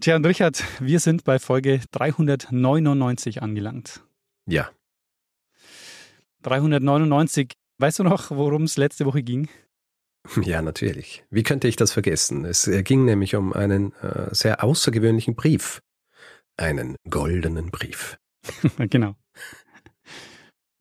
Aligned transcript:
Tja, 0.00 0.14
und 0.14 0.24
Richard, 0.24 0.62
wir 0.78 1.00
sind 1.00 1.24
bei 1.24 1.40
Folge 1.40 1.80
399 1.90 3.42
angelangt. 3.42 4.04
Ja. 4.46 4.70
399. 6.42 7.54
Weißt 7.78 7.98
du 7.98 8.04
noch, 8.04 8.30
worum 8.30 8.62
es 8.62 8.76
letzte 8.76 9.06
Woche 9.06 9.24
ging? 9.24 9.48
Ja, 10.42 10.62
natürlich. 10.62 11.24
Wie 11.30 11.42
könnte 11.42 11.66
ich 11.66 11.74
das 11.74 11.90
vergessen? 11.90 12.44
Es 12.44 12.68
äh, 12.68 12.84
ging 12.84 13.06
nämlich 13.06 13.34
um 13.34 13.52
einen 13.52 13.92
äh, 13.94 14.32
sehr 14.32 14.62
außergewöhnlichen 14.62 15.34
Brief. 15.34 15.82
Einen 16.56 16.94
goldenen 17.10 17.72
Brief. 17.72 18.18
genau. 18.78 19.16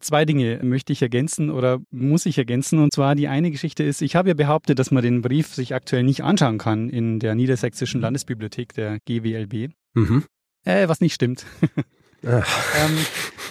Zwei 0.07 0.23
Dinge 0.23 0.61
möchte 0.63 0.93
ich 0.93 1.01
ergänzen 1.01 1.49
oder 1.49 1.79
muss 1.91 2.25
ich 2.25 2.37
ergänzen. 2.37 2.79
Und 2.79 2.93
zwar 2.93 3.13
die 3.13 3.27
eine 3.27 3.51
Geschichte 3.51 3.83
ist, 3.83 4.01
ich 4.01 4.15
habe 4.15 4.29
ja 4.29 4.35
behauptet, 4.35 4.79
dass 4.79 4.89
man 4.89 5.03
den 5.03 5.21
Brief 5.21 5.53
sich 5.53 5.75
aktuell 5.75 6.03
nicht 6.03 6.23
anschauen 6.23 6.57
kann 6.59 6.87
in 6.87 7.19
der 7.19 7.35
Niedersächsischen 7.35 7.99
Landesbibliothek 7.99 8.71
der 8.71 8.99
GWLB. 9.05 9.73
Mhm. 9.95 10.23
Äh, 10.63 10.87
was 10.87 11.01
nicht 11.01 11.13
stimmt. 11.13 11.45
ähm, 12.23 12.43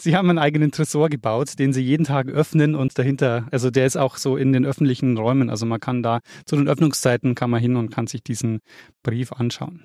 sie 0.00 0.16
haben 0.16 0.30
einen 0.30 0.38
eigenen 0.38 0.70
Tresor 0.72 1.10
gebaut, 1.10 1.58
den 1.58 1.74
sie 1.74 1.82
jeden 1.82 2.04
Tag 2.04 2.28
öffnen 2.28 2.74
und 2.74 2.98
dahinter, 2.98 3.46
also 3.50 3.70
der 3.70 3.84
ist 3.84 3.98
auch 3.98 4.16
so 4.16 4.38
in 4.38 4.54
den 4.54 4.64
öffentlichen 4.64 5.18
Räumen. 5.18 5.50
Also 5.50 5.66
man 5.66 5.78
kann 5.78 6.02
da 6.02 6.20
zu 6.46 6.56
den 6.56 6.68
Öffnungszeiten 6.68 7.34
kann 7.34 7.50
man 7.50 7.60
hin 7.60 7.76
und 7.76 7.90
kann 7.90 8.06
sich 8.06 8.22
diesen 8.22 8.60
Brief 9.02 9.30
anschauen. 9.32 9.82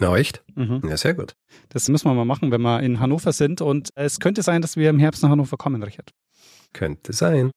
Na, 0.00 0.16
echt? 0.16 0.44
Mhm. 0.54 0.80
Ja, 0.88 0.96
sehr 0.96 1.14
gut. 1.14 1.34
Das 1.70 1.88
müssen 1.88 2.08
wir 2.08 2.14
mal 2.14 2.24
machen, 2.24 2.52
wenn 2.52 2.62
wir 2.62 2.80
in 2.82 3.00
Hannover 3.00 3.32
sind. 3.32 3.60
Und 3.60 3.90
es 3.96 4.20
könnte 4.20 4.42
sein, 4.42 4.62
dass 4.62 4.76
wir 4.76 4.90
im 4.90 4.98
Herbst 4.98 5.22
nach 5.22 5.30
Hannover 5.30 5.56
kommen, 5.56 5.82
Richard. 5.82 6.10
Könnte 6.72 7.12
sein. 7.12 7.50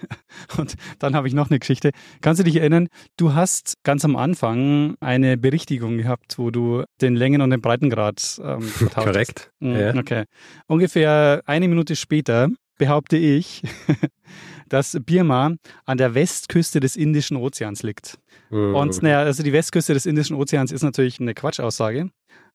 Und 0.56 0.74
dann 0.98 1.14
habe 1.14 1.28
ich 1.28 1.34
noch 1.34 1.50
eine 1.50 1.58
Geschichte. 1.58 1.90
Kannst 2.22 2.40
du 2.40 2.44
dich 2.44 2.56
erinnern, 2.56 2.88
du 3.16 3.34
hast 3.34 3.74
ganz 3.84 4.04
am 4.04 4.16
Anfang 4.16 4.96
eine 5.00 5.36
Berichtigung 5.36 5.98
gehabt, 5.98 6.38
wo 6.38 6.50
du 6.50 6.82
den 7.00 7.14
Längen- 7.14 7.42
und 7.42 7.50
den 7.50 7.60
Breitengrad 7.60 8.40
ähm, 8.42 8.68
Korrekt. 8.94 9.50
Mhm, 9.60 9.76
ja. 9.76 9.94
Okay. 9.94 10.24
Ungefähr 10.66 11.42
eine 11.44 11.68
Minute 11.68 11.94
später 11.94 12.48
behaupte 12.78 13.16
ich, 13.16 13.62
dass 14.68 14.96
Birma 15.04 15.54
an 15.84 15.98
der 15.98 16.14
Westküste 16.14 16.80
des 16.80 16.96
Indischen 16.96 17.36
Ozeans 17.36 17.82
liegt. 17.82 18.18
Mhm. 18.50 18.74
Und 18.74 19.02
naja, 19.02 19.20
also 19.20 19.42
die 19.42 19.52
Westküste 19.52 19.94
des 19.94 20.06
Indischen 20.06 20.36
Ozeans 20.36 20.72
ist 20.72 20.82
natürlich 20.82 21.20
eine 21.20 21.34
Quatschaussage. 21.34 22.10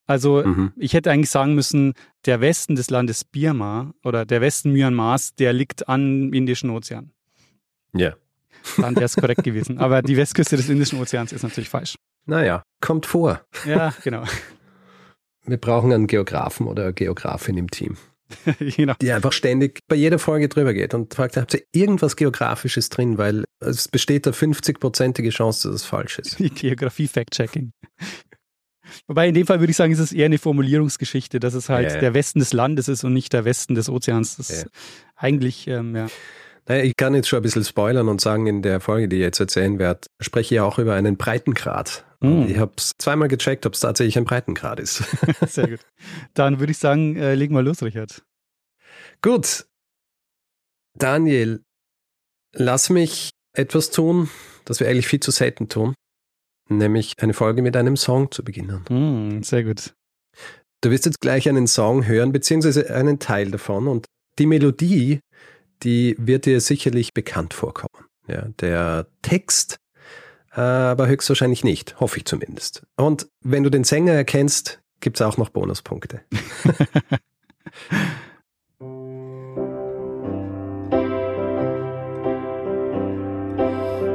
Also 0.06 0.42
mhm. 0.44 0.72
ich 0.76 0.94
hätte 0.94 1.10
eigentlich 1.10 1.30
sagen 1.30 1.54
müssen, 1.54 1.94
der 2.26 2.40
Westen 2.40 2.74
des 2.74 2.90
Landes 2.90 3.24
Birma 3.24 3.92
oder 4.02 4.26
der 4.26 4.40
Westen 4.40 4.72
Myanmars, 4.72 5.34
der 5.36 5.52
liegt 5.52 5.88
am 5.88 6.32
Indischen 6.32 6.70
Ozean. 6.70 7.12
Ja. 7.92 8.14
Dann 8.76 8.94
wäre 8.94 9.06
es 9.06 9.16
korrekt 9.16 9.44
gewesen. 9.44 9.78
Aber 9.78 10.02
die 10.02 10.16
Westküste 10.16 10.56
des 10.56 10.68
Indischen 10.68 11.00
Ozeans 11.00 11.32
ist 11.32 11.42
natürlich 11.42 11.68
falsch. 11.68 11.96
Naja, 12.26 12.62
kommt 12.80 13.06
vor. 13.06 13.40
Ja, 13.64 13.94
genau. 14.02 14.24
Wir 15.46 15.56
brauchen 15.56 15.92
einen 15.92 16.06
Geografen 16.06 16.66
oder 16.66 16.84
eine 16.84 16.92
Geografin 16.92 17.56
im 17.56 17.70
Team. 17.70 17.96
genau. 18.58 18.94
Die 19.00 19.12
einfach 19.12 19.32
ständig 19.32 19.80
bei 19.88 19.96
jeder 19.96 20.18
Folge 20.18 20.48
drüber 20.48 20.74
geht 20.74 20.94
und 20.94 21.14
fragt, 21.14 21.36
habt 21.36 21.54
ihr 21.54 21.62
irgendwas 21.72 22.16
Geografisches 22.16 22.88
drin? 22.88 23.18
Weil 23.18 23.44
es 23.60 23.88
besteht 23.88 24.26
da 24.26 24.30
50-prozentige 24.30 25.30
Chance, 25.30 25.68
dass 25.68 25.82
es 25.82 25.86
falsch 25.86 26.18
ist. 26.18 26.36
Geografie-Fact-Checking. 26.54 27.72
Wobei 29.06 29.28
in 29.28 29.34
dem 29.34 29.46
Fall 29.46 29.60
würde 29.60 29.70
ich 29.70 29.76
sagen, 29.76 29.92
ist 29.92 30.00
es 30.00 30.12
eher 30.12 30.26
eine 30.26 30.38
Formulierungsgeschichte, 30.38 31.38
dass 31.38 31.54
es 31.54 31.68
halt 31.68 31.92
ja, 31.92 31.98
der 31.98 32.14
Westen 32.14 32.40
des 32.40 32.52
Landes 32.52 32.88
ist 32.88 33.04
und 33.04 33.12
nicht 33.12 33.32
der 33.32 33.44
Westen 33.44 33.74
des 33.74 33.88
Ozeans. 33.88 34.36
Das 34.36 34.50
ist 34.50 34.68
eigentlich, 35.16 35.68
ähm, 35.68 35.94
ja. 35.94 36.08
Naja, 36.66 36.84
ich 36.84 36.96
kann 36.96 37.14
jetzt 37.14 37.28
schon 37.28 37.38
ein 37.38 37.42
bisschen 37.42 37.64
spoilern 37.64 38.08
und 38.08 38.20
sagen, 38.20 38.46
in 38.46 38.62
der 38.62 38.80
Folge, 38.80 39.08
die 39.08 39.16
ich 39.16 39.22
jetzt 39.22 39.40
erzählen 39.40 39.78
werde, 39.78 40.00
spreche 40.20 40.54
ich 40.54 40.56
ja 40.56 40.64
auch 40.64 40.78
über 40.78 40.94
einen 40.94 41.16
Breitengrad. 41.16 42.04
Mm. 42.20 42.42
Ich 42.48 42.58
habe 42.58 42.72
es 42.76 42.92
zweimal 42.98 43.28
gecheckt, 43.28 43.66
ob 43.66 43.74
es 43.74 43.80
tatsächlich 43.80 44.18
ein 44.18 44.24
Breitengrad 44.24 44.78
ist. 44.78 45.02
Sehr 45.46 45.68
gut. 45.68 45.80
Dann 46.34 46.60
würde 46.60 46.70
ich 46.70 46.78
sagen, 46.78 47.16
äh, 47.16 47.34
legen 47.34 47.54
wir 47.54 47.62
los, 47.62 47.82
Richard. 47.82 48.22
Gut. 49.22 49.66
Daniel, 50.94 51.62
lass 52.52 52.90
mich 52.90 53.30
etwas 53.52 53.90
tun, 53.90 54.28
das 54.64 54.80
wir 54.80 54.88
eigentlich 54.88 55.06
viel 55.06 55.20
zu 55.20 55.30
selten 55.30 55.68
tun, 55.68 55.94
nämlich 56.68 57.14
eine 57.18 57.32
Folge 57.32 57.62
mit 57.62 57.76
einem 57.76 57.96
Song 57.96 58.30
zu 58.30 58.44
beginnen. 58.44 58.84
Mm, 58.88 59.42
sehr 59.42 59.64
gut. 59.64 59.94
Du 60.82 60.90
wirst 60.90 61.06
jetzt 61.06 61.20
gleich 61.20 61.48
einen 61.48 61.66
Song 61.66 62.06
hören, 62.06 62.32
beziehungsweise 62.32 62.94
einen 62.94 63.18
Teil 63.18 63.50
davon 63.50 63.86
und 63.86 64.06
die 64.38 64.46
Melodie, 64.46 65.20
die 65.82 66.16
wird 66.18 66.46
dir 66.46 66.60
sicherlich 66.60 67.12
bekannt 67.12 67.54
vorkommen. 67.54 68.06
Ja, 68.26 68.48
der 68.60 69.06
Text 69.22 69.79
aber 70.62 71.06
höchstwahrscheinlich 71.06 71.64
nicht, 71.64 72.00
hoffe 72.00 72.18
ich 72.18 72.24
zumindest. 72.24 72.82
Und 72.96 73.28
wenn 73.42 73.62
du 73.62 73.70
den 73.70 73.84
Sänger 73.84 74.12
erkennst, 74.12 74.80
gibt 75.00 75.16
es 75.16 75.22
auch 75.22 75.36
noch 75.36 75.50
Bonuspunkte. 75.50 76.20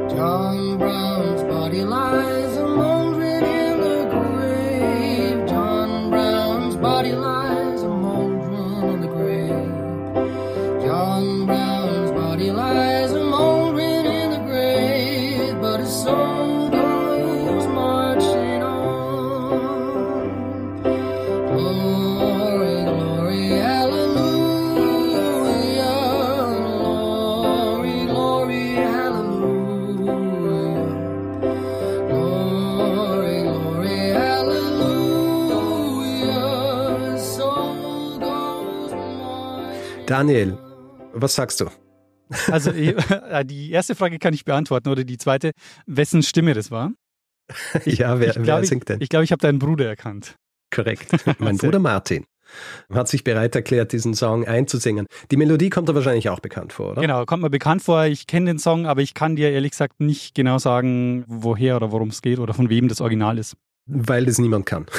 John 0.08 0.78
Brown's 0.78 1.42
body 1.42 1.82
lies 1.82 2.35
Daniel, 40.16 40.56
was 41.12 41.34
sagst 41.34 41.60
du? 41.60 41.66
Also 42.50 42.70
äh, 42.70 43.44
die 43.44 43.70
erste 43.70 43.94
Frage 43.94 44.18
kann 44.18 44.32
ich 44.32 44.46
beantworten 44.46 44.88
oder 44.88 45.04
die 45.04 45.18
zweite, 45.18 45.50
wessen 45.84 46.22
Stimme 46.22 46.54
das 46.54 46.70
war? 46.70 46.92
Ich, 47.84 47.98
ja, 47.98 48.18
wer, 48.18 48.28
ich 48.28 48.42
glaub, 48.42 48.60
wer 48.60 48.64
singt 48.64 48.88
denn? 48.88 48.96
Ich, 48.96 49.02
ich 49.02 49.08
glaube, 49.10 49.24
ich 49.24 49.32
habe 49.32 49.42
deinen 49.42 49.58
Bruder 49.58 49.86
erkannt. 49.86 50.36
Korrekt. 50.74 51.10
Mein 51.38 51.58
Bruder 51.58 51.80
Martin 51.80 52.24
hat 52.90 53.08
sich 53.08 53.24
bereit 53.24 53.54
erklärt, 53.56 53.92
diesen 53.92 54.14
Song 54.14 54.46
einzusingen. 54.46 55.06
Die 55.30 55.36
Melodie 55.36 55.68
kommt 55.68 55.90
da 55.90 55.94
wahrscheinlich 55.94 56.30
auch 56.30 56.40
bekannt 56.40 56.72
vor, 56.72 56.92
oder? 56.92 57.02
Genau, 57.02 57.26
kommt 57.26 57.42
mir 57.42 57.50
bekannt 57.50 57.82
vor. 57.82 58.06
Ich 58.06 58.26
kenne 58.26 58.46
den 58.46 58.58
Song, 58.58 58.86
aber 58.86 59.02
ich 59.02 59.12
kann 59.12 59.36
dir 59.36 59.50
ehrlich 59.50 59.72
gesagt 59.72 60.00
nicht 60.00 60.34
genau 60.34 60.56
sagen, 60.56 61.24
woher 61.28 61.76
oder 61.76 61.92
worum 61.92 62.08
es 62.08 62.22
geht 62.22 62.38
oder 62.38 62.54
von 62.54 62.70
wem 62.70 62.88
das 62.88 63.02
Original 63.02 63.36
ist. 63.36 63.54
Weil 63.88 64.26
das 64.26 64.38
niemand 64.38 64.66
kann. 64.66 64.86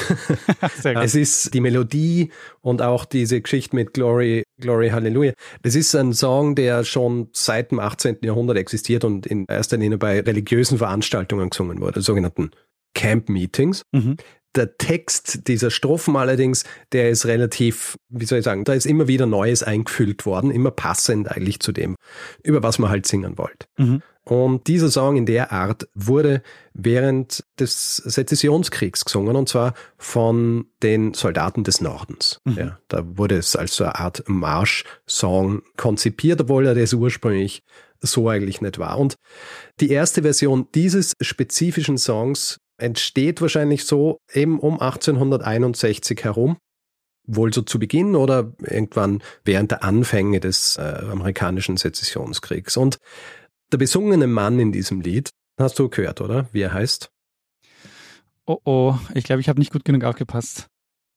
Es 1.02 1.14
ist 1.14 1.52
die 1.52 1.60
Melodie 1.60 2.30
und 2.60 2.80
auch 2.80 3.04
diese 3.04 3.40
Geschichte 3.40 3.76
mit 3.76 3.92
Glory, 3.92 4.44
Glory, 4.60 4.90
Hallelujah. 4.90 5.34
Das 5.62 5.74
ist 5.74 5.94
ein 5.94 6.14
Song, 6.14 6.54
der 6.54 6.84
schon 6.84 7.28
seit 7.32 7.70
dem 7.70 7.80
18. 7.80 8.18
Jahrhundert 8.22 8.56
existiert 8.56 9.04
und 9.04 9.26
in 9.26 9.44
erster 9.46 9.76
Linie 9.76 9.98
bei 9.98 10.20
religiösen 10.20 10.78
Veranstaltungen 10.78 11.50
gesungen 11.50 11.80
wurde, 11.80 12.00
sogenannten 12.00 12.50
Camp 12.94 13.28
Meetings. 13.28 13.82
Mhm. 13.92 14.16
Der 14.54 14.76
Text 14.78 15.46
dieser 15.48 15.70
Strophen 15.70 16.16
allerdings, 16.16 16.64
der 16.92 17.10
ist 17.10 17.26
relativ, 17.26 17.96
wie 18.08 18.24
soll 18.24 18.38
ich 18.38 18.44
sagen, 18.44 18.64
da 18.64 18.72
ist 18.72 18.86
immer 18.86 19.06
wieder 19.06 19.26
Neues 19.26 19.62
eingefüllt 19.62 20.26
worden, 20.26 20.50
immer 20.50 20.70
passend 20.70 21.30
eigentlich 21.30 21.60
zu 21.60 21.72
dem, 21.72 21.96
über 22.42 22.62
was 22.62 22.78
man 22.78 22.90
halt 22.90 23.06
singen 23.06 23.38
wollte. 23.38 23.66
Mhm. 23.76 24.02
Und 24.28 24.66
dieser 24.66 24.90
Song 24.90 25.16
in 25.16 25.24
der 25.24 25.52
Art 25.52 25.88
wurde 25.94 26.42
während 26.74 27.44
des 27.58 27.96
Sezessionskriegs 27.96 29.06
gesungen 29.06 29.36
und 29.36 29.48
zwar 29.48 29.72
von 29.96 30.66
den 30.82 31.14
Soldaten 31.14 31.64
des 31.64 31.80
Nordens. 31.80 32.40
Mhm. 32.44 32.58
Ja, 32.58 32.78
da 32.88 33.04
wurde 33.16 33.38
es 33.38 33.56
als 33.56 33.74
so 33.76 33.84
eine 33.84 33.94
Art 33.94 34.24
Marsch-Song 34.26 35.62
konzipiert, 35.78 36.42
obwohl 36.42 36.66
er 36.66 36.74
das 36.74 36.92
ursprünglich 36.92 37.62
so 38.00 38.28
eigentlich 38.28 38.60
nicht 38.60 38.78
war. 38.78 38.98
Und 38.98 39.16
die 39.80 39.90
erste 39.90 40.22
Version 40.22 40.68
dieses 40.74 41.14
spezifischen 41.22 41.96
Songs 41.96 42.60
entsteht 42.78 43.40
wahrscheinlich 43.40 43.84
so 43.84 44.18
eben 44.32 44.58
um 44.58 44.80
1861 44.80 46.24
herum, 46.24 46.56
wohl 47.26 47.52
so 47.52 47.62
zu 47.62 47.78
Beginn 47.78 48.16
oder 48.16 48.52
irgendwann 48.60 49.22
während 49.44 49.70
der 49.70 49.84
Anfänge 49.84 50.40
des 50.40 50.76
äh, 50.76 51.04
amerikanischen 51.10 51.76
Sezessionskriegs. 51.76 52.76
Und 52.76 52.98
der 53.70 53.78
besungene 53.78 54.26
Mann 54.26 54.58
in 54.58 54.72
diesem 54.72 55.00
Lied, 55.00 55.30
hast 55.58 55.78
du 55.78 55.88
gehört, 55.88 56.20
oder? 56.20 56.48
Wie 56.52 56.62
er 56.62 56.72
heißt? 56.72 57.10
Oh 58.46 58.58
oh, 58.64 58.94
ich 59.14 59.24
glaube, 59.24 59.40
ich 59.40 59.48
habe 59.48 59.58
nicht 59.58 59.72
gut 59.72 59.84
genug 59.84 60.04
aufgepasst. 60.04 60.68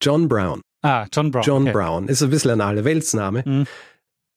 John 0.02 0.28
Brown. 0.28 0.62
Ah, 0.81 1.06
John 1.13 1.31
Brown. 1.31 1.44
John 1.44 1.62
okay. 1.63 1.72
Brown. 1.72 2.08
Ist 2.08 2.22
ein 2.24 2.30
bisschen 2.30 2.52
ein 2.52 2.62
Allerweltsname. 2.62 3.44
Mhm. 3.46 3.68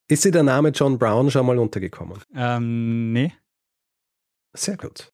Ist 0.06 0.24
dir 0.24 0.30
der 0.30 0.42
Name 0.42 0.68
John 0.68 0.98
Brown 0.98 1.30
schon 1.30 1.46
mal 1.46 1.58
untergekommen? 1.58 2.20
Ähm, 2.34 3.12
nee. 3.12 3.32
Sehr 4.52 4.76
gut. 4.76 5.10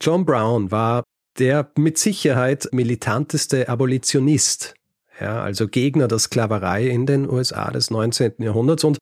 John 0.00 0.24
Brown 0.24 0.70
war 0.70 1.04
der 1.38 1.70
mit 1.76 1.98
Sicherheit 1.98 2.68
militanteste 2.72 3.68
Abolitionist, 3.68 4.74
ja, 5.20 5.42
also 5.42 5.68
Gegner 5.68 6.08
der 6.08 6.18
Sklaverei 6.18 6.88
in 6.88 7.06
den 7.06 7.28
USA 7.28 7.70
des 7.70 7.90
19. 7.90 8.34
Jahrhunderts 8.38 8.84
und 8.84 8.98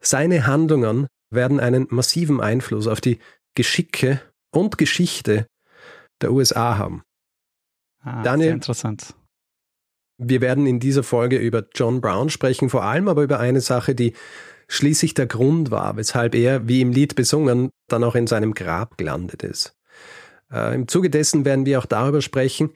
seine 0.00 0.46
Handlungen 0.46 1.08
werden 1.30 1.60
einen 1.60 1.86
massiven 1.90 2.40
Einfluss 2.40 2.86
auf 2.86 3.00
die 3.00 3.18
Geschicke 3.54 4.20
und 4.50 4.78
Geschichte 4.78 5.46
der 6.22 6.32
USA 6.32 6.78
haben. 6.78 7.02
Ah, 8.02 8.22
Daniel? 8.22 8.48
Sehr 8.48 8.54
interessant. 8.54 9.14
Wir 10.18 10.40
werden 10.40 10.66
in 10.66 10.80
dieser 10.80 11.02
Folge 11.02 11.38
über 11.38 11.64
John 11.74 12.00
Brown 12.00 12.30
sprechen, 12.30 12.70
vor 12.70 12.84
allem 12.84 13.08
aber 13.08 13.22
über 13.22 13.38
eine 13.38 13.60
Sache, 13.60 13.94
die 13.94 14.14
schließlich 14.68 15.14
der 15.14 15.26
Grund 15.26 15.70
war, 15.70 15.96
weshalb 15.96 16.34
er, 16.34 16.66
wie 16.68 16.80
im 16.80 16.92
Lied 16.92 17.14
besungen, 17.14 17.70
dann 17.88 18.04
auch 18.04 18.14
in 18.14 18.26
seinem 18.26 18.54
Grab 18.54 18.98
gelandet 18.98 19.42
ist. 19.42 19.77
Äh, 20.52 20.74
Im 20.74 20.88
Zuge 20.88 21.10
dessen 21.10 21.44
werden 21.44 21.66
wir 21.66 21.78
auch 21.78 21.86
darüber 21.86 22.22
sprechen, 22.22 22.70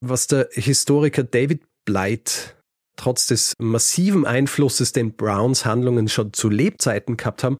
was 0.00 0.26
der 0.26 0.48
Historiker 0.52 1.22
David 1.22 1.62
Blight 1.84 2.56
trotz 2.96 3.26
des 3.26 3.54
massiven 3.58 4.26
Einflusses, 4.26 4.92
den 4.92 5.14
Browns 5.14 5.64
Handlungen 5.64 6.08
schon 6.08 6.32
zu 6.32 6.48
Lebzeiten 6.48 7.16
gehabt 7.16 7.44
haben, 7.44 7.58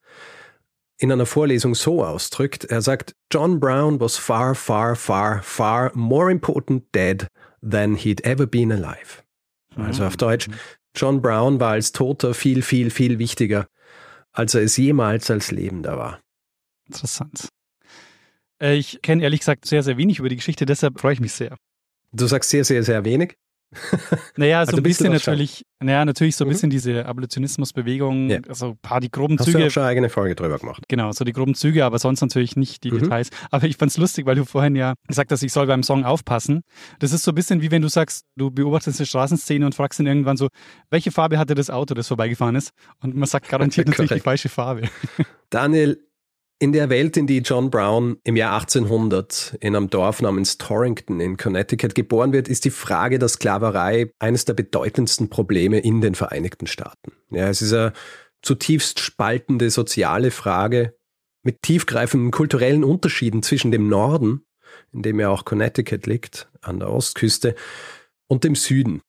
in 0.99 1.12
einer 1.12 1.26
Vorlesung 1.26 1.75
so 1.75 2.05
ausdrückt. 2.05 2.64
Er 2.64 2.81
sagt, 2.81 3.12
John 3.32 3.61
Brown 3.61 4.00
was 4.00 4.17
far, 4.17 4.55
far, 4.55 4.97
far, 4.97 5.43
far 5.43 5.93
more 5.94 6.31
important 6.31 6.85
dead 6.94 7.26
than 7.62 7.94
he'd 7.97 8.25
ever 8.25 8.47
been 8.47 8.73
alive. 8.73 9.23
Also 9.76 10.05
auf 10.06 10.17
Deutsch, 10.17 10.49
John 10.94 11.20
Brown 11.20 11.61
war 11.61 11.73
als 11.73 11.93
Toter 11.93 12.32
viel, 12.32 12.62
viel, 12.62 12.91
viel 12.91 13.19
wichtiger, 13.19 13.67
als 14.32 14.55
er 14.55 14.62
es 14.62 14.79
jemals 14.79 15.31
als 15.31 15.50
Lebender 15.50 15.99
war. 15.99 16.20
Interessant. 16.87 17.49
Äh, 18.61 18.75
Ich 18.76 19.00
kenne 19.03 19.23
ehrlich 19.23 19.41
gesagt 19.41 19.67
sehr, 19.67 19.82
sehr 19.82 19.97
wenig 19.97 20.19
über 20.19 20.29
die 20.29 20.37
Geschichte, 20.37 20.67
deshalb 20.67 21.00
freue 21.00 21.12
ich 21.14 21.20
mich 21.20 21.32
sehr. 21.32 21.56
Du 22.12 22.26
sagst 22.26 22.50
sehr, 22.50 22.64
sehr, 22.64 22.82
sehr 22.82 23.05
wenig. 23.05 23.37
Naja, 24.37 24.58
so 24.64 24.70
Also 24.70 24.76
ein 24.79 24.82
bist 24.85 25.00
du 25.00 25.05
bisschen 25.05 25.12
natürlich, 25.12 25.62
naja, 25.81 26.05
natürlich 26.05 26.37
so 26.37 26.44
ein 26.44 26.49
Mhm. 26.49 26.53
bisschen 26.53 26.70
diese 26.70 27.05
Abolitionismusbewegung, 27.06 28.31
Ja. 28.31 28.38
also 28.49 28.70
ein 28.70 28.79
paar 28.79 29.00
die 29.00 29.11
groben 29.11 29.38
Hast 29.38 29.49
du 29.49 29.53
Züge, 29.53 29.67
auch 29.67 29.70
schon 29.70 29.82
eine 29.82 29.91
eigene 29.91 30.08
Folge 30.08 30.35
drüber 30.35 30.58
gemacht? 30.58 30.85
genau, 30.88 31.11
so 31.12 31.25
die 31.25 31.32
groben 31.32 31.55
Züge, 31.55 31.85
aber 31.85 31.99
sonst 31.99 32.20
natürlich 32.20 32.55
nicht 32.56 32.85
die 32.85 32.93
Mhm. 32.93 33.00
Details. 33.00 33.31
Aber 33.50 33.67
ich 33.67 33.76
fand's 33.76 33.97
lustig, 33.99 34.25
weil 34.26 34.37
du 34.37 34.44
vorhin 34.44 34.76
ja 34.76 34.94
gesagt 35.08 35.32
hast, 35.32 35.43
ich 35.43 35.53
soll 35.53 35.67
beim 35.67 35.82
Song 35.82 36.05
aufpassen. 36.05 36.62
Das 37.00 37.12
ist 37.12 37.25
so 37.25 37.32
ein 37.32 37.35
bisschen 37.35 37.61
wie 37.61 37.70
wenn 37.70 37.82
du 37.82 37.88
sagst, 37.88 38.25
du 38.37 38.50
beobachtest 38.50 39.00
eine 39.00 39.06
Straßenszene 39.06 39.67
und 39.67 39.75
fragst 39.75 39.99
dann 39.99 40.06
irgendwann 40.06 40.37
so, 40.37 40.49
welche 40.91 41.11
Farbe 41.11 41.37
hatte 41.38 41.55
das 41.55 41.69
Auto, 41.69 41.94
das 41.94 42.08
vorbeigefahren 42.08 42.55
ist? 42.56 42.70
Und 43.03 43.17
man 43.17 43.26
sagt 43.29 43.49
garantiert 43.49 43.88
natürlich 43.88 44.12
die 44.12 44.20
falsche 44.20 44.49
Farbe. 44.49 44.82
Daniel, 45.50 46.06
in 46.58 46.73
der 46.73 46.88
Welt, 46.88 47.17
in 47.17 47.26
die 47.26 47.38
John 47.38 47.70
Brown 47.70 48.17
im 48.25 48.37
Jahr 48.37 48.55
1800 48.55 49.58
in 49.61 49.76
einem 49.76 49.91
Dorf 49.91 50.23
namens 50.23 50.56
Torrington 50.58 51.20
in 51.20 51.37
Connecticut 51.37 51.94
geboren 51.94 52.32
wird, 52.32 52.49
ist 52.49 52.64
die 52.64 52.70
Frage 52.70 53.19
der 53.19 53.29
Sklaverei 53.29 54.12
eines 54.19 54.47
der 54.47 54.55
bedeutendsten 54.55 55.29
Probleme 55.29 55.79
in 55.79 56.00
den 56.00 56.14
Vereinigten 56.14 56.67
Staaten. 56.67 57.12
Ja, 57.31 57.49
es 57.49 57.61
ist 57.61 57.75
eine 57.75 57.93
zutiefst 58.43 59.00
spaltende 59.00 59.70
soziale 59.70 60.31
Frage 60.31 60.97
mit 61.43 61.62
tiefgreifenden 61.62 62.31
kulturellen 62.31 62.85
Unterschieden 62.85 63.43
zwischen 63.43 63.70
dem 63.70 63.88
Norden, 63.88 64.47
in 64.93 65.03
dem 65.03 65.20
ja 65.20 65.29
auch 65.29 65.44
Connecticut 65.44 66.06
liegt, 66.06 66.49
an 66.62 66.81
der 66.81 66.91
Ostküste, 66.91 67.55
und 68.29 68.44
dem 68.44 68.55
Süden. 68.55 69.03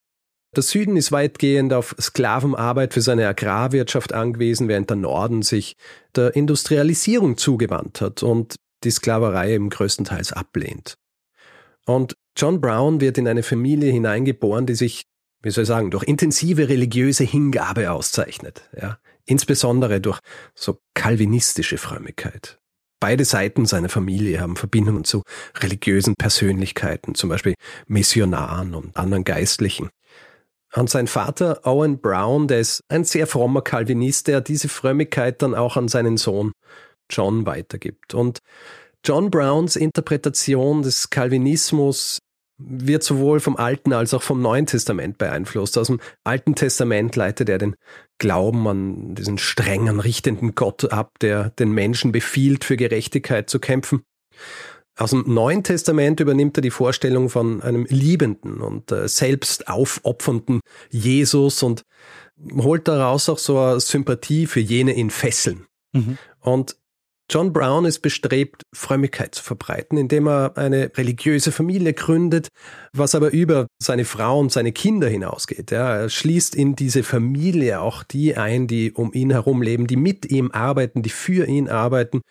Der 0.56 0.62
Süden 0.62 0.96
ist 0.96 1.12
weitgehend 1.12 1.72
auf 1.72 1.94
Sklavenarbeit 2.00 2.94
für 2.94 3.02
seine 3.02 3.28
Agrarwirtschaft 3.28 4.14
angewiesen, 4.14 4.68
während 4.68 4.88
der 4.88 4.96
Norden 4.96 5.42
sich 5.42 5.76
der 6.16 6.34
Industrialisierung 6.34 7.36
zugewandt 7.36 8.00
hat 8.00 8.22
und 8.22 8.56
die 8.84 8.90
Sklaverei 8.90 9.54
eben 9.54 9.68
größtenteils 9.68 10.32
ablehnt. 10.32 10.96
Und 11.84 12.16
John 12.36 12.60
Brown 12.60 13.00
wird 13.00 13.18
in 13.18 13.28
eine 13.28 13.42
Familie 13.42 13.92
hineingeboren, 13.92 14.66
die 14.66 14.74
sich, 14.74 15.04
wie 15.42 15.50
soll 15.50 15.62
ich 15.62 15.68
sagen, 15.68 15.90
durch 15.90 16.04
intensive 16.04 16.68
religiöse 16.68 17.24
Hingabe 17.24 17.90
auszeichnet. 17.90 18.62
Ja? 18.80 18.98
Insbesondere 19.26 20.00
durch 20.00 20.20
so 20.54 20.78
kalvinistische 20.94 21.78
Frömmigkeit. 21.78 22.58
Beide 23.00 23.24
Seiten 23.24 23.64
seiner 23.64 23.88
Familie 23.88 24.40
haben 24.40 24.56
Verbindungen 24.56 25.04
zu 25.04 25.22
religiösen 25.56 26.14
Persönlichkeiten, 26.16 27.14
zum 27.14 27.28
Beispiel 27.28 27.54
Missionaren 27.86 28.74
und 28.74 28.96
anderen 28.96 29.24
Geistlichen. 29.24 29.90
Und 30.74 30.90
sein 30.90 31.06
Vater 31.06 31.66
Owen 31.66 32.00
Brown, 32.00 32.46
der 32.46 32.60
ist 32.60 32.82
ein 32.88 33.04
sehr 33.04 33.26
frommer 33.26 33.62
Calvinist, 33.62 34.28
der 34.28 34.40
diese 34.40 34.68
Frömmigkeit 34.68 35.40
dann 35.42 35.54
auch 35.54 35.76
an 35.76 35.88
seinen 35.88 36.16
Sohn 36.16 36.52
John 37.10 37.46
weitergibt. 37.46 38.14
Und 38.14 38.40
John 39.04 39.30
Browns 39.30 39.76
Interpretation 39.76 40.82
des 40.82 41.08
Calvinismus 41.10 42.18
wird 42.58 43.04
sowohl 43.04 43.38
vom 43.40 43.56
Alten 43.56 43.92
als 43.92 44.12
auch 44.12 44.22
vom 44.22 44.42
Neuen 44.42 44.66
Testament 44.66 45.16
beeinflusst. 45.16 45.78
Aus 45.78 45.86
dem 45.86 46.00
Alten 46.24 46.54
Testament 46.54 47.14
leitet 47.14 47.48
er 47.48 47.58
den 47.58 47.76
Glauben 48.18 48.66
an 48.66 49.14
diesen 49.14 49.38
strengen, 49.38 50.00
richtenden 50.00 50.56
Gott 50.56 50.92
ab, 50.92 51.12
der 51.20 51.50
den 51.50 51.70
Menschen 51.70 52.10
befiehlt, 52.10 52.64
für 52.64 52.76
Gerechtigkeit 52.76 53.48
zu 53.48 53.60
kämpfen. 53.60 54.02
Aus 54.98 55.10
dem 55.10 55.22
Neuen 55.26 55.62
Testament 55.62 56.18
übernimmt 56.18 56.58
er 56.58 56.60
die 56.60 56.72
Vorstellung 56.72 57.30
von 57.30 57.62
einem 57.62 57.86
liebenden 57.88 58.60
und 58.60 58.90
äh, 58.90 59.06
selbst 59.06 59.68
aufopfernden 59.68 60.60
Jesus 60.90 61.62
und 61.62 61.82
holt 62.56 62.88
daraus 62.88 63.28
auch 63.28 63.38
so 63.38 63.60
eine 63.60 63.80
Sympathie 63.80 64.46
für 64.46 64.60
jene 64.60 64.92
in 64.94 65.10
Fesseln. 65.10 65.66
Mhm. 65.92 66.18
Und 66.40 66.76
John 67.30 67.52
Brown 67.52 67.84
ist 67.84 68.00
bestrebt, 68.00 68.62
Frömmigkeit 68.74 69.34
zu 69.34 69.44
verbreiten, 69.44 69.98
indem 69.98 70.26
er 70.26 70.56
eine 70.56 70.90
religiöse 70.96 71.52
Familie 71.52 71.92
gründet, 71.92 72.48
was 72.92 73.14
aber 73.14 73.30
über 73.30 73.66
seine 73.80 74.06
Frau 74.06 74.40
und 74.40 74.50
seine 74.50 74.72
Kinder 74.72 75.08
hinausgeht. 75.08 75.70
Ja, 75.70 75.94
er 75.94 76.08
schließt 76.08 76.54
in 76.54 76.74
diese 76.74 77.02
Familie 77.02 77.82
auch 77.82 78.02
die 78.02 78.36
ein, 78.36 78.66
die 78.66 78.92
um 78.92 79.12
ihn 79.12 79.30
herum 79.30 79.60
leben, 79.60 79.86
die 79.86 79.96
mit 79.96 80.30
ihm 80.30 80.50
arbeiten, 80.52 81.02
die 81.02 81.10
für 81.10 81.46
ihn 81.46 81.68
arbeiten. 81.68 82.22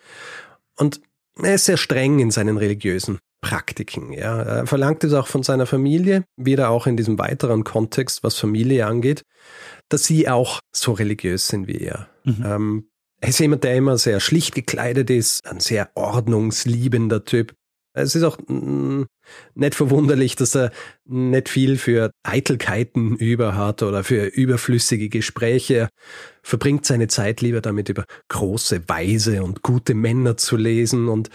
Und 0.76 1.00
er 1.42 1.54
ist 1.54 1.64
sehr 1.64 1.76
streng 1.76 2.18
in 2.18 2.30
seinen 2.30 2.56
religiösen 2.56 3.18
Praktiken. 3.40 4.12
Ja. 4.12 4.42
Er 4.42 4.66
verlangt 4.66 5.04
es 5.04 5.12
auch 5.12 5.26
von 5.26 5.42
seiner 5.42 5.66
Familie, 5.66 6.24
wieder 6.36 6.70
auch 6.70 6.86
in 6.86 6.96
diesem 6.96 7.18
weiteren 7.18 7.64
Kontext, 7.64 8.24
was 8.24 8.36
Familie 8.36 8.86
angeht, 8.86 9.22
dass 9.88 10.04
sie 10.04 10.28
auch 10.28 10.60
so 10.74 10.92
religiös 10.92 11.48
sind 11.48 11.68
wie 11.68 11.78
er. 11.78 12.08
Mhm. 12.24 12.44
Ähm, 12.44 12.88
er 13.20 13.28
ist 13.30 13.40
jemand, 13.40 13.64
der 13.64 13.74
immer 13.74 13.98
sehr 13.98 14.20
schlicht 14.20 14.54
gekleidet 14.54 15.10
ist, 15.10 15.46
ein 15.46 15.60
sehr 15.60 15.90
ordnungsliebender 15.94 17.24
Typ. 17.24 17.54
Es 18.02 18.14
ist 18.14 18.22
auch 18.22 18.38
mm, 18.46 19.04
nicht 19.54 19.74
verwunderlich, 19.74 20.36
dass 20.36 20.54
er 20.54 20.70
nicht 21.04 21.48
viel 21.48 21.76
für 21.76 22.10
Eitelkeiten 22.22 23.16
über 23.16 23.56
hat 23.56 23.82
oder 23.82 24.04
für 24.04 24.26
überflüssige 24.26 25.08
Gespräche. 25.08 25.74
Er 25.74 25.88
verbringt 26.42 26.86
seine 26.86 27.08
Zeit 27.08 27.40
lieber 27.40 27.60
damit, 27.60 27.88
über 27.88 28.04
große, 28.28 28.88
weise 28.88 29.42
und 29.42 29.62
gute 29.62 29.94
Männer 29.94 30.36
zu 30.36 30.56
lesen 30.56 31.08
und 31.08 31.30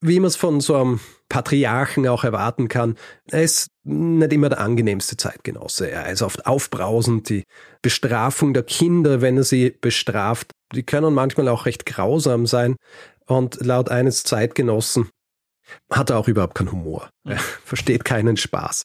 wie 0.00 0.20
man 0.20 0.28
es 0.28 0.36
von 0.36 0.60
so 0.60 0.76
einem 0.76 1.00
Patriarchen 1.28 2.06
auch 2.06 2.24
erwarten 2.24 2.68
kann, 2.68 2.96
er 3.30 3.42
ist 3.42 3.68
nicht 3.84 4.32
immer 4.32 4.48
der 4.48 4.60
angenehmste 4.60 5.16
Zeitgenosse. 5.16 5.90
Er 5.90 6.08
ist 6.10 6.22
oft 6.22 6.46
aufbrausend. 6.46 7.28
Die 7.28 7.42
Bestrafung 7.82 8.54
der 8.54 8.62
Kinder, 8.62 9.20
wenn 9.20 9.36
er 9.36 9.42
sie 9.42 9.70
bestraft, 9.80 10.52
die 10.72 10.84
können 10.84 11.14
manchmal 11.14 11.48
auch 11.48 11.66
recht 11.66 11.84
grausam 11.84 12.46
sein. 12.46 12.76
Und 13.26 13.58
laut 13.60 13.90
eines 13.90 14.22
Zeitgenossen 14.22 15.10
hat 15.90 16.10
er 16.10 16.18
auch 16.18 16.28
überhaupt 16.28 16.54
keinen 16.54 16.72
Humor. 16.72 17.10
Er 17.24 17.38
versteht 17.64 18.04
keinen 18.04 18.36
Spaß. 18.36 18.84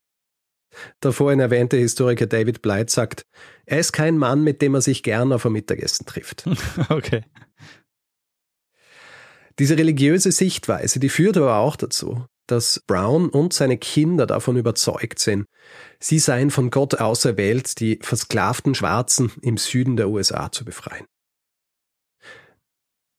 Der 1.04 1.12
vorhin 1.12 1.40
erwähnte 1.40 1.78
Historiker 1.78 2.26
David 2.26 2.62
Blight 2.62 2.90
sagt, 2.90 3.26
er 3.66 3.80
ist 3.80 3.92
kein 3.92 4.18
Mann, 4.18 4.44
mit 4.44 4.62
dem 4.62 4.74
er 4.74 4.82
sich 4.82 5.04
gern 5.04 5.32
auf 5.32 5.46
ein 5.46 5.52
Mittagessen 5.52 6.06
trifft. 6.06 6.46
Okay. 6.90 7.24
Diese 9.60 9.78
religiöse 9.78 10.32
Sichtweise, 10.32 11.00
die 11.00 11.10
führt 11.10 11.38
aber 11.38 11.58
auch 11.58 11.76
dazu, 11.76 12.26
dass 12.48 12.82
Brown 12.88 13.30
und 13.30 13.54
seine 13.54 13.78
Kinder 13.78 14.26
davon 14.26 14.58
überzeugt 14.58 15.20
sind, 15.20 15.46
sie 16.00 16.18
seien 16.18 16.50
von 16.50 16.72
Gott 16.72 16.96
auserwählt, 16.96 17.80
die 17.80 18.00
versklavten 18.02 18.74
Schwarzen 18.74 19.32
im 19.42 19.58
Süden 19.58 19.96
der 19.96 20.10
USA 20.10 20.52
zu 20.52 20.66
befreien. 20.66 21.06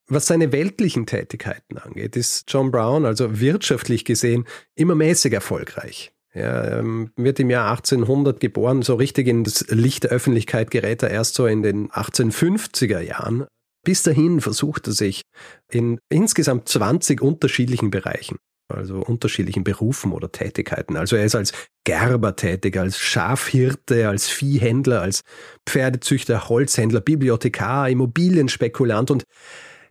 Was 0.07 0.27
seine 0.27 0.53
weltlichen 0.53 1.07
Tätigkeiten 1.07 1.79
angeht, 1.79 2.15
ist 2.17 2.45
John 2.49 2.71
Brown, 2.71 3.07
also 3.07 3.41
wirtschaftlich 3.41 4.05
gesehen, 4.05 4.45
immer 4.75 4.95
mäßig 4.95 5.33
erfolgreich. 5.33 6.13
Er 6.35 6.79
ähm, 6.79 7.11
wird 7.17 7.39
im 7.41 7.49
Jahr 7.49 7.71
1800 7.71 8.41
geboren, 8.41 8.83
so 8.83 8.97
richtig 8.97 9.29
in 9.29 9.45
das 9.45 9.67
Licht 9.69 10.05
der 10.05 10.11
Öffentlichkeit 10.11 10.71
gerät 10.71 11.03
er 11.03 11.11
erst 11.11 11.37
so 11.37 11.47
in 11.47 11.63
den 11.63 11.91
1850er 11.91 13.01
Jahren. 13.01 13.47
Bis 13.85 14.03
dahin 14.03 14.41
versucht 14.41 14.89
er 14.89 14.93
sich 14.95 15.23
in 15.71 16.01
insgesamt 16.11 16.69
20 16.69 17.23
unterschiedlichen 17.23 17.91
Bereichen, 17.91 18.39
also 18.69 18.97
unterschiedlichen 18.97 19.63
Berufen 19.63 20.13
oder 20.13 20.33
Tätigkeiten. 20.33 20.97
Also 20.97 21.17
er 21.17 21.25
ist 21.25 21.37
als 21.37 21.53
Gerber 21.85 22.35
tätig, 22.35 22.77
als 22.77 22.99
Schafhirte, 22.99 24.09
als 24.09 24.29
Viehhändler, 24.29 25.03
als 25.03 25.21
Pferdezüchter, 25.67 26.49
Holzhändler, 26.49 27.01
Bibliothekar, 27.01 27.89
Immobilienspekulant 27.89 29.13
und 29.13 29.25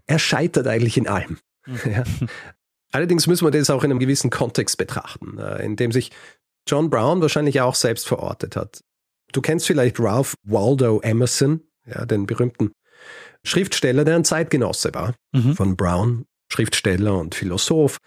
er 0.08 0.20
scheitert 0.20 0.68
eigentlich 0.68 0.98
in 0.98 1.08
allem. 1.08 1.38
Ja. 1.86 2.04
Allerdings 2.92 3.26
müssen 3.26 3.46
wir 3.46 3.52
das 3.52 3.70
auch 3.70 3.84
in 3.84 3.92
einem 3.92 4.00
gewissen 4.00 4.30
Kontext 4.30 4.78
betrachten, 4.78 5.40
äh, 5.40 5.64
in 5.66 5.76
dem 5.76 5.92
sich 5.92 6.12
John 6.68 6.90
Brown 6.90 7.22
wahrscheinlich 7.22 7.60
auch 7.62 7.76
selbst 7.76 8.08
verortet 8.08 8.56
hat. 8.56 8.84
Du 9.32 9.42
kennst 9.42 9.66
vielleicht 9.66 10.00
Ralph 10.00 10.36
Waldo 10.44 11.02
Emerson, 11.02 11.62
ja, 11.86 12.06
den 12.06 12.26
berühmten 12.26 12.72
Schriftsteller, 13.44 14.06
der 14.06 14.16
ein 14.16 14.26
Zeitgenosse 14.26 14.94
war 14.94 15.16
mhm. 15.32 15.56
von 15.56 15.76
Brown, 15.76 16.26
Schriftsteller 16.52 17.18
und 17.18 17.36
Philosoph. 17.36 17.98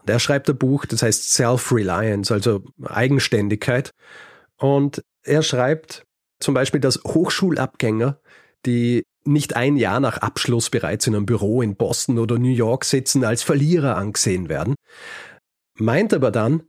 Und 0.00 0.10
er 0.10 0.18
schreibt 0.18 0.50
ein 0.50 0.58
Buch, 0.58 0.84
das 0.86 1.02
heißt 1.02 1.32
Self-Reliance, 1.32 2.34
also 2.34 2.64
Eigenständigkeit. 2.82 3.92
Und 4.56 5.02
er 5.22 5.42
schreibt 5.42 6.04
zum 6.40 6.54
Beispiel, 6.54 6.80
dass 6.80 7.02
Hochschulabgänger, 7.04 8.20
die 8.66 9.04
nicht 9.24 9.56
ein 9.56 9.76
Jahr 9.76 10.00
nach 10.00 10.18
Abschluss 10.18 10.70
bereits 10.70 11.06
in 11.06 11.14
einem 11.14 11.26
Büro 11.26 11.62
in 11.62 11.76
Boston 11.76 12.18
oder 12.18 12.38
New 12.38 12.48
York 12.48 12.84
sitzen, 12.84 13.24
als 13.24 13.42
Verlierer 13.42 13.96
angesehen 13.96 14.48
werden. 14.48 14.74
Meint 15.78 16.12
aber 16.12 16.30
dann, 16.30 16.62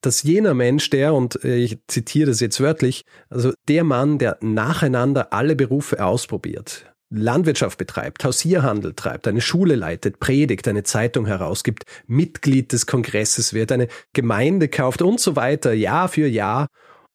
dass 0.00 0.22
jener 0.22 0.54
Mensch, 0.54 0.90
der, 0.90 1.14
und 1.14 1.42
äh, 1.44 1.56
ich 1.56 1.78
zitiere 1.88 2.30
das 2.30 2.40
jetzt 2.40 2.60
wörtlich, 2.60 3.02
also 3.30 3.52
der 3.68 3.84
Mann, 3.84 4.18
der 4.18 4.38
nacheinander 4.42 5.32
alle 5.32 5.56
Berufe 5.56 6.04
ausprobiert, 6.04 6.92
Landwirtschaft 7.10 7.78
betreibt, 7.78 8.24
Hausierhandel 8.24 8.94
treibt, 8.94 9.26
eine 9.28 9.40
Schule 9.40 9.76
leitet, 9.76 10.20
predigt, 10.20 10.68
eine 10.68 10.82
Zeitung 10.82 11.26
herausgibt, 11.26 11.84
Mitglied 12.06 12.72
des 12.72 12.86
Kongresses 12.86 13.54
wird, 13.54 13.72
eine 13.72 13.88
Gemeinde 14.12 14.68
kauft 14.68 15.00
und 15.00 15.20
so 15.20 15.36
weiter, 15.36 15.72
Jahr 15.72 16.08
für 16.08 16.26
Jahr 16.26 16.66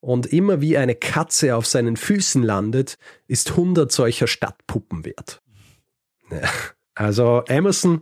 und 0.01 0.27
immer 0.27 0.62
wie 0.62 0.77
eine 0.77 0.96
Katze 0.96 1.56
auf 1.56 1.65
seinen 1.65 1.98
Füßen 1.98 2.44
landet, 2.44 2.98
ist 3.27 3.56
hundert 3.56 3.91
solcher 3.91 4.27
Stadtpuppen 4.27 5.06
wert. 5.06 5.41
Also 6.96 7.44
Emerson 7.48 8.01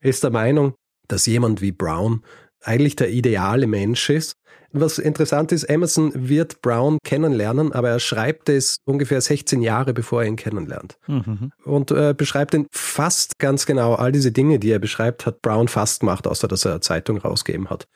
ist 0.00 0.24
der 0.24 0.30
Meinung, 0.30 0.74
dass 1.06 1.26
jemand 1.26 1.60
wie 1.60 1.72
Brown 1.72 2.22
eigentlich 2.62 2.96
der 2.96 3.10
ideale 3.10 3.66
Mensch 3.66 4.10
ist. 4.10 4.32
Was 4.70 4.98
interessant 4.98 5.52
ist, 5.52 5.64
Emerson 5.64 6.12
wird 6.14 6.60
Brown 6.60 6.98
kennenlernen, 7.04 7.72
aber 7.72 7.88
er 7.88 8.00
schreibt 8.00 8.48
es 8.48 8.78
ungefähr 8.84 9.20
16 9.20 9.62
Jahre, 9.62 9.94
bevor 9.94 10.22
er 10.22 10.28
ihn 10.28 10.36
kennenlernt. 10.36 10.98
Mhm. 11.06 11.52
Und 11.64 11.90
äh, 11.90 12.14
beschreibt 12.16 12.52
ihn 12.52 12.66
fast 12.70 13.38
ganz 13.38 13.64
genau. 13.64 13.94
All 13.94 14.12
diese 14.12 14.32
Dinge, 14.32 14.58
die 14.58 14.70
er 14.70 14.78
beschreibt, 14.78 15.24
hat 15.24 15.40
Brown 15.40 15.68
fast 15.68 16.00
gemacht, 16.00 16.26
außer 16.26 16.48
dass 16.48 16.66
er 16.66 16.72
eine 16.72 16.80
Zeitung 16.80 17.16
rausgegeben 17.16 17.70
hat 17.70 17.86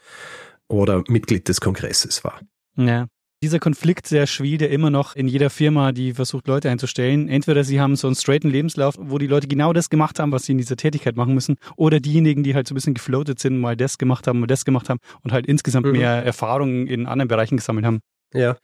oder 0.69 1.05
Mitglied 1.09 1.49
des 1.49 1.61
Kongresses 1.61 2.25
war. 2.25 2.41
Ja 2.77 3.07
dieser 3.43 3.59
Konflikt 3.59 4.07
sehr 4.07 4.27
schwierig, 4.27 4.61
der 4.61 4.71
immer 4.71 4.91
noch 4.91 5.17
in 5.17 5.27
jeder 5.27 5.51
Firma, 5.51 5.93
die 5.93 6.15
versucht, 6.15 6.47
Leute 6.47 6.71
einzustellen. 6.71 7.29
Entweder 7.29 7.65
sie 7.65 7.81
haben 7.81 7.97
so 7.97 8.07
einen 8.07 8.15
straighten 8.15 8.51
Lebenslauf, 8.51 8.95
wo 8.99 9.19
die 9.19 9.27
Leute 9.27 9.49
genau 9.49 9.73
das 9.73 9.91
gemacht 9.91 10.19
haben, 10.21 10.31
was 10.33 10.45
sie 10.45 10.53
in 10.53 10.59
dieser 10.59 10.77
Tätigkeit 10.77 11.17
machen 11.17 11.35
müssen, 11.35 11.57
oder 11.77 11.99
diejenigen, 12.01 12.43
die 12.45 12.55
halt 12.55 12.69
so 12.69 12.75
ein 12.75 12.77
bisschen 12.77 12.95
gefloatet 12.95 13.41
sind, 13.41 13.59
mal 13.59 13.77
das 13.77 13.99
gemacht 13.99 14.27
haben, 14.27 14.41
mal 14.41 14.47
das 14.47 14.65
gemacht 14.65 14.89
haben 14.89 15.01
und 15.23 15.33
halt 15.33 15.47
insgesamt 15.47 15.87
mhm. 15.87 15.93
mehr 15.93 16.25
Erfahrungen 16.25 16.87
in 16.87 17.07
anderen 17.07 17.29
Bereichen 17.29 17.57
gesammelt 17.57 17.85
haben. 17.85 18.01
Ja, 18.33 18.57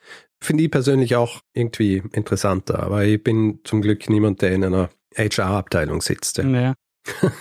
finde 0.42 0.64
ich 0.64 0.70
persönlich 0.70 1.16
auch 1.16 1.40
irgendwie 1.52 2.02
interessanter, 2.12 2.82
aber 2.82 3.04
ich 3.04 3.22
bin 3.22 3.60
zum 3.64 3.82
Glück 3.82 4.08
niemand, 4.08 4.40
der 4.40 4.52
in 4.52 4.64
einer 4.64 4.90
HR-Abteilung 5.14 6.00
sitzt. 6.00 6.38
Ja. 6.38 6.74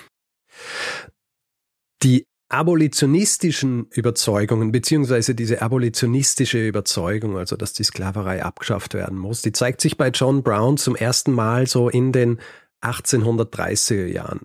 Die 2.04 2.26
abolitionistischen 2.50 3.88
Überzeugungen, 3.92 4.72
beziehungsweise 4.72 5.36
diese 5.36 5.62
abolitionistische 5.62 6.66
Überzeugung, 6.66 7.38
also 7.38 7.58
dass 7.58 7.74
die 7.74 7.84
Sklaverei 7.84 8.44
abgeschafft 8.44 8.94
werden 8.94 9.18
muss, 9.18 9.42
die 9.42 9.52
zeigt 9.52 9.82
sich 9.82 9.98
bei 9.98 10.10
John 10.10 10.44
Brown 10.44 10.78
zum 10.78 10.96
ersten 10.96 11.34
Mal 11.34 11.68
so 11.68 11.90
in 11.90 12.12
den 12.12 12.40
1830er 12.82 14.06
Jahren. 14.06 14.40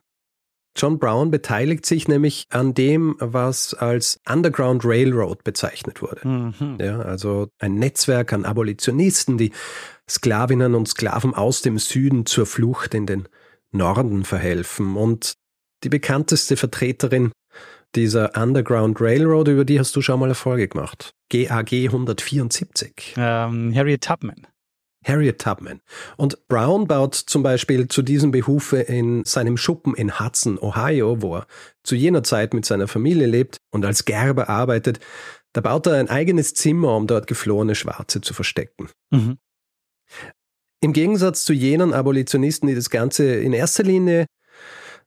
John 0.75 0.99
Brown 0.99 1.31
beteiligt 1.31 1.85
sich 1.85 2.09
nämlich 2.09 2.47
an 2.51 2.73
dem, 2.73 3.17
was 3.19 3.75
als 3.75 4.21
Underground 4.29 4.85
Railroad 4.85 5.45
bezeichnet 5.45 6.01
wurde. 6.01 6.27
Mhm. 6.27 6.79
Ja, 6.81 7.01
also 7.01 7.49
ein 7.59 7.75
Netzwerk 7.75 8.33
an 8.33 8.47
Abolitionisten, 8.47 9.37
die 9.37 9.53
Sklavinnen 10.09 10.75
und 10.75 10.89
Sklaven 10.89 11.35
aus 11.35 11.61
dem 11.61 11.79
Süden 11.79 12.25
zur 12.25 12.47
Flucht 12.47 12.95
in 12.95 13.07
den 13.07 13.29
Norden 13.71 14.25
verhelfen. 14.25 14.97
Und 14.97 15.35
die 15.85 15.91
bekannteste 15.91 16.57
Vertreterin 16.57 17.33
dieser 17.95 18.37
Underground 18.37 19.01
Railroad, 19.01 19.49
über 19.49 19.65
die 19.65 19.79
hast 19.79 19.95
du 19.97 20.03
schon 20.03 20.19
mal 20.21 20.27
eine 20.27 20.35
Folge 20.35 20.69
gemacht. 20.69 21.15
GAG 21.31 21.73
174. 21.73 23.15
Ähm, 23.17 23.75
Harriet 23.75 24.05
Tubman. 24.05 24.47
Harriet 25.05 25.41
Tubman. 25.41 25.81
Und 26.17 26.47
Brown 26.49 26.87
baut 26.87 27.15
zum 27.15 27.43
Beispiel 27.43 27.89
zu 27.89 28.03
diesem 28.03 28.31
Behufe 28.31 28.79
in 28.79 29.25
seinem 29.25 29.57
Schuppen 29.57 29.95
in 29.95 30.21
Hudson, 30.21 30.59
Ohio, 30.59 31.23
wo 31.23 31.37
er 31.37 31.47
zu 31.83 31.95
jener 31.95 32.23
Zeit 32.23 32.55
mit 32.55 32.65
seiner 32.65 32.89
Familie 32.89 33.27
lebt 33.27 33.59
und 33.71 33.85
als 33.85 34.05
Gerber 34.05 34.49
arbeitet. 34.49 35.01
Da 35.53 35.61
baut 35.61 35.87
er 35.87 35.95
ein 35.95 36.09
eigenes 36.09 36.55
Zimmer, 36.55 36.97
um 36.97 37.07
dort 37.07 37.27
geflohene 37.27 37.75
Schwarze 37.75 38.21
zu 38.21 38.33
verstecken. 38.33 38.89
Mhm. 39.11 39.39
Im 40.81 40.93
Gegensatz 40.93 41.45
zu 41.45 41.53
jenen 41.53 41.93
Abolitionisten, 41.93 42.69
die 42.69 42.75
das 42.75 42.91
Ganze 42.91 43.35
in 43.35 43.53
erster 43.53 43.85
Linie 43.85 44.27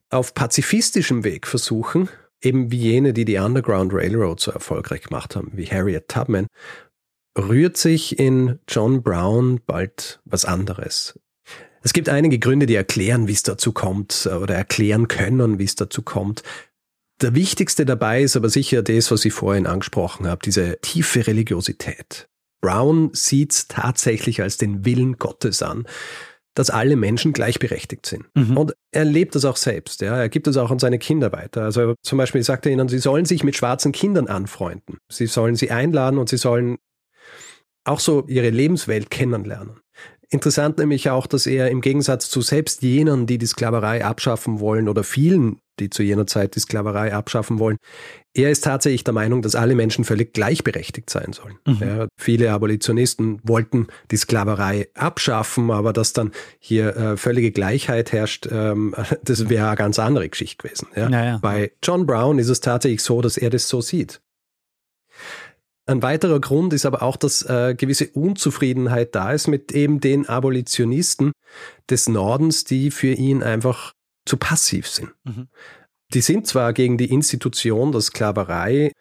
auf 0.09 0.33
pazifistischem 0.33 1.23
Weg 1.23 1.47
versuchen, 1.47 2.09
eben 2.45 2.71
wie 2.71 2.77
jene, 2.77 3.13
die 3.13 3.25
die 3.25 3.37
Underground 3.37 3.93
Railroad 3.93 4.39
so 4.39 4.51
erfolgreich 4.51 5.01
gemacht 5.01 5.35
haben, 5.35 5.51
wie 5.55 5.65
Harriet 5.65 6.07
Tubman, 6.07 6.47
rührt 7.37 7.77
sich 7.77 8.17
in 8.17 8.59
John 8.67 9.03
Brown 9.03 9.59
bald 9.65 10.21
was 10.25 10.45
anderes. 10.45 11.19
Es 11.81 11.93
gibt 11.93 12.09
einige 12.09 12.39
Gründe, 12.39 12.65
die 12.65 12.75
erklären, 12.75 13.27
wie 13.27 13.33
es 13.33 13.43
dazu 13.43 13.71
kommt 13.71 14.25
oder 14.25 14.55
erklären 14.55 15.07
können, 15.07 15.59
wie 15.59 15.65
es 15.65 15.75
dazu 15.75 16.01
kommt. 16.01 16.41
Der 17.21 17.35
wichtigste 17.35 17.85
dabei 17.85 18.23
ist 18.23 18.35
aber 18.35 18.49
sicher 18.49 18.81
das, 18.81 19.11
was 19.11 19.23
ich 19.23 19.33
vorhin 19.33 19.67
angesprochen 19.67 20.27
habe, 20.27 20.41
diese 20.43 20.79
tiefe 20.81 21.27
Religiosität. 21.27 22.27
Brown 22.61 23.11
sieht 23.13 23.53
es 23.53 23.67
tatsächlich 23.67 24.41
als 24.41 24.57
den 24.57 24.83
Willen 24.85 25.17
Gottes 25.17 25.61
an, 25.61 25.85
dass 26.55 26.69
alle 26.69 26.95
Menschen 26.95 27.33
gleichberechtigt 27.33 28.05
sind. 28.05 28.25
Mhm. 28.33 28.57
Und 28.57 28.75
er 28.91 29.05
lebt 29.05 29.35
das 29.35 29.45
auch 29.45 29.57
selbst. 29.57 30.01
Ja. 30.01 30.17
Er 30.17 30.29
gibt 30.29 30.47
es 30.47 30.57
auch 30.57 30.71
an 30.71 30.79
seine 30.79 30.97
Kinder 30.97 31.31
weiter. 31.31 31.63
Also 31.63 31.95
zum 32.01 32.17
Beispiel 32.17 32.41
sagt 32.41 32.65
er 32.65 32.71
ihnen, 32.71 32.87
sie 32.87 32.97
sollen 32.97 33.25
sich 33.25 33.43
mit 33.43 33.55
schwarzen 33.55 33.91
Kindern 33.91 34.27
anfreunden. 34.27 34.97
Sie 35.11 35.27
sollen 35.27 35.55
sie 35.55 35.69
einladen 35.69 36.17
und 36.17 36.29
sie 36.29 36.37
sollen 36.37 36.77
auch 37.83 37.99
so 37.99 38.23
ihre 38.27 38.49
Lebenswelt 38.49 39.11
kennenlernen. 39.11 39.81
Interessant 40.29 40.79
nämlich 40.79 41.09
auch, 41.09 41.27
dass 41.27 41.45
er 41.45 41.69
im 41.69 41.81
Gegensatz 41.81 42.29
zu 42.29 42.41
selbst 42.41 42.81
jenen, 42.81 43.27
die 43.27 43.37
die 43.37 43.45
Sklaverei 43.45 44.03
abschaffen 44.03 44.59
wollen 44.59 44.89
oder 44.89 45.03
vielen, 45.03 45.59
die 45.79 45.89
zu 45.89 46.03
jener 46.03 46.27
Zeit 46.27 46.55
die 46.55 46.59
Sklaverei 46.59 47.13
abschaffen 47.13 47.59
wollen, 47.59 47.77
er 48.33 48.51
ist 48.51 48.65
tatsächlich 48.65 49.03
der 49.03 49.13
Meinung, 49.13 49.41
dass 49.41 49.55
alle 49.55 49.75
Menschen 49.75 50.03
völlig 50.03 50.33
gleichberechtigt 50.33 51.09
sein 51.09 51.31
sollen. 51.31 51.57
Mhm. 51.65 51.77
Ja, 51.79 52.07
viele 52.17 52.51
Abolitionisten 52.51 53.39
wollten 53.43 53.87
die 54.11 54.17
Sklaverei 54.17 54.89
abschaffen, 54.93 55.71
aber 55.71 55.93
dass 55.93 56.11
dann 56.13 56.31
hier 56.59 56.95
äh, 56.95 57.17
völlige 57.17 57.51
Gleichheit 57.51 58.11
herrscht, 58.11 58.47
ähm, 58.51 58.93
das 59.23 59.49
wäre 59.49 59.67
eine 59.67 59.77
ganz 59.77 59.99
andere 59.99 60.27
Geschichte 60.27 60.63
gewesen. 60.63 60.87
Ja? 60.95 61.09
Naja. 61.09 61.39
Bei 61.41 61.71
John 61.81 62.05
Brown 62.05 62.39
ist 62.39 62.49
es 62.49 62.59
tatsächlich 62.59 63.01
so, 63.01 63.21
dass 63.21 63.37
er 63.37 63.49
das 63.49 63.69
so 63.69 63.81
sieht. 63.81 64.21
Ein 65.87 66.01
weiterer 66.01 66.39
Grund 66.39 66.73
ist 66.73 66.85
aber 66.85 67.03
auch, 67.03 67.15
dass 67.15 67.43
äh, 67.43 67.75
gewisse 67.77 68.09
Unzufriedenheit 68.09 69.13
da 69.13 69.31
ist 69.31 69.47
mit 69.47 69.71
eben 69.71 69.99
den 69.99 70.27
Abolitionisten 70.27 71.31
des 71.89 72.09
Nordens, 72.09 72.63
die 72.63 72.89
für 72.89 73.13
ihn 73.13 73.43
einfach 73.43 73.93
zu 74.25 74.37
passiv 74.37 74.87
sind. 74.87 75.11
Mhm. 75.23 75.47
Die 76.13 76.21
sind 76.21 76.47
zwar 76.47 76.73
gegen 76.73 76.97
die 76.97 77.11
Institution 77.11 77.91
der 77.91 78.01
Sklaverei, 78.01 78.91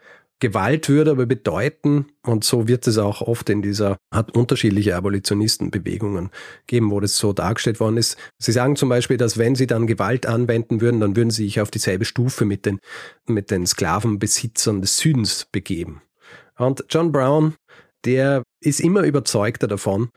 Gewalt 0.41 0.89
würde 0.89 1.13
aber 1.13 1.27
bedeuten, 1.27 2.07
und 2.23 2.45
so 2.45 2.69
wird 2.69 2.87
es 2.87 2.99
auch 2.99 3.23
oft 3.23 3.49
in 3.49 3.63
dieser, 3.63 3.97
hat 4.13 4.37
unterschiedliche 4.37 4.97
Abolitionistenbewegungen 4.97 6.31
geben, 6.67 6.91
wo 6.91 7.01
das 7.01 7.17
so 7.17 7.33
dargestellt 7.33 7.81
worden 7.81 7.97
ist. 7.97 8.19
Sie 8.39 8.53
sagen 8.53 8.77
zum 8.77 8.89
Beispiel, 8.89 9.17
dass 9.17 9.39
wenn 9.39 9.55
sie 9.55 9.67
dann 9.67 9.87
Gewalt 9.87 10.27
anwenden 10.27 10.81
würden, 10.81 11.01
dann 11.01 11.17
würden 11.17 11.31
sie 11.31 11.45
sich 11.45 11.61
auf 11.61 11.71
dieselbe 11.71 12.05
Stufe 12.05 12.45
mit 12.45 12.67
den, 12.67 12.81
mit 13.27 13.51
den 13.51 13.67
Sklavenbesitzern 13.67 14.81
des 14.81 14.99
Südens 14.99 15.47
begeben. 15.51 16.03
Und 16.59 16.85
John 16.91 17.11
Brown, 17.11 17.55
der 18.05 18.43
ist 18.61 18.81
immer 18.81 19.03
überzeugter 19.03 19.67
davon, 19.67 20.11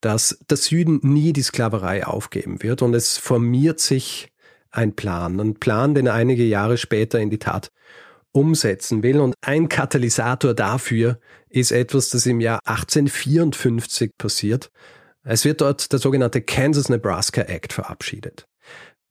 dass 0.00 0.38
der 0.48 0.58
Süden 0.58 1.00
nie 1.02 1.32
die 1.32 1.42
Sklaverei 1.42 2.06
aufgeben 2.06 2.62
wird 2.62 2.82
und 2.82 2.94
es 2.94 3.18
formiert 3.18 3.80
sich 3.80 4.31
ein 4.72 4.94
Plan, 4.96 5.38
ein 5.40 5.54
Plan, 5.54 5.94
den 5.94 6.06
er 6.06 6.14
einige 6.14 6.44
Jahre 6.44 6.78
später 6.78 7.20
in 7.20 7.30
die 7.30 7.38
Tat 7.38 7.70
umsetzen 8.32 9.02
will. 9.02 9.20
Und 9.20 9.34
ein 9.42 9.68
Katalysator 9.68 10.54
dafür 10.54 11.18
ist 11.48 11.70
etwas, 11.70 12.08
das 12.10 12.26
im 12.26 12.40
Jahr 12.40 12.60
1854 12.64 14.12
passiert. 14.18 14.70
Es 15.24 15.44
wird 15.44 15.60
dort 15.60 15.92
der 15.92 15.98
sogenannte 15.98 16.40
Kansas-Nebraska 16.40 17.42
Act 17.42 17.72
verabschiedet. 17.72 18.46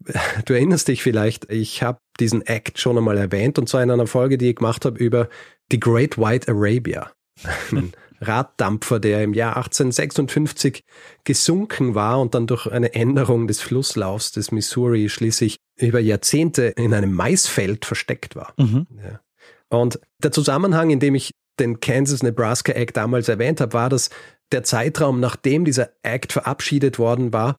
Du 0.45 0.53
erinnerst 0.53 0.87
dich 0.87 1.03
vielleicht, 1.03 1.51
ich 1.51 1.83
habe 1.83 1.99
diesen 2.19 2.41
Act 2.47 2.79
schon 2.79 2.97
einmal 2.97 3.19
erwähnt 3.19 3.59
und 3.59 3.69
zwar 3.69 3.83
in 3.83 3.91
einer 3.91 4.07
Folge, 4.07 4.39
die 4.39 4.49
ich 4.49 4.55
gemacht 4.55 4.83
habe 4.83 4.97
über 4.97 5.29
die 5.71 5.79
Great 5.79 6.17
White 6.17 6.51
Arabia. 6.51 7.11
Raddampfer, 8.21 8.99
der 8.99 9.23
im 9.23 9.33
Jahr 9.33 9.57
1856 9.57 10.83
gesunken 11.23 11.95
war 11.95 12.21
und 12.21 12.35
dann 12.35 12.47
durch 12.47 12.67
eine 12.67 12.93
Änderung 12.93 13.47
des 13.47 13.61
Flusslaufs 13.61 14.31
des 14.31 14.51
Missouri 14.51 15.09
schließlich 15.09 15.57
über 15.77 15.99
Jahrzehnte 15.99 16.65
in 16.77 16.93
einem 16.93 17.13
Maisfeld 17.13 17.85
versteckt 17.85 18.35
war. 18.35 18.53
Mhm. 18.57 18.87
Ja. 19.03 19.19
Und 19.69 19.99
der 20.23 20.31
Zusammenhang, 20.31 20.89
in 20.91 20.99
dem 20.99 21.15
ich 21.15 21.31
den 21.59 21.79
Kansas-Nebraska 21.79 22.73
Act 22.73 22.97
damals 22.97 23.27
erwähnt 23.29 23.61
habe, 23.61 23.73
war, 23.73 23.89
dass 23.89 24.09
der 24.51 24.63
Zeitraum, 24.63 25.19
nachdem 25.19 25.65
dieser 25.65 25.89
Act 26.03 26.33
verabschiedet 26.33 26.99
worden 26.99 27.33
war, 27.33 27.57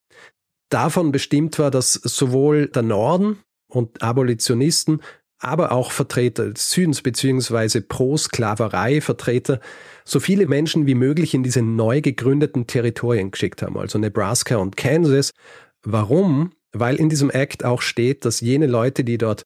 davon 0.69 1.12
bestimmt 1.12 1.59
war, 1.59 1.71
dass 1.71 1.92
sowohl 1.95 2.69
der 2.69 2.83
Norden 2.83 3.38
und 3.69 4.02
Abolitionisten, 4.02 5.00
aber 5.38 5.73
auch 5.73 5.90
Vertreter 5.90 6.50
des 6.50 6.71
Südens 6.71 7.02
beziehungsweise 7.02 7.81
Pro-Sklaverei-Vertreter 7.81 9.61
so 10.04 10.21
viele 10.21 10.47
Menschen 10.47 10.87
wie 10.87 10.94
möglich 10.94 11.35
in 11.35 11.42
diese 11.42 11.62
neu 11.62 12.00
gegründeten 12.00 12.66
Territorien 12.66 13.30
geschickt 13.30 13.62
haben, 13.62 13.76
also 13.78 13.99
Nebraska 13.99 14.56
und 14.56 14.76
Kansas. 14.76 15.30
Warum? 15.82 16.52
Weil 16.73 16.97
in 16.97 17.09
diesem 17.09 17.30
Act 17.30 17.64
auch 17.64 17.82
steht, 17.82 18.25
dass 18.25 18.40
jene 18.40 18.66
Leute, 18.66 19.04
die 19.04 19.18
dort 19.18 19.44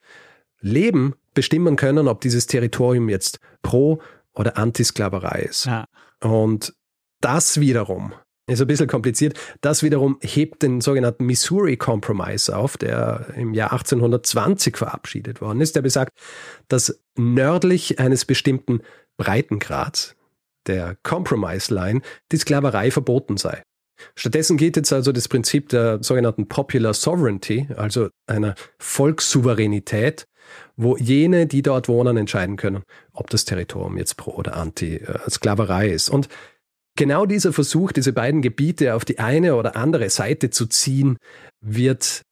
leben, 0.61 1.15
bestimmen 1.35 1.77
können, 1.77 2.09
ob 2.09 2.21
dieses 2.21 2.47
Territorium 2.47 3.09
jetzt 3.09 3.41
pro 3.63 4.01
oder 4.35 4.57
Antisklaverei 4.57 5.47
ist. 5.49 5.67
Ja. 5.67 5.87
Und 6.21 6.75
das 7.21 7.61
wiederum 7.61 8.15
ist 8.47 8.61
ein 8.61 8.67
bisschen 8.67 8.87
kompliziert. 8.87 9.39
Das 9.61 9.83
wiederum 9.83 10.19
hebt 10.21 10.63
den 10.63 10.81
sogenannten 10.81 11.27
Missouri 11.27 11.77
Compromise 11.77 12.57
auf, 12.57 12.77
der 12.77 13.27
im 13.37 13.55
Jahr 13.55 13.73
1820 13.73 14.77
verabschiedet 14.77 15.41
worden 15.41 15.61
ist. 15.61 15.75
Der 15.75 15.83
besagt, 15.83 16.13
dass 16.69 17.01
nördlich 17.17 17.99
eines 17.99 18.25
bestimmten 18.25 18.83
Breitengrads, 19.17 20.16
der 20.67 20.97
Compromise 21.03 21.75
Line, 21.75 22.01
die 22.33 22.37
Sklaverei 22.37 22.91
verboten 22.91 23.37
sei. 23.37 23.63
Stattdessen 24.15 24.57
geht 24.57 24.77
jetzt 24.77 24.93
also 24.93 25.13
das 25.13 25.29
Prinzip 25.29 25.71
der 25.71 26.03
sogenannten 26.03 26.49
Popular 26.49 26.95
Sovereignty, 26.95 27.69
also 27.77 28.09
einer 28.27 28.55
Volkssouveränität, 28.79 30.27
wo 30.77 30.97
jene, 30.97 31.47
die 31.47 31.63
dort 31.63 31.89
wohnen, 31.89 32.17
entscheiden 32.17 32.57
können, 32.57 32.83
ob 33.13 33.31
das 33.31 33.45
Territorium 33.45 33.97
jetzt 33.97 34.17
pro 34.17 34.33
oder 34.33 34.57
anti-Sklaverei 34.57 35.89
ist. 35.89 36.11
Und 36.11 36.29
genau 36.97 37.27
dieser 37.27 37.53
Versuch, 37.53 37.93
diese 37.93 38.13
beiden 38.13 38.43
Gebiete 38.43 38.95
auf 38.95 39.05
die 39.05 39.19
eine 39.19 39.57
oder 39.57 39.77
andere 39.77 40.11
Seite 40.11 40.51
zu 40.51 40.67
ziehen, 40.67 41.17
wird 41.61 42.23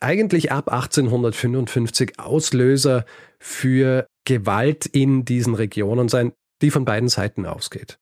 eigentlich 0.00 0.52
ab 0.52 0.70
1855 0.72 2.20
Auslöser 2.20 3.04
für 3.40 4.06
Gewalt 4.24 4.86
in 4.86 5.24
diesen 5.24 5.54
Regionen 5.54 6.08
sein, 6.08 6.32
die 6.62 6.70
von 6.70 6.84
beiden 6.84 7.08
Seiten 7.08 7.46
ausgeht. 7.46 7.98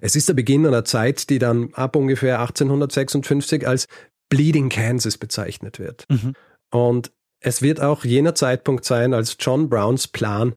Es 0.00 0.14
ist 0.14 0.28
der 0.28 0.34
Beginn 0.34 0.66
einer 0.66 0.84
Zeit, 0.84 1.30
die 1.30 1.38
dann 1.38 1.72
ab 1.72 1.96
ungefähr 1.96 2.40
1856 2.40 3.66
als 3.66 3.86
Bleeding 4.28 4.68
Kansas 4.68 5.18
bezeichnet 5.18 5.78
wird. 5.78 6.04
Mhm. 6.08 6.34
Und 6.70 7.12
es 7.40 7.62
wird 7.62 7.80
auch 7.80 8.04
jener 8.04 8.34
Zeitpunkt 8.34 8.84
sein, 8.84 9.14
als 9.14 9.36
John 9.40 9.68
Browns 9.68 10.06
Plan, 10.06 10.54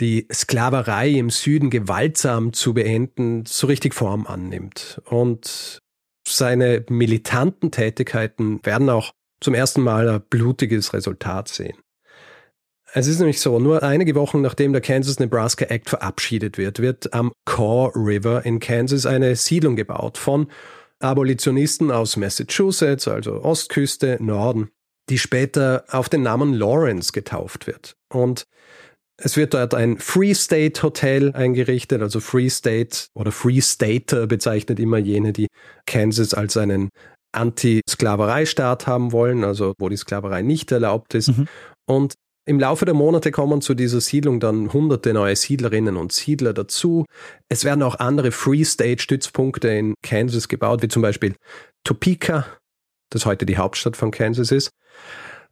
die 0.00 0.28
Sklaverei 0.32 1.10
im 1.10 1.30
Süden 1.30 1.70
gewaltsam 1.70 2.52
zu 2.52 2.74
beenden, 2.74 3.44
so 3.46 3.66
richtig 3.66 3.94
Form 3.94 4.26
annimmt. 4.26 5.00
Und 5.06 5.80
seine 6.26 6.84
militanten 6.88 7.70
Tätigkeiten 7.70 8.64
werden 8.64 8.88
auch 8.88 9.12
zum 9.40 9.54
ersten 9.54 9.82
Mal 9.82 10.08
ein 10.08 10.22
blutiges 10.28 10.92
Resultat 10.92 11.48
sehen. 11.48 11.76
Es 12.96 13.08
ist 13.08 13.18
nämlich 13.18 13.42
so, 13.42 13.58
nur 13.58 13.82
einige 13.82 14.14
Wochen 14.14 14.40
nachdem 14.40 14.72
der 14.72 14.80
Kansas-Nebraska 14.80 15.66
Act 15.66 15.90
verabschiedet 15.90 16.56
wird, 16.56 16.78
wird 16.78 17.12
am 17.12 17.30
Kaw 17.44 17.92
River 17.94 18.46
in 18.46 18.58
Kansas 18.58 19.04
eine 19.04 19.36
Siedlung 19.36 19.76
gebaut 19.76 20.16
von 20.16 20.46
Abolitionisten 21.00 21.90
aus 21.90 22.16
Massachusetts, 22.16 23.06
also 23.06 23.42
Ostküste, 23.42 24.16
Norden, 24.18 24.70
die 25.10 25.18
später 25.18 25.84
auf 25.90 26.08
den 26.08 26.22
Namen 26.22 26.54
Lawrence 26.54 27.12
getauft 27.12 27.66
wird. 27.66 27.96
Und 28.10 28.44
es 29.18 29.36
wird 29.36 29.52
dort 29.52 29.74
ein 29.74 29.98
Free 29.98 30.32
State 30.32 30.82
Hotel 30.82 31.34
eingerichtet, 31.34 32.00
also 32.00 32.20
Free 32.20 32.48
State 32.48 33.08
oder 33.12 33.30
Free 33.30 33.60
Stater 33.60 34.26
bezeichnet 34.26 34.80
immer 34.80 34.96
jene, 34.96 35.34
die 35.34 35.48
Kansas 35.84 36.32
als 36.32 36.56
einen 36.56 36.88
Anti-Sklaverei-Staat 37.32 38.86
haben 38.86 39.12
wollen, 39.12 39.44
also 39.44 39.74
wo 39.78 39.90
die 39.90 39.98
Sklaverei 39.98 40.40
nicht 40.40 40.72
erlaubt 40.72 41.12
ist. 41.12 41.36
Mhm. 41.36 41.46
Und 41.86 42.14
im 42.46 42.60
Laufe 42.60 42.84
der 42.84 42.94
Monate 42.94 43.32
kommen 43.32 43.60
zu 43.60 43.74
dieser 43.74 44.00
Siedlung 44.00 44.38
dann 44.38 44.72
hunderte 44.72 45.12
neue 45.12 45.34
Siedlerinnen 45.34 45.96
und 45.96 46.12
Siedler 46.12 46.54
dazu. 46.54 47.04
Es 47.48 47.64
werden 47.64 47.82
auch 47.82 47.96
andere 47.96 48.30
Free 48.30 48.64
State 48.64 49.02
Stützpunkte 49.02 49.68
in 49.68 49.94
Kansas 50.02 50.46
gebaut, 50.46 50.80
wie 50.82 50.88
zum 50.88 51.02
Beispiel 51.02 51.34
Topeka, 51.84 52.46
das 53.10 53.26
heute 53.26 53.46
die 53.46 53.58
Hauptstadt 53.58 53.96
von 53.96 54.12
Kansas 54.12 54.52
ist. 54.52 54.70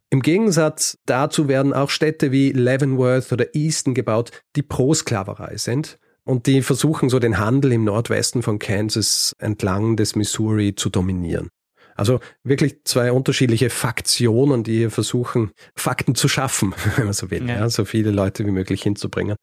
Im 0.09 0.21
Gegensatz 0.21 0.97
dazu 1.05 1.49
werden 1.49 1.73
auch 1.73 1.89
Städte 1.89 2.31
wie 2.31 2.51
Leavenworth 2.51 3.33
oder 3.33 3.53
Easton 3.53 3.93
gebaut, 3.93 4.31
die 4.55 4.61
pro 4.61 4.93
Sklaverei 4.93 5.57
sind 5.57 5.97
und 6.23 6.47
die 6.47 6.61
versuchen 6.61 7.09
so 7.09 7.19
den 7.19 7.39
Handel 7.39 7.73
im 7.73 7.83
Nordwesten 7.83 8.41
von 8.41 8.57
Kansas 8.57 9.33
entlang 9.37 9.97
des 9.97 10.15
Missouri 10.15 10.75
zu 10.75 10.89
dominieren. 10.89 11.49
Also 11.95 12.19
wirklich 12.43 12.83
zwei 12.83 13.11
unterschiedliche 13.11 13.69
Faktionen, 13.69 14.63
die 14.63 14.77
hier 14.77 14.91
versuchen, 14.91 15.51
Fakten 15.75 16.13
zu 16.13 16.27
schaffen, 16.27 16.75
wenn 16.97 17.05
man 17.05 17.13
so 17.13 17.31
will, 17.31 17.47
Ja. 17.47 17.55
ja. 17.55 17.69
so 17.69 17.85
viele 17.85 18.11
Leute 18.11 18.45
wie 18.45 18.51
möglich 18.51 18.83
hinzubringen 18.83 19.37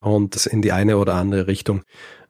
und 0.00 0.36
es 0.36 0.46
in 0.46 0.62
die 0.62 0.72
eine 0.72 0.98
oder 0.98 1.14
andere 1.14 1.46
Richtung 1.46 1.82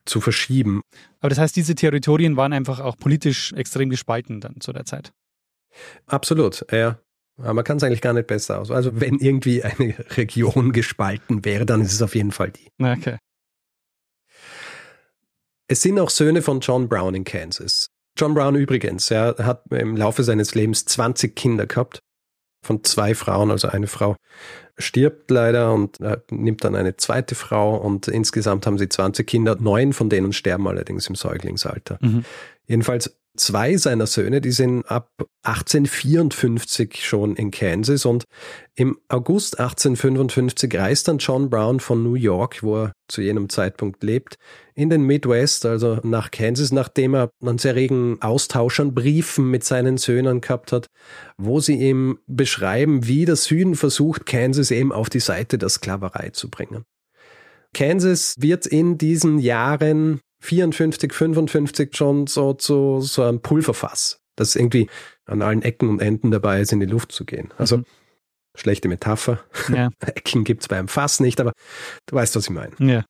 zu 0.07 0.21
verschieben. 0.21 0.83
Aber 1.21 1.31
das 1.31 1.39
heißt, 1.39 1.57
diese 1.57 1.75
Territorien 1.75 2.37
waren 2.37 2.53
einfach 2.53 2.79
auch 2.81 2.97
politisch 2.97 3.53
extrem 3.55 3.91
gespalten 3.91 4.41
dann 4.41 4.61
zu 4.61 4.73
der 4.73 4.85
Zeit. 4.85 5.13
Absolut, 6.07 6.65
ja. 6.71 6.99
Aber 7.39 7.55
man 7.55 7.65
kann 7.65 7.79
es 7.79 7.83
eigentlich 7.83 8.01
gar 8.03 8.13
nicht 8.13 8.29
besser 8.29 8.61
aus. 8.61 8.71
Also 8.71 9.01
wenn 9.01 9.19
irgendwie 9.19 9.65
eine 9.65 9.95
Region 10.17 10.73
gespalten 10.73 11.45
wäre, 11.45 11.67
dann 11.67 11.81
ist 11.81 11.93
es 11.93 12.01
auf 12.03 12.15
jeden 12.15 12.31
Fall 12.31 12.53
die. 12.53 12.69
Okay. 12.81 13.17
Es 15.67 15.83
sind 15.83 15.99
auch 15.99 16.11
Söhne 16.11 16.43
von 16.43 16.61
John 16.61 16.89
Brown 16.89 17.15
in 17.15 17.25
Kansas. 17.25 17.89
John 18.17 18.35
Brown 18.35 18.55
übrigens, 18.55 19.11
er 19.11 19.37
hat 19.39 19.65
im 19.71 19.97
Laufe 19.97 20.23
seines 20.23 20.55
Lebens 20.55 20.85
20 20.85 21.35
Kinder 21.35 21.67
gehabt. 21.67 22.01
Von 22.65 22.83
zwei 22.83 23.15
Frauen, 23.15 23.51
also 23.51 23.69
eine 23.69 23.87
Frau 23.87 24.17
stirbt 24.79 25.31
leider 25.31 25.75
und 25.75 25.99
nimmt 26.31 26.65
dann 26.65 26.75
eine 26.75 26.97
zweite 26.97 27.35
Frau 27.35 27.77
und 27.77 28.09
insgesamt 28.09 28.67
haben 28.67 28.79
sie 28.79 28.89
20 28.89 29.27
Kinder. 29.27 29.57
Neun 29.61 29.93
von 29.93 30.09
denen 30.09 30.33
sterben 30.33 30.67
allerdings 30.67 31.07
im 31.07 31.15
Säuglingsalter. 31.15 31.99
Mhm. 32.01 32.25
Jedenfalls 32.67 33.15
zwei 33.37 33.77
seiner 33.77 34.07
Söhne, 34.07 34.41
die 34.41 34.53
sind 34.53 34.85
ab 34.85 35.09
1854 35.43 37.05
schon 37.05 37.37
in 37.37 37.51
Kansas 37.51 38.07
und 38.07 38.25
im 38.77 38.99
August 39.09 39.59
1855 39.59 40.75
reist 40.75 41.09
dann 41.09 41.19
John 41.19 41.51
Brown 41.51 41.81
von 41.81 42.03
New 42.03 42.15
York, 42.15 42.63
wo 42.63 42.85
er 42.85 42.93
zu 43.09 43.21
jenem 43.21 43.49
Zeitpunkt 43.49 44.03
lebt, 44.03 44.37
in 44.75 44.91
den 44.91 45.03
Midwest, 45.03 45.67
also 45.67 45.99
nach 46.03 46.31
Kansas, 46.31 46.73
nachdem 46.73 47.15
er 47.15 47.31
einen 47.43 47.59
sehr 47.59 47.75
regen 47.75 48.21
Austausch 48.23 48.81
an 48.81 48.95
Briefen 48.95 49.51
mit 49.51 49.65
seinen 49.65 49.99
Söhnen 49.99 50.41
gehabt 50.41 50.73
hat, 50.73 50.87
wo 51.37 51.61
sie 51.61 51.77
ihm 51.77 52.19
beschreiben, 52.27 53.07
wie 53.07 53.25
der 53.25 53.37
Süden 53.37 53.75
versucht, 53.75 54.27
Kansas 54.27 54.71
eben 54.71 54.93
auf 54.93 55.11
die 55.11 55.21
Seite 55.21 55.59
der 55.59 55.69
Sklaverei 55.69 56.31
zu 56.31 56.51
bringen. 56.51 56.85
Kansas 57.75 58.37
wird 58.39 58.67
in 58.67 58.97
diesen 58.99 59.39
Jahren 59.39 60.21
54, 60.45 61.13
55 61.13 61.97
schon 61.97 62.27
so 62.27 62.53
zu 62.53 63.01
so 63.01 63.23
einem 63.23 63.41
Pulverfass, 63.41 64.21
das 64.37 64.57
irgendwie 64.57 64.89
an 65.27 65.41
allen 65.43 65.63
Ecken 65.63 65.89
und 65.89 66.01
Enden 66.01 66.31
dabei 66.31 66.61
ist, 66.61 66.73
in 66.73 66.81
die 66.81 66.87
Luft 66.87 67.13
zu 67.13 67.25
gehen. 67.25 67.53
Also 67.57 67.79
Mhm. 67.79 67.85
schlechte 68.57 68.89
Metapher. 68.89 69.41
Ja. 69.73 69.89
Ecken 70.01 70.45
gibt's 70.45 70.69
beim 70.69 70.87
Fass 70.89 71.19
nicht, 71.21 71.41
aber 71.41 71.53
du 72.07 72.15
weißt, 72.17 72.37
was 72.37 72.45
ich 72.45 72.51
meine. 72.51 72.73
ja. 72.79 73.05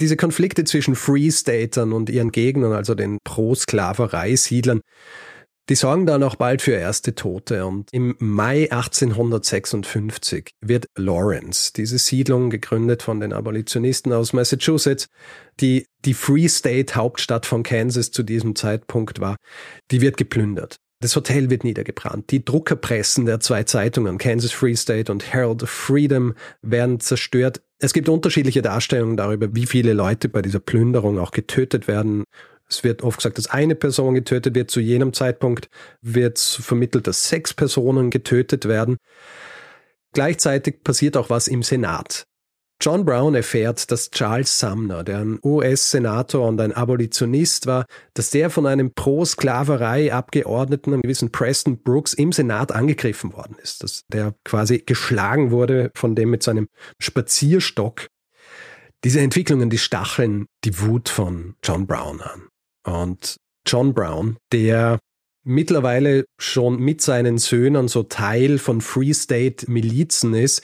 Diese 0.00 0.16
Konflikte 0.16 0.64
zwischen 0.64 0.94
Free 0.94 1.30
Statern 1.30 1.92
und 1.92 2.08
ihren 2.08 2.30
Gegnern, 2.32 2.72
also 2.72 2.94
den 2.94 3.18
Pro-Sklaverei-Siedlern, 3.22 4.80
die 5.70 5.76
sorgen 5.76 6.04
dann 6.04 6.24
auch 6.24 6.34
bald 6.34 6.62
für 6.62 6.72
erste 6.72 7.14
Tote. 7.14 7.64
Und 7.64 7.88
im 7.92 8.16
Mai 8.18 8.70
1856 8.72 10.50
wird 10.60 10.86
Lawrence, 10.96 11.72
diese 11.72 11.96
Siedlung 11.98 12.50
gegründet 12.50 13.04
von 13.04 13.20
den 13.20 13.32
Abolitionisten 13.32 14.12
aus 14.12 14.32
Massachusetts, 14.32 15.06
die 15.60 15.86
die 16.04 16.14
Free 16.14 16.48
State 16.48 16.96
Hauptstadt 16.96 17.46
von 17.46 17.62
Kansas 17.62 18.10
zu 18.10 18.24
diesem 18.24 18.56
Zeitpunkt 18.56 19.20
war, 19.20 19.36
die 19.92 20.00
wird 20.00 20.16
geplündert. 20.16 20.80
Das 21.02 21.14
Hotel 21.14 21.48
wird 21.50 21.62
niedergebrannt. 21.62 22.30
Die 22.30 22.44
Druckerpressen 22.44 23.24
der 23.24 23.38
zwei 23.38 23.62
Zeitungen, 23.62 24.18
Kansas 24.18 24.52
Free 24.52 24.74
State 24.74 25.10
und 25.10 25.32
Herald 25.32 25.62
of 25.62 25.70
Freedom, 25.70 26.34
werden 26.62 26.98
zerstört. 26.98 27.62
Es 27.78 27.94
gibt 27.94 28.08
unterschiedliche 28.08 28.60
Darstellungen 28.60 29.16
darüber, 29.16 29.54
wie 29.54 29.66
viele 29.66 29.92
Leute 29.92 30.28
bei 30.28 30.42
dieser 30.42 30.60
Plünderung 30.60 31.18
auch 31.18 31.30
getötet 31.30 31.86
werden. 31.86 32.24
Es 32.70 32.84
wird 32.84 33.02
oft 33.02 33.18
gesagt, 33.18 33.36
dass 33.36 33.48
eine 33.48 33.74
Person 33.74 34.14
getötet 34.14 34.54
wird. 34.54 34.70
Zu 34.70 34.80
jenem 34.80 35.12
Zeitpunkt 35.12 35.68
wird 36.00 36.38
vermittelt, 36.38 37.06
dass 37.06 37.28
sechs 37.28 37.52
Personen 37.52 38.10
getötet 38.10 38.66
werden. 38.66 38.96
Gleichzeitig 40.12 40.82
passiert 40.82 41.16
auch 41.16 41.30
was 41.30 41.48
im 41.48 41.62
Senat. 41.62 42.24
John 42.82 43.04
Brown 43.04 43.34
erfährt, 43.34 43.90
dass 43.90 44.10
Charles 44.10 44.58
Sumner, 44.58 45.04
der 45.04 45.18
ein 45.18 45.38
US-Senator 45.44 46.48
und 46.48 46.58
ein 46.62 46.72
Abolitionist 46.72 47.66
war, 47.66 47.84
dass 48.14 48.30
der 48.30 48.48
von 48.48 48.64
einem 48.64 48.94
Pro-Sklaverei-Abgeordneten, 48.94 50.94
einem 50.94 51.02
gewissen 51.02 51.30
Preston 51.30 51.82
Brooks, 51.82 52.14
im 52.14 52.32
Senat 52.32 52.72
angegriffen 52.72 53.34
worden 53.34 53.56
ist. 53.62 53.82
Dass 53.82 54.06
der 54.08 54.34
quasi 54.44 54.78
geschlagen 54.78 55.50
wurde 55.50 55.90
von 55.94 56.14
dem 56.14 56.30
mit 56.30 56.42
seinem 56.42 56.68
Spazierstock. 56.98 58.06
Diese 59.04 59.20
Entwicklungen, 59.20 59.68
die 59.68 59.78
stacheln 59.78 60.46
die 60.64 60.80
Wut 60.80 61.10
von 61.10 61.56
John 61.62 61.86
Brown 61.86 62.22
an. 62.22 62.48
Und 62.84 63.36
John 63.66 63.94
Brown, 63.94 64.36
der 64.52 64.98
mittlerweile 65.44 66.24
schon 66.38 66.78
mit 66.80 67.00
seinen 67.00 67.38
Söhnen 67.38 67.88
so 67.88 68.02
Teil 68.02 68.58
von 68.58 68.80
Free 68.80 69.12
State 69.12 69.70
Milizen 69.70 70.34
ist, 70.34 70.62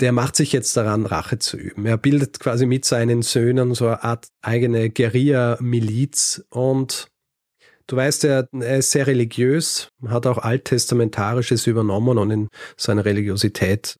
der 0.00 0.12
macht 0.12 0.36
sich 0.36 0.52
jetzt 0.52 0.76
daran, 0.76 1.06
Rache 1.06 1.38
zu 1.38 1.56
üben. 1.56 1.86
Er 1.86 1.96
bildet 1.96 2.38
quasi 2.38 2.66
mit 2.66 2.84
seinen 2.84 3.22
Söhnen 3.22 3.74
so 3.74 3.86
eine 3.86 4.04
Art 4.04 4.28
eigene 4.42 4.90
Guerilla-Miliz 4.90 6.44
und 6.50 7.08
du 7.86 7.96
weißt, 7.96 8.24
er, 8.24 8.48
ist 8.52 8.90
sehr 8.90 9.06
religiös, 9.06 9.88
hat 10.06 10.26
auch 10.26 10.38
Alttestamentarisches 10.38 11.66
übernommen 11.66 12.18
und 12.18 12.30
in 12.30 12.48
seiner 12.76 13.06
Religiosität, 13.06 13.98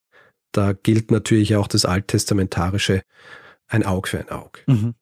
da 0.52 0.72
gilt 0.74 1.10
natürlich 1.10 1.56
auch 1.56 1.68
das 1.68 1.86
Alttestamentarische 1.86 3.02
ein 3.68 3.84
Auge 3.84 4.10
für 4.10 4.18
ein 4.18 4.28
Auge. 4.28 4.60
Mhm. 4.66 4.94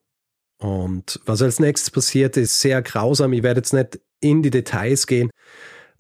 Und 0.65 1.21
was 1.27 1.43
als 1.43 1.61
nächstes 1.61 1.91
passiert, 1.91 2.37
ist 2.37 2.61
sehr 2.61 2.81
grausam. 2.81 3.33
Ich 3.33 3.43
werde 3.43 3.59
jetzt 3.59 3.75
nicht 3.75 4.01
in 4.21 4.43
die 4.43 4.51
Details 4.51 5.07
gehen. 5.07 5.31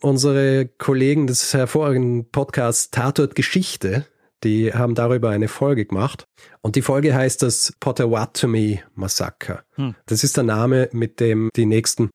Unsere 0.01 0.67
Kollegen 0.67 1.27
des 1.27 1.53
hervorragenden 1.53 2.31
Podcasts 2.31 2.91
Tatort 2.91 3.35
Geschichte 3.35 4.07
die 4.45 4.73
haben 4.73 4.95
darüber 4.95 5.31
eine 5.31 5.49
Folge 5.49 5.87
gemacht. 5.87 6.27
Und 6.61 6.77
die 6.77 6.83
Folge 6.83 7.15
heißt 7.15 7.43
das 7.43 7.73
Potawatomi 7.81 8.83
Massaker. 8.95 9.65
Hm. 9.75 9.95
Das 10.07 10.23
ist 10.23 10.37
der 10.37 10.45
Name, 10.45 10.91
mit 10.93 11.19
dem 11.19 11.49
die 11.57 11.67
nächsten 11.67 12.11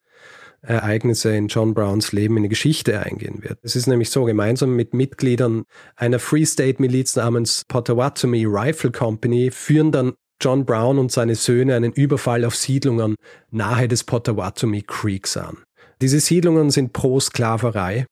Ereignisse 0.62 1.36
in 1.36 1.48
John 1.48 1.74
Browns 1.74 2.12
Leben 2.12 2.38
in 2.38 2.44
die 2.44 2.50
Geschichte 2.50 3.00
eingehen 3.00 3.42
wird. 3.42 3.60
Es 3.64 3.76
ist 3.76 3.88
nämlich 3.88 4.10
so, 4.10 4.26
gemeinsam 4.26 4.76
mit 4.76 4.94
Mitgliedern 4.94 5.64
einer 5.96 6.20
Free 6.20 6.46
State 6.46 6.82
Miliz 6.82 7.16
namens 7.16 7.64
Potawatomi 7.68 8.46
Rifle 8.46 8.92
Company 8.92 9.52
führen 9.52 9.92
dann 9.92 10.14
John 10.42 10.66
Brown 10.66 11.00
und 11.00 11.12
seine 11.12 11.36
Söhne 11.36 11.76
einen 11.76 11.92
Überfall 11.92 12.46
auf 12.46 12.56
Siedlungen 12.56 13.16
nahe 13.52 13.88
des 13.88 14.04
Potawatomi 14.04 14.84
Creeks 14.84 15.38
an. 15.38 15.58
Diese 16.02 16.20
Siedlungen 16.20 16.70
sind 16.70 16.94
pro 16.94 17.20
Sklaverei 17.20 18.06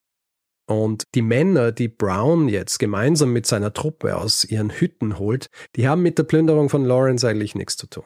und 0.69 1.03
die 1.15 1.21
Männer, 1.21 1.71
die 1.71 1.87
Brown 1.87 2.49
jetzt 2.49 2.79
gemeinsam 2.79 3.31
mit 3.31 3.45
seiner 3.45 3.71
Truppe 3.71 4.17
aus 4.17 4.43
ihren 4.43 4.71
Hütten 4.71 5.17
holt, 5.17 5.47
die 5.75 5.87
haben 5.87 6.01
mit 6.01 6.17
der 6.17 6.23
Plünderung 6.23 6.69
von 6.69 6.83
Lawrence 6.83 7.27
eigentlich 7.27 7.55
nichts 7.55 7.77
zu 7.77 7.87
tun. 7.87 8.05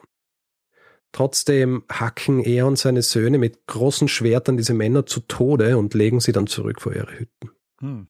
Trotzdem 1.12 1.84
hacken 1.92 2.40
er 2.40 2.68
und 2.68 2.78
seine 2.78 3.02
Söhne 3.02 3.38
mit 3.38 3.66
großen 3.68 4.08
Schwertern 4.08 4.56
diese 4.56 4.74
Männer 4.74 5.06
zu 5.06 5.22
Tode 5.22 5.78
und 5.78 5.94
legen 5.94 6.20
sie 6.20 6.32
dann 6.32 6.48
zurück 6.48 6.80
vor 6.80 6.94
ihre 6.94 7.12
Hütten. 7.20 7.52
Hm. 7.80 8.08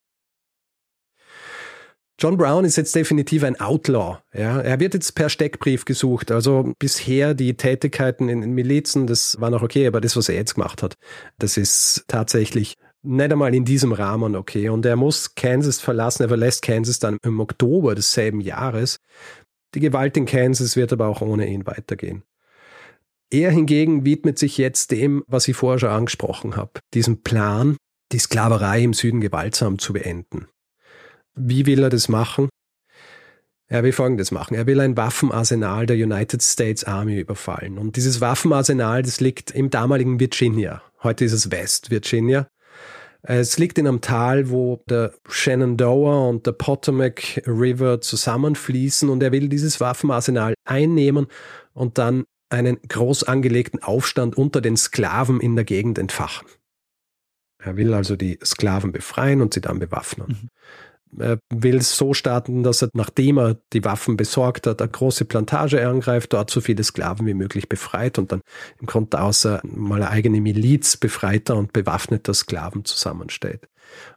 John 2.21 2.37
Brown 2.37 2.65
ist 2.65 2.75
jetzt 2.75 2.93
definitiv 2.93 3.43
ein 3.43 3.59
Outlaw. 3.59 4.19
Ja, 4.31 4.61
er 4.61 4.79
wird 4.79 4.93
jetzt 4.93 5.15
per 5.15 5.27
Steckbrief 5.27 5.85
gesucht. 5.85 6.29
Also 6.29 6.71
bisher 6.77 7.33
die 7.33 7.55
Tätigkeiten 7.55 8.29
in 8.29 8.41
den 8.41 8.51
Milizen, 8.51 9.07
das 9.07 9.41
war 9.41 9.49
noch 9.49 9.63
okay, 9.63 9.87
aber 9.87 10.01
das, 10.01 10.15
was 10.15 10.29
er 10.29 10.35
jetzt 10.35 10.53
gemacht 10.53 10.83
hat, 10.83 10.93
das 11.39 11.57
ist 11.57 12.05
tatsächlich 12.07 12.77
nicht 13.01 13.31
einmal 13.31 13.55
in 13.55 13.65
diesem 13.65 13.91
Rahmen 13.91 14.35
okay. 14.35 14.69
Und 14.69 14.85
er 14.85 14.97
muss 14.97 15.33
Kansas 15.33 15.79
verlassen. 15.79 16.21
Er 16.21 16.29
verlässt 16.29 16.61
Kansas 16.61 16.99
dann 16.99 17.17
im 17.23 17.39
Oktober 17.39 17.95
desselben 17.95 18.39
Jahres. 18.39 18.99
Die 19.73 19.79
Gewalt 19.79 20.15
in 20.15 20.27
Kansas 20.27 20.75
wird 20.75 20.93
aber 20.93 21.07
auch 21.07 21.21
ohne 21.21 21.47
ihn 21.47 21.65
weitergehen. 21.65 22.21
Er 23.31 23.49
hingegen 23.49 24.05
widmet 24.05 24.37
sich 24.37 24.59
jetzt 24.59 24.91
dem, 24.91 25.23
was 25.25 25.47
ich 25.47 25.55
vorher 25.55 25.79
schon 25.79 25.89
angesprochen 25.89 26.55
habe, 26.55 26.81
diesem 26.93 27.23
Plan, 27.23 27.77
die 28.11 28.19
Sklaverei 28.19 28.83
im 28.83 28.93
Süden 28.93 29.21
gewaltsam 29.21 29.79
zu 29.79 29.93
beenden. 29.93 30.45
Wie 31.35 31.65
will 31.65 31.83
er 31.83 31.89
das 31.89 32.09
machen? 32.09 32.49
Er 33.67 33.83
will 33.83 33.93
Folgendes 33.93 34.31
machen. 34.31 34.53
Er 34.53 34.67
will 34.67 34.81
ein 34.81 34.97
Waffenarsenal 34.97 35.85
der 35.85 35.95
United 35.95 36.43
States 36.43 36.83
Army 36.83 37.19
überfallen. 37.19 37.77
Und 37.77 37.95
dieses 37.95 38.19
Waffenarsenal, 38.19 39.01
das 39.01 39.21
liegt 39.21 39.51
im 39.51 39.69
damaligen 39.69 40.19
Virginia. 40.19 40.81
Heute 41.03 41.23
ist 41.23 41.31
es 41.31 41.51
West 41.51 41.89
Virginia. 41.89 42.47
Es 43.23 43.57
liegt 43.57 43.77
in 43.77 43.87
einem 43.87 44.01
Tal, 44.01 44.49
wo 44.49 44.83
der 44.89 45.13
Shenandoah 45.29 46.27
und 46.27 46.47
der 46.47 46.53
Potomac 46.53 47.43
River 47.45 48.01
zusammenfließen 48.01 49.09
und 49.09 49.21
er 49.21 49.31
will 49.31 49.47
dieses 49.47 49.79
Waffenarsenal 49.79 50.55
einnehmen 50.65 51.27
und 51.73 51.97
dann 51.97 52.25
einen 52.49 52.77
groß 52.81 53.23
angelegten 53.23 53.81
Aufstand 53.81 54.35
unter 54.37 54.59
den 54.59 54.75
Sklaven 54.75 55.39
in 55.39 55.55
der 55.55 55.65
Gegend 55.65 55.97
entfachen. 55.97 56.47
Er 57.59 57.77
will 57.77 57.93
also 57.93 58.15
die 58.15 58.39
Sklaven 58.43 58.91
befreien 58.91 59.41
und 59.41 59.53
sie 59.53 59.61
dann 59.61 59.79
bewaffnen. 59.79 60.27
Mhm. 60.27 60.49
Er 61.19 61.39
will 61.49 61.81
so 61.81 62.13
starten, 62.13 62.63
dass 62.63 62.81
er, 62.81 62.89
nachdem 62.93 63.37
er 63.37 63.57
die 63.73 63.83
Waffen 63.83 64.17
besorgt 64.17 64.67
hat, 64.67 64.81
eine 64.81 64.91
große 64.91 65.25
Plantage 65.25 65.85
angreift, 65.87 66.33
dort 66.33 66.49
so 66.49 66.61
viele 66.61 66.83
Sklaven 66.83 67.27
wie 67.27 67.33
möglich 67.33 67.67
befreit 67.67 68.17
und 68.17 68.31
dann 68.31 68.41
im 68.79 68.87
Grunde 68.87 69.21
außer 69.21 69.61
mal 69.63 69.95
eine 69.95 70.09
eigene 70.09 70.41
Miliz 70.41 70.97
befreiter 70.97 71.55
und 71.57 71.73
bewaffneter 71.73 72.33
Sklaven 72.33 72.85
zusammenstellt. 72.85 73.67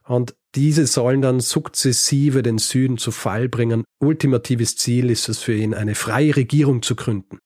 Und 0.07 0.35
diese 0.55 0.87
sollen 0.87 1.21
dann 1.21 1.41
sukzessive 1.41 2.41
den 2.41 2.57
Süden 2.57 2.97
zu 2.97 3.11
Fall 3.11 3.49
bringen. 3.49 3.83
Ultimatives 3.99 4.77
Ziel 4.77 5.09
ist 5.09 5.27
es 5.27 5.39
für 5.39 5.53
ihn, 5.53 5.73
eine 5.73 5.95
freie 5.95 6.35
Regierung 6.35 6.81
zu 6.81 6.95
gründen. 6.95 7.39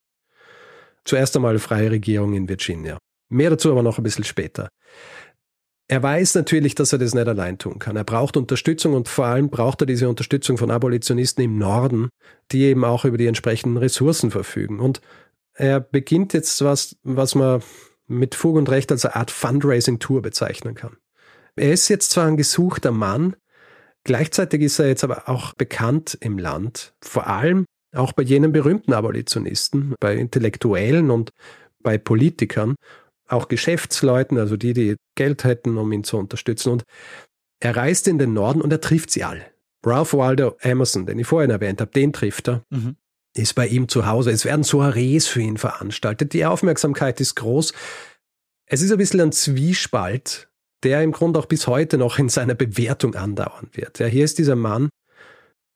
Zuerst 1.06 1.36
einmal 1.36 1.52
eine 1.52 1.60
freie 1.60 1.90
Regierung 1.90 2.34
in 2.34 2.48
Virginia. 2.48 3.00
Mehr 3.30 3.50
dazu 3.50 3.72
aber 3.72 3.84
noch 3.84 3.98
ein 3.98 4.04
bisschen 4.04 4.24
später. 4.24 4.70
Er 5.92 6.04
weiß 6.04 6.36
natürlich, 6.36 6.76
dass 6.76 6.94
er 6.94 7.00
das 7.00 7.16
nicht 7.16 7.28
allein 7.28 7.58
tun 7.58 7.80
kann. 7.80 7.96
Er 7.96 8.04
braucht 8.04 8.38
Unterstützung 8.38 8.94
und 8.94 9.08
vor 9.08 9.26
allem 9.26 9.50
braucht 9.50 9.82
er 9.82 9.88
diese 9.88 10.08
Unterstützung 10.08 10.60
von 10.60 10.70
Abolitionisten 10.70 11.44
im 11.44 11.58
Norden, 11.58 12.10
die 12.52 12.66
eben 12.66 12.86
auch 12.86 13.06
über 13.06 13.18
die 13.18 13.26
entsprechenden 13.26 13.78
Ressourcen 13.78 14.30
verfügen. 14.30 14.80
Und 14.80 15.02
er 15.56 15.80
beginnt 15.80 16.34
jetzt 16.34 16.64
was, 16.64 16.96
was 17.02 17.34
man 17.34 17.64
mit 18.06 18.36
Fug 18.36 18.56
und 18.56 18.70
Recht 18.70 18.92
als 18.92 19.04
eine 19.04 19.16
Art 19.16 19.32
Fundraising-Tour 19.32 20.22
bezeichnen 20.22 20.76
kann. 20.76 20.98
Er 21.56 21.74
ist 21.74 21.90
jetzt 21.90 22.12
zwar 22.12 22.28
ein 22.28 22.38
gesuchter 22.38 22.92
Mann, 22.92 23.36
gleichzeitig 24.04 24.62
ist 24.62 24.78
er 24.78 24.90
jetzt 24.90 25.04
aber 25.04 25.28
auch 25.28 25.54
bekannt 25.56 26.16
im 26.22 26.38
Land, 26.38 26.94
vor 27.02 27.26
allem 27.26 27.66
auch 27.96 28.12
bei 28.12 28.22
jenen 28.22 28.52
berühmten 28.52 28.94
Abolitionisten, 28.94 29.96
bei 30.00 30.16
Intellektuellen 30.16 31.10
und 31.10 31.32
bei 31.82 31.98
Politikern 31.98 32.76
auch 33.30 33.48
Geschäftsleuten, 33.48 34.38
also 34.38 34.58
die, 34.58 34.74
die 34.74 34.96
Geld 35.16 35.44
hätten, 35.44 35.78
um 35.78 35.92
ihn 35.92 36.04
zu 36.04 36.18
unterstützen. 36.18 36.72
Und 36.72 36.84
er 37.60 37.76
reist 37.76 38.08
in 38.08 38.18
den 38.18 38.34
Norden 38.34 38.62
und 38.62 38.72
er 38.72 38.82
trifft 38.82 39.12
sie 39.12 39.24
alle. 39.24 39.46
Ralph 39.86 40.14
Waldo 40.14 40.58
Emerson, 40.60 41.06
den 41.06 41.20
ich 41.20 41.28
vorhin 41.28 41.52
erwähnt 41.52 41.82
habe, 41.82 41.92
den 41.92 42.12
trifft 42.14 42.50
er. 42.50 42.64
Mhm. 42.70 42.96
Ist 43.36 43.54
bei 43.54 43.68
ihm 43.68 43.88
zu 43.88 44.08
Hause. 44.08 44.32
Es 44.32 44.44
werden 44.44 44.64
Soirees 44.64 45.28
für 45.28 45.42
ihn 45.42 45.58
veranstaltet. 45.58 46.34
Die 46.34 46.46
Aufmerksamkeit 46.46 47.22
ist 47.22 47.36
groß. 47.36 47.74
Es 48.66 48.82
ist 48.82 48.92
ein 48.92 48.98
bisschen 48.98 49.22
ein 49.22 49.32
Zwiespalt, 49.32 50.50
der 50.84 51.04
im 51.04 51.12
Grunde 51.12 51.40
auch 51.40 51.46
bis 51.46 51.68
heute 51.68 51.98
noch 51.98 52.20
in 52.20 52.30
seiner 52.30 52.56
Bewertung 52.56 53.16
andauern 53.16 53.70
wird. 53.74 54.00
Ja, 54.00 54.08
hier 54.08 54.26
ist 54.26 54.40
dieser 54.40 54.56
Mann, 54.56 54.90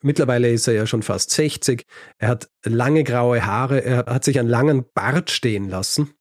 Mittlerweile 0.05 0.51
ist 0.51 0.67
er 0.67 0.73
ja 0.73 0.85
schon 0.85 1.01
fast 1.01 1.31
60. 1.31 1.85
Er 2.17 2.27
hat 2.27 2.49
lange 2.65 3.05
graue 3.05 3.45
Haare. 3.45 3.85
Er 3.85 4.05
hat 4.05 4.25
sich 4.25 4.37
einen 4.37 4.49
langen 4.49 4.83
Bart 4.93 5.31
stehen 5.31 5.69
lassen 5.69 6.13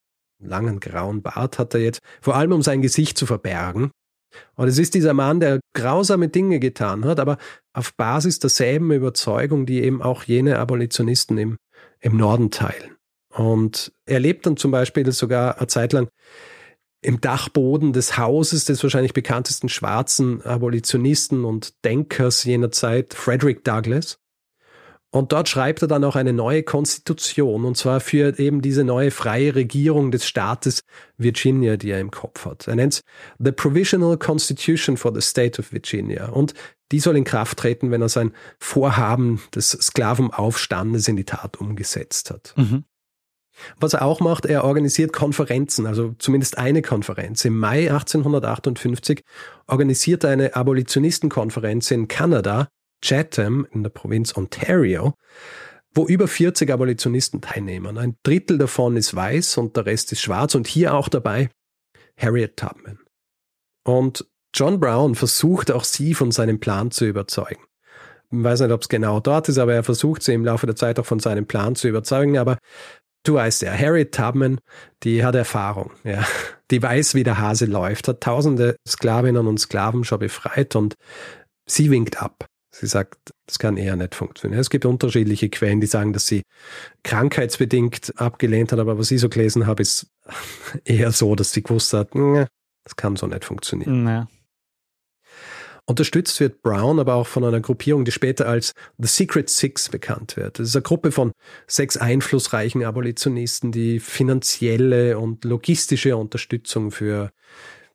langen 0.47 0.81
grauen 0.81 1.23
Bart 1.23 1.59
hat 1.59 1.75
er 1.75 1.81
jetzt, 1.81 2.01
vor 2.21 2.37
allem 2.37 2.53
um 2.53 2.63
sein 2.63 2.83
Gesicht 2.83 3.19
zu 3.19 3.27
verbergen. 3.27 3.91
Und 4.55 4.69
es 4.69 4.79
ist 4.79 4.95
dieser 4.95 5.15
Mann, 5.15 5.41
der 5.41 5.61
grausame 5.75 6.29
Dinge 6.29 6.59
getan 6.59 7.05
hat, 7.05 7.21
aber 7.21 7.37
auf 7.75 7.95
Basis 7.95 8.39
derselben 8.39 8.91
Überzeugung, 8.91 9.67
die 9.67 9.83
eben 9.83 10.03
auch 10.03 10.25
jene 10.25 10.59
Abolitionisten 10.59 11.37
im, 11.39 11.57
im 12.01 12.17
Norden 12.17 12.51
teilen. 12.51 12.97
Und 13.29 13.93
er 14.07 14.21
lebt 14.21 14.47
dann 14.47 14.57
zum 14.57 14.71
Beispiel 14.71 15.11
sogar 15.13 15.59
eine 15.59 15.67
Zeit 15.67 15.93
lang 15.93 16.09
im 17.03 17.21
Dachboden 17.21 17.93
des 17.93 18.17
Hauses 18.17 18.65
des 18.65 18.83
wahrscheinlich 18.83 19.13
bekanntesten 19.13 19.69
schwarzen 19.69 20.43
Abolitionisten 20.43 21.45
und 21.45 21.85
Denkers 21.85 22.45
jener 22.45 22.71
Zeit, 22.71 23.15
Frederick 23.15 23.65
Douglass. 23.65 24.19
Und 25.15 25.31
dort 25.33 25.47
schreibt 25.47 25.83
er 25.83 25.89
dann 25.89 26.05
auch 26.05 26.17
eine 26.17 26.33
neue 26.33 26.63
Konstitution, 26.63 27.67
und 27.67 27.77
zwar 27.77 28.01
für 28.01 28.39
eben 28.39 28.63
diese 28.63 28.83
neue 28.83 29.11
freie 29.11 29.55
Regierung 29.55 30.11
des 30.11 30.27
Staates 30.27 30.85
Virginia, 31.19 31.77
die 31.77 31.91
er 31.91 32.01
im 32.01 32.11
Kopf 32.11 32.47
hat. 32.47 32.67
Er 32.67 32.77
nennt 32.77 32.95
es 32.95 33.01
The 33.39 33.53
Provisional 33.53 34.17
Constitution 34.17 34.97
for 34.97 35.13
the 35.15 35.21
State 35.21 35.61
of 35.61 35.71
Virginia. 35.71 36.31
Und 36.31 36.55
die 36.93 36.99
soll 36.99 37.19
in 37.19 37.25
Kraft 37.25 37.59
treten, 37.59 37.91
wenn 37.91 38.01
er 38.01 38.09
sein 38.09 38.33
Vorhaben 38.59 39.43
des 39.55 39.73
Sklavenaufstandes 39.73 41.07
in 41.09 41.17
die 41.17 41.25
Tat 41.25 41.59
umgesetzt 41.59 42.31
hat. 42.31 42.55
Mhm. 42.57 42.85
Was 43.79 43.93
er 43.93 44.07
auch 44.07 44.21
macht, 44.21 44.47
er 44.47 44.65
organisiert 44.65 45.13
Konferenzen, 45.13 45.87
also 45.87 46.15
zumindest 46.19 46.57
eine 46.57 46.81
Konferenz. 46.81 47.45
Im 47.45 47.59
Mai 47.59 47.91
1858 47.91 49.23
organisiert 49.67 50.25
er 50.25 50.31
eine 50.31 50.57
Abolitionistenkonferenz 50.57 51.91
in 51.91 52.09
Kanada, 52.09 52.69
Chatham 53.03 53.67
in 53.71 53.83
der 53.83 53.91
Provinz 53.91 54.37
Ontario, 54.37 55.15
wo 55.95 56.07
über 56.07 56.29
40 56.29 56.71
Abolitionisten 56.71 57.41
teilnehmen. 57.41 57.99
Ein 57.99 58.17
Drittel 58.23 58.59
davon 58.59 58.97
ist 58.97 59.15
weiß 59.15 59.59
und 59.59 59.77
der 59.77 59.87
Rest 59.87 60.13
ist 60.13 60.23
schwarz 60.23 60.55
und 60.55 60.67
hier 60.67 60.95
auch 60.95 61.09
dabei 61.09 61.51
Harriet 62.17 62.57
Tubman. 62.57 62.99
Und 63.85 64.27
John 64.55 64.81
Brown 64.81 65.15
versucht 65.15 65.71
auch 65.71 65.85
sie 65.85 66.15
von 66.15 66.31
seinem 66.31 66.61
Plan 66.61 66.91
zu 66.91 67.07
überzeugen. 67.07 67.63
Ich 68.31 68.43
weiß 68.43 68.61
nicht, 68.61 68.73
ob 68.73 68.83
es 68.83 68.89
genau 68.89 69.21
dort 69.21 69.49
ist, 69.49 69.59
aber 69.59 69.75
er 69.75 69.83
versucht 69.83 70.23
sie 70.23 70.33
im 70.33 70.45
Laufe 70.45 70.67
der 70.67 70.77
Zeit 70.77 70.99
auch 70.99 71.07
von 71.07 71.21
seinem 71.21 71.47
Plan 71.47 71.75
zu 71.75 71.89
überzeugen. 71.89 72.39
Aber 72.39 72.59
du 73.25 73.35
weißt 73.35 73.63
ja, 73.63 73.73
Harriet 73.73 74.15
Tubman, 74.15 74.59
die 75.03 75.25
hat 75.25 75.35
Erfahrung, 75.35 75.93
ja. 76.05 76.25
Die 76.71 76.83
weiß, 76.83 77.15
wie 77.15 77.25
der 77.25 77.39
Hase 77.39 77.67
läuft, 77.67 78.09
hat 78.09 78.23
tausende 78.23 78.77
Sklavinnen 78.89 79.47
und 79.47 79.59
Sklaven 79.59 80.05
schon 80.05 80.21
befreit 80.21 80.75
und 80.75 80.95
sie 81.67 81.91
winkt 81.91 82.23
ab. 82.23 82.47
Sie 82.83 82.89
sagt, 82.89 83.31
das 83.47 83.61
kann 83.61 83.77
eher 83.77 83.95
nicht 83.95 84.17
funktionieren. 84.17 84.61
Es 84.61 84.69
gibt 84.69 84.85
unterschiedliche 84.85 85.49
Quellen, 85.51 85.81
die 85.81 85.87
sagen, 85.87 86.13
dass 86.13 86.27
sie 86.27 86.43
krankheitsbedingt 87.05 88.13
abgelehnt 88.17 88.73
hat, 88.73 88.81
aber 88.81 88.99
was 88.99 89.13
ich 89.13 89.21
so 89.21 89.29
gelesen 89.29 89.69
habe, 89.69 89.83
ist 89.83 90.09
eher 90.85 91.13
so, 91.13 91.37
dass 91.37 91.53
sie 91.53 91.63
gewusst 91.63 91.93
hat, 91.93 92.09
das 92.13 92.97
kann 92.97 93.15
so 93.15 93.29
nicht 93.29 93.45
funktionieren. 93.45 94.03
Naja. 94.03 94.27
Unterstützt 95.87 96.41
wird 96.41 96.61
Brown 96.63 96.99
aber 96.99 97.15
auch 97.15 97.29
von 97.29 97.45
einer 97.45 97.61
Gruppierung, 97.61 98.05
die 98.05 98.11
später 98.11 98.49
als 98.49 98.73
The 98.99 99.07
Secret 99.07 99.49
Six 99.49 99.89
bekannt 99.89 100.37
wird. 100.37 100.59
Das 100.59 100.67
ist 100.67 100.75
eine 100.75 100.83
Gruppe 100.83 101.13
von 101.13 101.31
sechs 101.69 101.97
einflussreichen 101.97 102.83
Abolitionisten, 102.83 103.71
die 103.71 104.01
finanzielle 104.01 105.21
und 105.21 105.45
logistische 105.45 106.17
Unterstützung 106.17 106.91
für, 106.91 107.31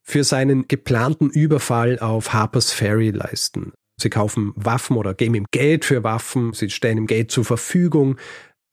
für 0.02 0.24
seinen 0.24 0.70
geplanten 0.70 1.30
Überfall 1.30 2.00
auf 2.00 2.32
Harper's 2.32 2.72
Ferry 2.72 3.12
leisten. 3.12 3.74
Sie 4.00 4.10
kaufen 4.10 4.54
Waffen 4.56 4.96
oder 4.96 5.14
geben 5.16 5.36
ihm 5.36 5.48
Geld 5.52 5.84
für 5.84 6.04
Waffen, 6.04 6.54
sie 6.54 6.70
stellen 6.70 7.00
ihm 7.00 7.08
Geld 7.08 7.32
zur 7.32 7.46
Verfügung. 7.46 8.18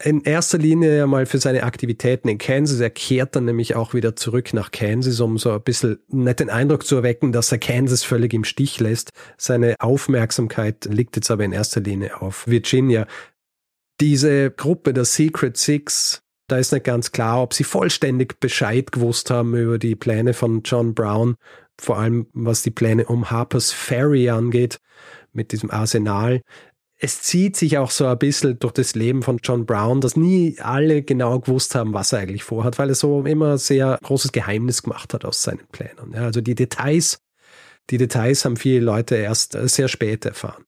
In 0.02 0.20
erster 0.22 0.58
Linie 0.58 1.04
einmal 1.04 1.24
für 1.24 1.38
seine 1.38 1.62
Aktivitäten 1.62 2.28
in 2.28 2.36
Kansas. 2.36 2.80
Er 2.80 2.90
kehrt 2.90 3.36
dann 3.36 3.46
nämlich 3.46 3.74
auch 3.74 3.94
wieder 3.94 4.16
zurück 4.16 4.52
nach 4.52 4.70
Kansas, 4.70 5.20
um 5.20 5.38
so 5.38 5.52
ein 5.52 5.62
bisschen 5.62 5.98
nicht 6.08 6.40
den 6.40 6.50
Eindruck 6.50 6.84
zu 6.84 6.96
erwecken, 6.96 7.32
dass 7.32 7.52
er 7.52 7.58
Kansas 7.58 8.02
völlig 8.04 8.34
im 8.34 8.44
Stich 8.44 8.80
lässt. 8.80 9.12
Seine 9.38 9.76
Aufmerksamkeit 9.78 10.84
liegt 10.86 11.16
jetzt 11.16 11.30
aber 11.30 11.44
in 11.44 11.52
erster 11.52 11.80
Linie 11.80 12.20
auf 12.20 12.46
Virginia. 12.46 13.06
Diese 14.00 14.50
Gruppe 14.50 14.92
der 14.92 15.04
Secret 15.04 15.56
Six, 15.56 16.22
da 16.48 16.58
ist 16.58 16.72
nicht 16.72 16.84
ganz 16.84 17.12
klar, 17.12 17.40
ob 17.40 17.54
sie 17.54 17.64
vollständig 17.64 18.40
Bescheid 18.40 18.92
gewusst 18.92 19.30
haben 19.30 19.54
über 19.54 19.78
die 19.78 19.94
Pläne 19.94 20.34
von 20.34 20.62
John 20.64 20.92
Brown, 20.92 21.36
vor 21.80 21.98
allem 21.98 22.26
was 22.34 22.62
die 22.62 22.72
Pläne 22.72 23.06
um 23.06 23.30
Harper's 23.30 23.70
Ferry 23.70 24.28
angeht 24.28 24.80
mit 25.34 25.52
diesem 25.52 25.70
Arsenal. 25.70 26.40
Es 26.98 27.22
zieht 27.22 27.56
sich 27.56 27.76
auch 27.78 27.90
so 27.90 28.06
ein 28.06 28.18
bisschen 28.18 28.58
durch 28.58 28.72
das 28.72 28.94
Leben 28.94 29.22
von 29.22 29.38
John 29.42 29.66
Brown, 29.66 30.00
dass 30.00 30.16
nie 30.16 30.56
alle 30.60 31.02
genau 31.02 31.40
gewusst 31.40 31.74
haben, 31.74 31.92
was 31.92 32.12
er 32.12 32.20
eigentlich 32.20 32.44
vorhat, 32.44 32.78
weil 32.78 32.88
er 32.88 32.94
so 32.94 33.22
immer 33.24 33.58
sehr 33.58 33.98
großes 34.02 34.32
Geheimnis 34.32 34.82
gemacht 34.82 35.12
hat 35.12 35.24
aus 35.24 35.42
seinen 35.42 35.66
Plänen. 35.72 36.12
Ja, 36.14 36.22
also 36.22 36.40
die 36.40 36.54
Details, 36.54 37.18
die 37.90 37.98
Details 37.98 38.44
haben 38.44 38.56
viele 38.56 38.80
Leute 38.80 39.16
erst 39.16 39.52
sehr 39.52 39.88
spät 39.88 40.24
erfahren. 40.24 40.64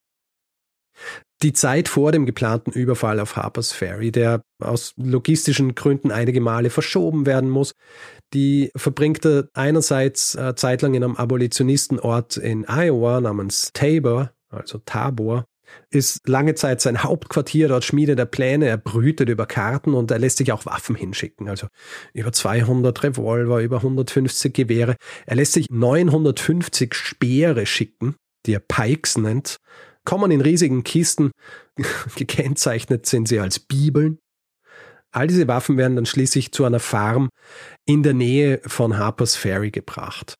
Die 1.42 1.52
Zeit 1.52 1.88
vor 1.88 2.12
dem 2.12 2.24
geplanten 2.24 2.70
Überfall 2.70 3.20
auf 3.20 3.36
Harper's 3.36 3.72
Ferry, 3.72 4.10
der 4.10 4.42
aus 4.58 4.94
logistischen 4.96 5.74
Gründen 5.74 6.10
einige 6.10 6.40
Male 6.40 6.70
verschoben 6.70 7.26
werden 7.26 7.50
muss, 7.50 7.74
die 8.32 8.70
verbringt 8.74 9.24
er 9.26 9.48
einerseits 9.52 10.34
äh, 10.34 10.54
zeitlang 10.56 10.94
in 10.94 11.04
einem 11.04 11.16
Abolitionistenort 11.16 12.38
in 12.38 12.64
Iowa 12.68 13.20
namens 13.20 13.70
Tabor, 13.74 14.32
also 14.56 14.78
Tabor, 14.78 15.46
ist 15.90 16.28
lange 16.28 16.54
Zeit 16.54 16.80
sein 16.80 17.02
Hauptquartier, 17.02 17.68
dort 17.68 17.84
schmiedet 17.84 18.18
er 18.18 18.26
Pläne, 18.26 18.66
er 18.66 18.76
brütet 18.76 19.28
über 19.28 19.46
Karten 19.46 19.94
und 19.94 20.10
er 20.10 20.18
lässt 20.18 20.38
sich 20.38 20.52
auch 20.52 20.66
Waffen 20.66 20.94
hinschicken, 20.94 21.48
also 21.48 21.68
über 22.12 22.32
200 22.32 23.02
Revolver, 23.02 23.60
über 23.60 23.78
150 23.78 24.54
Gewehre. 24.54 24.96
Er 25.26 25.36
lässt 25.36 25.52
sich 25.52 25.66
950 25.70 26.94
Speere 26.94 27.66
schicken, 27.66 28.16
die 28.46 28.54
er 28.54 28.60
Pikes 28.60 29.18
nennt, 29.18 29.56
kommen 30.04 30.30
in 30.30 30.40
riesigen 30.40 30.84
Kisten, 30.84 31.30
gekennzeichnet 32.16 33.06
sind 33.06 33.28
sie 33.28 33.40
als 33.40 33.58
Bibeln. 33.58 34.18
All 35.12 35.28
diese 35.28 35.48
Waffen 35.48 35.78
werden 35.78 35.96
dann 35.96 36.06
schließlich 36.06 36.52
zu 36.52 36.64
einer 36.64 36.80
Farm 36.80 37.30
in 37.86 38.02
der 38.02 38.12
Nähe 38.12 38.60
von 38.66 38.98
Harper's 38.98 39.34
Ferry 39.34 39.70
gebracht. 39.70 40.34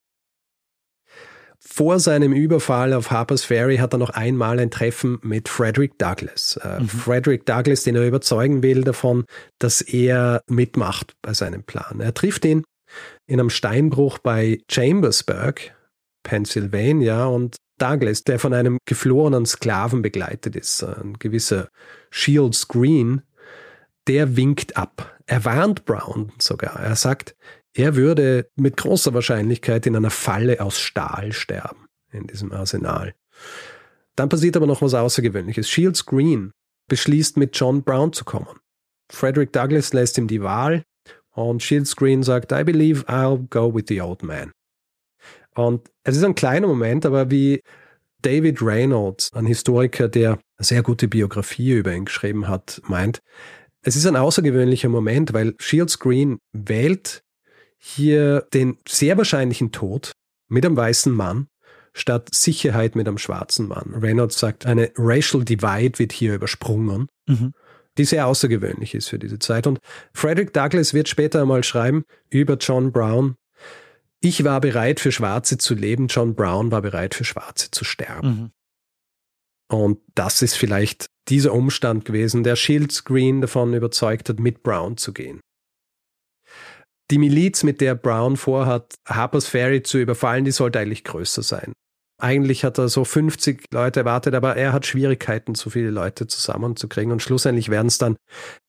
Vor 1.60 1.98
seinem 2.00 2.32
Überfall 2.32 2.92
auf 2.92 3.10
Harper's 3.10 3.44
Ferry 3.44 3.76
hat 3.78 3.94
er 3.94 3.98
noch 3.98 4.10
einmal 4.10 4.58
ein 4.58 4.70
Treffen 4.70 5.18
mit 5.22 5.48
Frederick 5.48 5.98
Douglass. 5.98 6.58
Äh, 6.62 6.80
mhm. 6.80 6.88
Frederick 6.88 7.46
Douglass, 7.46 7.82
den 7.82 7.96
er 7.96 8.06
überzeugen 8.06 8.62
will 8.62 8.82
davon, 8.82 9.24
dass 9.58 9.80
er 9.80 10.42
mitmacht 10.48 11.14
bei 11.22 11.32
seinem 11.32 11.64
Plan. 11.64 12.00
Er 12.00 12.14
trifft 12.14 12.44
ihn 12.44 12.64
in 13.26 13.40
einem 13.40 13.50
Steinbruch 13.50 14.18
bei 14.18 14.60
Chambersburg, 14.70 15.74
Pennsylvania, 16.22 17.26
und 17.26 17.56
Douglas, 17.78 18.24
der 18.24 18.38
von 18.38 18.54
einem 18.54 18.78
geflohenen 18.86 19.44
Sklaven 19.44 20.02
begleitet 20.02 20.56
ist, 20.56 20.82
ein 20.82 21.14
gewisser 21.18 21.68
Shields 22.10 22.68
Green, 22.68 23.22
der 24.06 24.36
winkt 24.36 24.76
ab. 24.76 25.18
Er 25.26 25.44
warnt 25.44 25.84
Brown 25.84 26.32
sogar. 26.38 26.78
Er 26.80 26.96
sagt, 26.96 27.36
er 27.76 27.94
würde 27.94 28.48
mit 28.56 28.76
großer 28.76 29.12
Wahrscheinlichkeit 29.12 29.86
in 29.86 29.96
einer 29.96 30.10
Falle 30.10 30.60
aus 30.60 30.80
Stahl 30.80 31.32
sterben, 31.32 31.86
in 32.10 32.26
diesem 32.26 32.52
Arsenal. 32.52 33.14
Dann 34.16 34.30
passiert 34.30 34.56
aber 34.56 34.66
noch 34.66 34.80
was 34.80 34.94
Außergewöhnliches. 34.94 35.68
Shields 35.68 36.06
Green 36.06 36.52
beschließt, 36.88 37.36
mit 37.36 37.56
John 37.56 37.82
Brown 37.82 38.12
zu 38.12 38.24
kommen. 38.24 38.58
Frederick 39.12 39.52
Douglass 39.52 39.92
lässt 39.92 40.16
ihm 40.16 40.26
die 40.26 40.42
Wahl 40.42 40.84
und 41.32 41.62
Shields 41.62 41.94
Green 41.96 42.22
sagt, 42.22 42.50
I 42.50 42.64
believe 42.64 43.04
I'll 43.08 43.46
go 43.50 43.72
with 43.74 43.84
the 43.88 44.00
old 44.00 44.22
man. 44.22 44.52
Und 45.54 45.90
es 46.02 46.16
ist 46.16 46.24
ein 46.24 46.34
kleiner 46.34 46.66
Moment, 46.66 47.04
aber 47.04 47.30
wie 47.30 47.60
David 48.22 48.62
Reynolds, 48.62 49.32
ein 49.34 49.46
Historiker, 49.46 50.08
der 50.08 50.32
eine 50.32 50.64
sehr 50.64 50.82
gute 50.82 51.08
Biografie 51.08 51.72
über 51.72 51.94
ihn 51.94 52.06
geschrieben 52.06 52.48
hat, 52.48 52.80
meint, 52.88 53.20
es 53.82 53.96
ist 53.96 54.06
ein 54.06 54.16
außergewöhnlicher 54.16 54.88
Moment, 54.88 55.32
weil 55.32 55.54
Shields 55.60 55.98
Green 55.98 56.38
wählt 56.52 57.22
hier 57.78 58.46
den 58.52 58.78
sehr 58.86 59.16
wahrscheinlichen 59.16 59.72
Tod 59.72 60.12
mit 60.48 60.64
einem 60.64 60.76
weißen 60.76 61.12
Mann 61.12 61.48
statt 61.92 62.28
Sicherheit 62.34 62.94
mit 62.94 63.08
einem 63.08 63.18
schwarzen 63.18 63.68
Mann. 63.68 63.94
Reynolds 63.94 64.38
sagt, 64.38 64.66
eine 64.66 64.92
Racial 64.96 65.44
Divide 65.44 65.98
wird 65.98 66.12
hier 66.12 66.34
übersprungen, 66.34 67.08
mhm. 67.26 67.52
die 67.96 68.04
sehr 68.04 68.26
außergewöhnlich 68.26 68.94
ist 68.94 69.08
für 69.08 69.18
diese 69.18 69.38
Zeit. 69.38 69.66
Und 69.66 69.78
Frederick 70.12 70.52
Douglass 70.52 70.92
wird 70.92 71.08
später 71.08 71.40
einmal 71.40 71.64
schreiben 71.64 72.04
über 72.28 72.54
John 72.54 72.92
Brown, 72.92 73.36
ich 74.20 74.44
war 74.44 74.60
bereit 74.60 75.00
für 75.00 75.12
Schwarze 75.12 75.58
zu 75.58 75.74
leben, 75.74 76.08
John 76.08 76.34
Brown 76.34 76.70
war 76.70 76.82
bereit 76.82 77.14
für 77.14 77.24
Schwarze 77.24 77.70
zu 77.70 77.84
sterben. 77.84 78.28
Mhm. 78.28 78.50
Und 79.68 79.98
das 80.14 80.42
ist 80.42 80.56
vielleicht 80.56 81.06
dieser 81.28 81.52
Umstand 81.52 82.04
gewesen, 82.04 82.44
der 82.44 82.56
Shields 82.56 83.04
Green 83.04 83.40
davon 83.40 83.74
überzeugt 83.74 84.28
hat, 84.28 84.38
mit 84.38 84.62
Brown 84.62 84.96
zu 84.96 85.12
gehen. 85.12 85.40
Die 87.10 87.18
Miliz, 87.18 87.62
mit 87.62 87.80
der 87.80 87.94
Brown 87.94 88.36
vorhat, 88.36 88.94
Harper's 89.06 89.46
Ferry 89.46 89.82
zu 89.82 89.98
überfallen, 89.98 90.44
die 90.44 90.50
sollte 90.50 90.80
eigentlich 90.80 91.04
größer 91.04 91.42
sein. 91.42 91.72
Eigentlich 92.18 92.64
hat 92.64 92.78
er 92.78 92.88
so 92.88 93.04
50 93.04 93.66
Leute 93.72 94.00
erwartet, 94.00 94.34
aber 94.34 94.56
er 94.56 94.72
hat 94.72 94.86
Schwierigkeiten, 94.86 95.54
so 95.54 95.70
viele 95.70 95.90
Leute 95.90 96.26
zusammenzukriegen. 96.26 97.12
Und 97.12 97.22
schlussendlich 97.22 97.68
werden 97.68 97.88
es 97.88 97.98
dann 97.98 98.16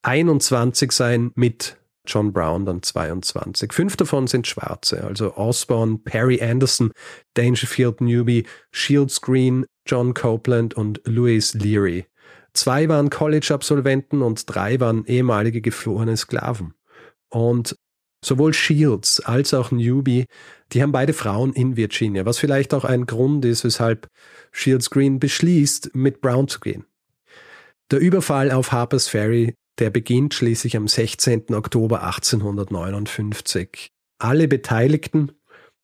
21 0.03 0.91
sein 0.91 1.31
mit 1.35 1.77
John 2.05 2.33
Brown 2.33 2.65
dann 2.65 2.83
22. 2.83 3.73
Fünf 3.73 3.97
davon 3.97 4.27
sind 4.27 4.47
Schwarze, 4.47 5.03
also 5.03 5.35
Osborne, 5.35 5.99
Perry 6.03 6.41
Anderson, 6.41 6.91
Dangerfield 7.35 8.01
Newby, 8.01 8.45
Shields 8.71 9.21
Green, 9.21 9.65
John 9.85 10.13
Copeland 10.13 10.73
und 10.73 11.01
Louis 11.05 11.53
Leary. 11.53 12.05
Zwei 12.53 12.89
waren 12.89 13.09
College-Absolventen 13.09 14.21
und 14.21 14.43
drei 14.47 14.79
waren 14.79 15.05
ehemalige 15.05 15.61
geflohene 15.61 16.17
Sklaven. 16.17 16.73
Und 17.29 17.75
Sowohl 18.23 18.53
Shields 18.53 19.19
als 19.19 19.53
auch 19.53 19.71
Newby, 19.71 20.25
die 20.71 20.81
haben 20.81 20.91
beide 20.91 21.13
Frauen 21.13 21.53
in 21.53 21.77
Virginia, 21.77 22.25
was 22.25 22.39
vielleicht 22.39 22.73
auch 22.73 22.83
ein 22.83 23.05
Grund 23.05 23.45
ist, 23.45 23.63
weshalb 23.63 24.07
Shields 24.51 24.89
Green 24.89 25.19
beschließt, 25.19 25.95
mit 25.95 26.21
Brown 26.21 26.47
zu 26.47 26.59
gehen. 26.59 26.85
Der 27.91 27.99
Überfall 27.99 28.51
auf 28.51 28.71
Harper's 28.71 29.07
Ferry, 29.07 29.53
der 29.79 29.91
beginnt 29.91 30.33
schließlich 30.33 30.75
am 30.75 30.87
16. 30.87 31.53
Oktober 31.53 32.03
1859. 32.03 33.89
Alle 34.19 34.47
Beteiligten, 34.47 35.31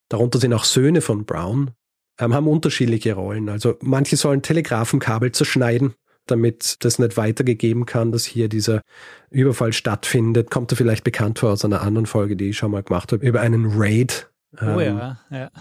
darunter 0.10 0.40
sind 0.40 0.54
auch 0.54 0.64
Söhne 0.64 1.02
von 1.02 1.26
Brown, 1.26 1.72
ähm, 2.20 2.34
haben 2.34 2.48
unterschiedliche 2.48 3.14
Rollen. 3.14 3.50
Also 3.50 3.76
manche 3.82 4.18
sollen 4.18 4.42
Telegrafenkabel 4.42 5.32
zerschneiden, 5.32 5.94
damit 6.28 6.84
das 6.84 7.00
nicht 7.00 7.18
weitergegeben 7.18 7.86
kann, 7.86 8.12
dass 8.12 8.26
hier 8.26 8.50
dieser 8.50 8.82
Überfall 9.30 9.74
stattfindet. 9.74 10.52
Kommt 10.52 10.72
er 10.72 10.78
vielleicht 10.78 11.04
bekannt 11.04 11.40
vor 11.40 11.52
aus 11.52 11.66
einer 11.66 11.82
anderen 11.82 12.06
Folge, 12.06 12.36
die 12.36 12.50
ich 12.50 12.58
schon 12.58 12.72
mal 12.72 12.84
gemacht 12.84 13.12
habe, 13.12 13.26
über 13.26 13.42
einen 13.42 13.66
Raid. 13.74 14.30
Oh 14.62 14.80
ja, 14.80 15.20
ähm, 15.30 15.38
ja. 15.38 15.52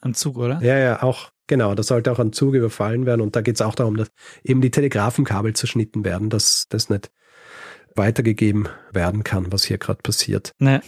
Am 0.00 0.14
Zug, 0.14 0.36
oder? 0.36 0.60
Ja, 0.62 0.78
ja, 0.78 1.02
auch, 1.02 1.30
genau. 1.46 1.74
Da 1.74 1.82
sollte 1.82 2.12
auch 2.12 2.18
ein 2.18 2.32
Zug 2.32 2.54
überfallen 2.54 3.06
werden. 3.06 3.20
Und 3.20 3.34
da 3.34 3.40
geht 3.40 3.56
es 3.56 3.62
auch 3.62 3.74
darum, 3.74 3.96
dass 3.96 4.08
eben 4.44 4.60
die 4.60 4.70
Telegrafenkabel 4.70 5.54
zerschnitten 5.54 6.04
werden, 6.04 6.30
dass 6.30 6.66
das 6.68 6.90
nicht 6.90 7.10
weitergegeben 7.94 8.68
werden 8.92 9.24
kann, 9.24 9.52
was 9.52 9.64
hier 9.64 9.78
gerade 9.78 10.00
passiert. 10.02 10.52
Nee. 10.58 10.80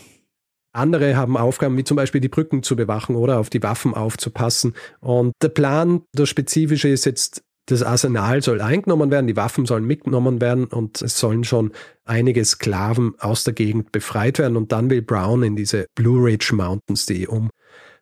Andere 0.73 1.17
haben 1.17 1.37
Aufgaben 1.37 1.77
wie 1.77 1.85
zum 1.85 1.97
Beispiel 1.97 2.21
die 2.21 2.29
Brücken 2.29 2.63
zu 2.63 2.77
bewachen 2.77 3.17
oder 3.17 3.39
auf 3.39 3.51
die 3.51 3.63
Waffen 3.63 3.95
aufzupassen. 3.95 4.75
Und 5.01 5.33
der 5.43 5.49
Plan, 5.49 6.03
der 6.13 6.27
spezifische 6.27 6.89
ist 6.89 7.07
jetzt, 7.07 7.43
das 7.71 7.83
Arsenal 7.83 8.43
soll 8.43 8.63
eingenommen 8.63 9.11
werden, 9.11 9.27
die 9.27 9.37
Waffen 9.37 9.67
sollen 9.67 9.85
mitgenommen 9.85 10.41
werden 10.41 10.65
und 10.65 11.03
es 11.03 11.19
sollen 11.19 11.45
schon 11.45 11.73
einige 12.07 12.43
Sklaven 12.43 13.15
aus 13.19 13.45
der 13.45 13.53
Gegend 13.53 13.93
befreit 13.93 14.39
werden. 14.39 14.57
Und 14.57 14.73
dann 14.73 14.89
will 14.89 15.03
Brown 15.03 15.43
in 15.43 15.55
diese 15.55 15.87
Blue 15.95 16.25
Ridge 16.25 16.55
Mountains, 16.55 17.05
die 17.05 17.29
um 17.29 17.51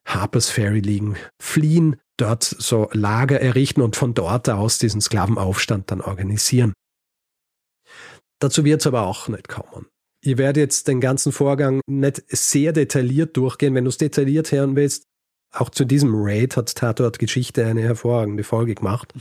Harper's 0.06 0.50
Ferry 0.50 0.78
liegen, 0.78 1.16
fliehen, 1.42 1.96
dort 2.16 2.44
so 2.44 2.88
Lager 2.92 3.40
errichten 3.40 3.82
und 3.82 3.96
von 3.96 4.14
dort 4.14 4.48
aus 4.48 4.78
diesen 4.78 5.00
Sklavenaufstand 5.00 5.90
dann 5.90 6.00
organisieren. 6.00 6.72
Dazu 8.38 8.64
wird 8.64 8.82
es 8.82 8.86
aber 8.86 9.02
auch 9.02 9.26
nicht 9.26 9.48
kommen. 9.48 9.86
Ihr 10.22 10.38
werdet 10.38 10.58
jetzt 10.58 10.86
den 10.86 11.00
ganzen 11.00 11.32
Vorgang 11.32 11.80
nicht 11.88 12.22
sehr 12.28 12.72
detailliert 12.72 13.36
durchgehen. 13.36 13.74
Wenn 13.74 13.84
du 13.84 13.88
es 13.88 13.98
detailliert 13.98 14.52
hören 14.52 14.76
willst, 14.76 15.06
auch 15.60 15.70
zu 15.70 15.84
diesem 15.84 16.12
Raid 16.14 16.56
hat 16.56 16.74
Tatort 16.74 17.18
Geschichte 17.18 17.64
eine 17.66 17.82
hervorragende 17.82 18.44
Folge 18.44 18.74
gemacht. 18.74 19.12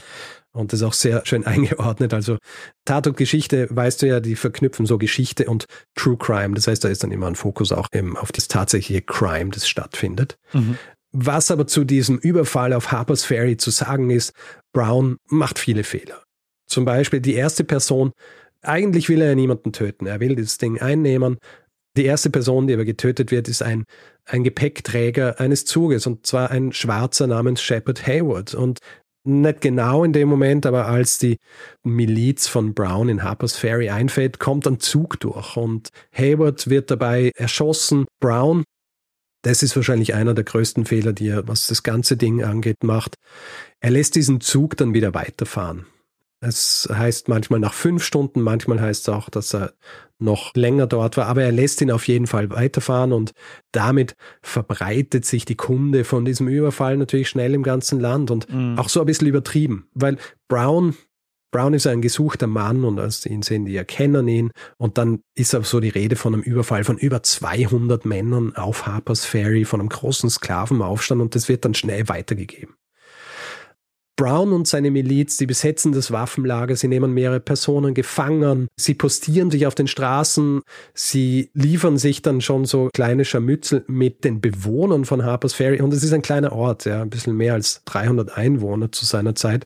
Und 0.52 0.71
das 0.71 0.80
ist 0.80 0.86
auch 0.86 0.93
sehr 0.93 1.26
schön 1.26 1.45
eingeordnet. 1.45 2.13
Also 2.13 2.38
Tatort 2.86 3.17
Geschichte, 3.17 3.67
weißt 3.69 4.02
du 4.02 4.08
ja, 4.08 4.19
die 4.19 4.36
verknüpfen 4.36 4.86
so 4.86 4.98
Geschichte 4.98 5.45
und 5.45 5.65
True 5.95 6.17
Crime. 6.17 6.56
Das 6.56 6.67
heißt, 6.67 6.84
da 6.84 6.89
ist 6.89 7.04
dann 7.04 7.12
immer 7.12 7.28
ein 7.28 7.36
Fokus 7.36 7.71
auch 7.71 7.88
eben 7.93 8.17
auf 8.17 8.32
das 8.32 8.48
tatsächliche 8.48 9.02
Crime, 9.02 9.52
das 9.52 9.67
stattfindet. 9.67 10.38
Mhm. 10.54 10.78
Was 11.12 11.50
aber 11.52 11.65
zu 11.65 11.86
diesem 11.86 12.17
Überfall 12.17 12.74
auf 12.74 12.91
Harper's 12.91 13.24
Ferry 13.24 13.56
zu 13.56 13.71
sagen 13.71 14.10
ist, 14.10 14.34
Brown 14.74 15.17
macht 15.30 15.60
viele 15.60 15.84
Fehler. 15.84 16.21
Zum 16.67 16.84
Beispiel 16.84 17.21
die 17.21 17.36
erste 17.36 17.63
Person, 17.63 18.12
eigentlich 18.62 19.08
will 19.08 19.21
er 19.21 19.30
ja 19.30 19.36
niemanden 19.36 19.71
töten. 19.71 20.08
Er 20.08 20.19
will 20.19 20.36
das 20.36 20.58
Ding 20.58 20.82
einnehmen. 20.82 21.38
Die 21.98 22.06
erste 22.06 22.30
Person, 22.30 22.68
die 22.68 22.74
aber 22.74 22.86
getötet 22.86 23.32
wird, 23.32 23.48
ist 23.48 23.62
ein, 23.62 23.86
ein 24.26 24.44
Gepäckträger 24.44 25.40
eines 25.40 25.66
Zuges 25.66 26.08
und 26.08 26.26
zwar 26.26 26.52
ein 26.52 26.74
Schwarzer 26.74 27.28
namens 27.28 27.62
Shepard 27.62 28.06
Hayward. 28.06 28.54
Und 28.54 28.80
nicht 29.26 29.62
genau 29.62 30.04
in 30.04 30.14
dem 30.14 30.30
Moment, 30.30 30.66
aber 30.66 30.86
als 30.86 31.18
die 31.18 31.38
Miliz 31.84 32.48
von 32.48 32.74
Brown 32.74 33.10
in 33.10 33.24
Harper's 33.24 33.56
Ferry 33.56 33.90
einfällt, 33.90 34.40
kommt 34.40 34.68
ein 34.68 34.80
Zug 34.80 35.20
durch 35.20 35.58
und 35.58 35.90
Hayward 36.14 36.70
wird 36.70 36.92
dabei 36.92 37.32
erschossen. 37.36 38.06
Brown, 38.20 38.64
das 39.42 39.64
ist 39.64 39.76
wahrscheinlich 39.76 40.14
einer 40.14 40.34
der 40.34 40.44
größten 40.44 40.86
Fehler, 40.86 41.14
die 41.14 41.30
er, 41.30 41.48
was 41.48 41.68
das 41.68 41.82
ganze 41.82 42.18
Ding 42.18 42.44
angeht, 42.44 42.84
macht. 42.84 43.16
Er 43.80 43.92
lässt 43.92 44.16
diesen 44.16 44.42
Zug 44.42 44.78
dann 44.78 44.94
wieder 44.94 45.14
weiterfahren. 45.14 45.86
Es 46.42 46.88
heißt 46.92 47.28
manchmal 47.28 47.60
nach 47.60 47.74
fünf 47.74 48.04
Stunden, 48.04 48.42
manchmal 48.42 48.80
heißt 48.80 49.08
es 49.08 49.10
auch, 49.10 49.30
dass 49.30 49.56
er 49.56 49.74
noch 50.19 50.54
länger 50.56 50.88
dort 50.88 51.17
war, 51.17 51.28
aber 51.28 51.43
er 51.43 51.51
lässt 51.51 51.82
ihn 51.82 51.91
auf 51.91 52.08
jeden 52.08 52.28
Fall 52.28 52.49
weiterfahren 52.49 53.12
und 53.12 53.32
damit 53.71 54.15
verbreitet 54.41 55.25
sich 55.25 55.45
die 55.45 55.56
Kunde 55.56 56.04
von 56.04 56.25
diesem 56.25 56.47
Überfall 56.47 56.97
natürlich 56.97 57.30
schnell 57.30 57.54
im 57.54 57.63
ganzen 57.63 57.99
Land 57.99 58.32
und 58.32 58.51
mhm. 58.51 58.80
auch 58.80 58.89
so 58.89 59.01
ein 59.01 59.06
bisschen 59.06 59.28
übertrieben, 59.28 59.88
weil 59.93 60.17
Brown, 60.47 60.95
Brown 61.51 61.73
ist 61.73 61.88
ein 61.88 62.01
gesuchter 62.01 62.47
Mann 62.47 62.86
und 62.86 62.99
als 62.99 63.25
ihn 63.25 63.41
sehen, 63.41 63.65
die 63.65 63.75
erkennen 63.75 64.28
ihn 64.28 64.51
und 64.78 64.97
dann 64.97 65.19
ist 65.36 65.54
aber 65.54 65.65
so 65.65 65.80
die 65.80 65.89
Rede 65.89 66.15
von 66.15 66.34
einem 66.34 66.43
Überfall 66.43 66.84
von 66.84 66.97
über 66.97 67.21
200 67.21 68.06
Männern 68.06 68.56
auf 68.56 68.88
Harper's 68.88 69.25
Ferry, 69.25 69.65
von 69.65 69.82
einem 69.82 69.89
großen 69.89 70.30
Sklavenaufstand 70.30 71.21
und 71.21 71.36
das 71.36 71.49
wird 71.49 71.65
dann 71.65 71.73
schnell 71.73 72.08
weitergegeben. 72.08 72.75
Brown 74.15 74.54
und 74.54 74.67
seine 74.67 74.91
Miliz, 74.91 75.38
die 75.38 75.45
besetzen 75.45 75.91
das 75.91 76.12
Waffenlager, 76.12 76.75
sie 76.75 76.88
nehmen 76.88 77.13
mehrere 77.13 77.39
Personen 77.39 77.93
gefangen, 77.93 78.67
sie 78.80 78.93
postieren 78.93 79.51
sich 79.51 79.67
auf 79.67 79.75
den 79.75 79.88
Straßen, 79.88 80.62
sie 80.93 81.49
liefern 81.54 81.97
sich 81.97 82.21
dann 82.21 82.39
schon 82.39 82.65
so 82.65 82.89
kleine 82.93 83.25
Scharmützel 83.25 83.84
mit 83.88 84.23
den 84.23 84.39
Bewohnern 84.39 85.06
von 85.06 85.25
Harper's 85.25 85.54
Ferry 85.54 85.82
und 85.82 85.93
es 85.93 86.04
ist 86.04 86.13
ein 86.13 86.21
kleiner 86.21 86.54
Ort, 86.54 86.86
ja, 86.86 87.01
ein 87.01 87.10
bisschen 87.10 87.36
mehr 87.36 87.54
als 87.54 87.84
300 87.86 88.38
Einwohner 88.38 88.91
zu 88.91 89.06
seiner 89.06 89.36
Zeit. 89.36 89.65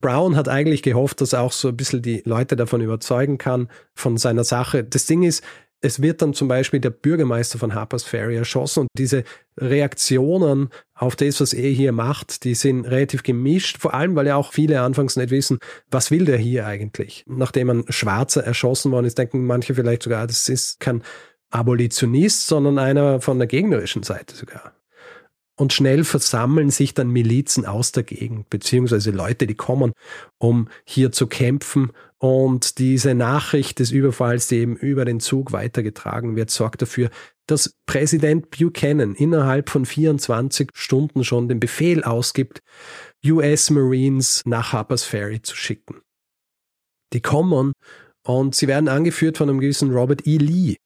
Brown 0.00 0.36
hat 0.36 0.48
eigentlich 0.48 0.82
gehofft, 0.82 1.20
dass 1.20 1.32
er 1.32 1.42
auch 1.42 1.52
so 1.52 1.68
ein 1.68 1.76
bisschen 1.76 2.02
die 2.02 2.22
Leute 2.24 2.54
davon 2.54 2.80
überzeugen 2.80 3.36
kann, 3.36 3.68
von 3.94 4.16
seiner 4.16 4.44
Sache. 4.44 4.84
Das 4.84 5.06
Ding 5.06 5.24
ist, 5.24 5.42
es 5.80 6.02
wird 6.02 6.22
dann 6.22 6.34
zum 6.34 6.48
Beispiel 6.48 6.80
der 6.80 6.90
Bürgermeister 6.90 7.58
von 7.58 7.74
Harper's 7.74 8.02
Ferry 8.02 8.36
erschossen 8.36 8.80
und 8.80 8.88
diese 8.96 9.24
Reaktionen 9.56 10.70
auf 10.94 11.14
das, 11.14 11.40
was 11.40 11.52
er 11.52 11.70
hier 11.70 11.92
macht, 11.92 12.44
die 12.44 12.54
sind 12.54 12.84
relativ 12.84 13.22
gemischt, 13.22 13.78
vor 13.78 13.94
allem 13.94 14.16
weil 14.16 14.26
ja 14.26 14.36
auch 14.36 14.52
viele 14.52 14.80
anfangs 14.80 15.16
nicht 15.16 15.30
wissen, 15.30 15.58
was 15.90 16.10
will 16.10 16.24
der 16.24 16.38
hier 16.38 16.66
eigentlich. 16.66 17.24
Nachdem 17.26 17.70
ein 17.70 17.84
Schwarzer 17.88 18.44
erschossen 18.44 18.90
worden 18.90 19.06
ist, 19.06 19.18
denken 19.18 19.46
manche 19.46 19.74
vielleicht 19.74 20.02
sogar, 20.02 20.26
das 20.26 20.48
ist 20.48 20.80
kein 20.80 21.02
Abolitionist, 21.50 22.46
sondern 22.46 22.78
einer 22.78 23.20
von 23.20 23.38
der 23.38 23.46
gegnerischen 23.46 24.02
Seite 24.02 24.34
sogar. 24.34 24.77
Und 25.58 25.72
schnell 25.72 26.04
versammeln 26.04 26.70
sich 26.70 26.94
dann 26.94 27.10
Milizen 27.10 27.66
aus 27.66 27.90
der 27.90 28.04
Gegend, 28.04 28.48
beziehungsweise 28.48 29.10
Leute, 29.10 29.48
die 29.48 29.56
kommen, 29.56 29.92
um 30.38 30.68
hier 30.84 31.10
zu 31.10 31.26
kämpfen. 31.26 31.90
Und 32.18 32.78
diese 32.78 33.16
Nachricht 33.16 33.80
des 33.80 33.90
Überfalls, 33.90 34.46
die 34.46 34.58
eben 34.58 34.76
über 34.76 35.04
den 35.04 35.18
Zug 35.18 35.50
weitergetragen 35.50 36.36
wird, 36.36 36.50
sorgt 36.50 36.82
dafür, 36.82 37.10
dass 37.48 37.74
Präsident 37.86 38.50
Buchanan 38.50 39.16
innerhalb 39.16 39.68
von 39.68 39.84
24 39.84 40.70
Stunden 40.74 41.24
schon 41.24 41.48
den 41.48 41.58
Befehl 41.58 42.04
ausgibt, 42.04 42.62
US 43.26 43.70
Marines 43.70 44.42
nach 44.46 44.72
Harper's 44.72 45.02
Ferry 45.02 45.42
zu 45.42 45.56
schicken. 45.56 46.02
Die 47.12 47.20
kommen 47.20 47.72
und 48.24 48.54
sie 48.54 48.68
werden 48.68 48.88
angeführt 48.88 49.38
von 49.38 49.48
einem 49.48 49.58
gewissen 49.58 49.92
Robert 49.92 50.24
E. 50.24 50.36
Lee, 50.36 50.76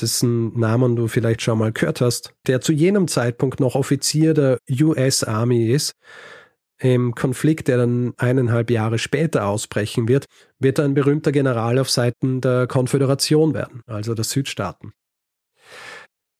dessen 0.00 0.58
Namen 0.58 0.96
du 0.96 1.08
vielleicht 1.08 1.42
schon 1.42 1.58
mal 1.58 1.72
gehört 1.72 2.00
hast, 2.00 2.34
der 2.46 2.60
zu 2.60 2.72
jenem 2.72 3.08
Zeitpunkt 3.08 3.60
noch 3.60 3.74
Offizier 3.74 4.34
der 4.34 4.58
US 4.80 5.24
Army 5.24 5.70
ist. 5.70 5.94
Im 6.78 7.14
Konflikt, 7.14 7.68
der 7.68 7.78
dann 7.78 8.14
eineinhalb 8.16 8.70
Jahre 8.70 8.98
später 8.98 9.46
ausbrechen 9.46 10.08
wird, 10.08 10.26
wird 10.58 10.78
er 10.78 10.84
ein 10.84 10.94
berühmter 10.94 11.32
General 11.32 11.78
auf 11.78 11.88
Seiten 11.88 12.40
der 12.40 12.66
Konföderation 12.66 13.54
werden, 13.54 13.82
also 13.86 14.14
der 14.14 14.24
Südstaaten. 14.24 14.92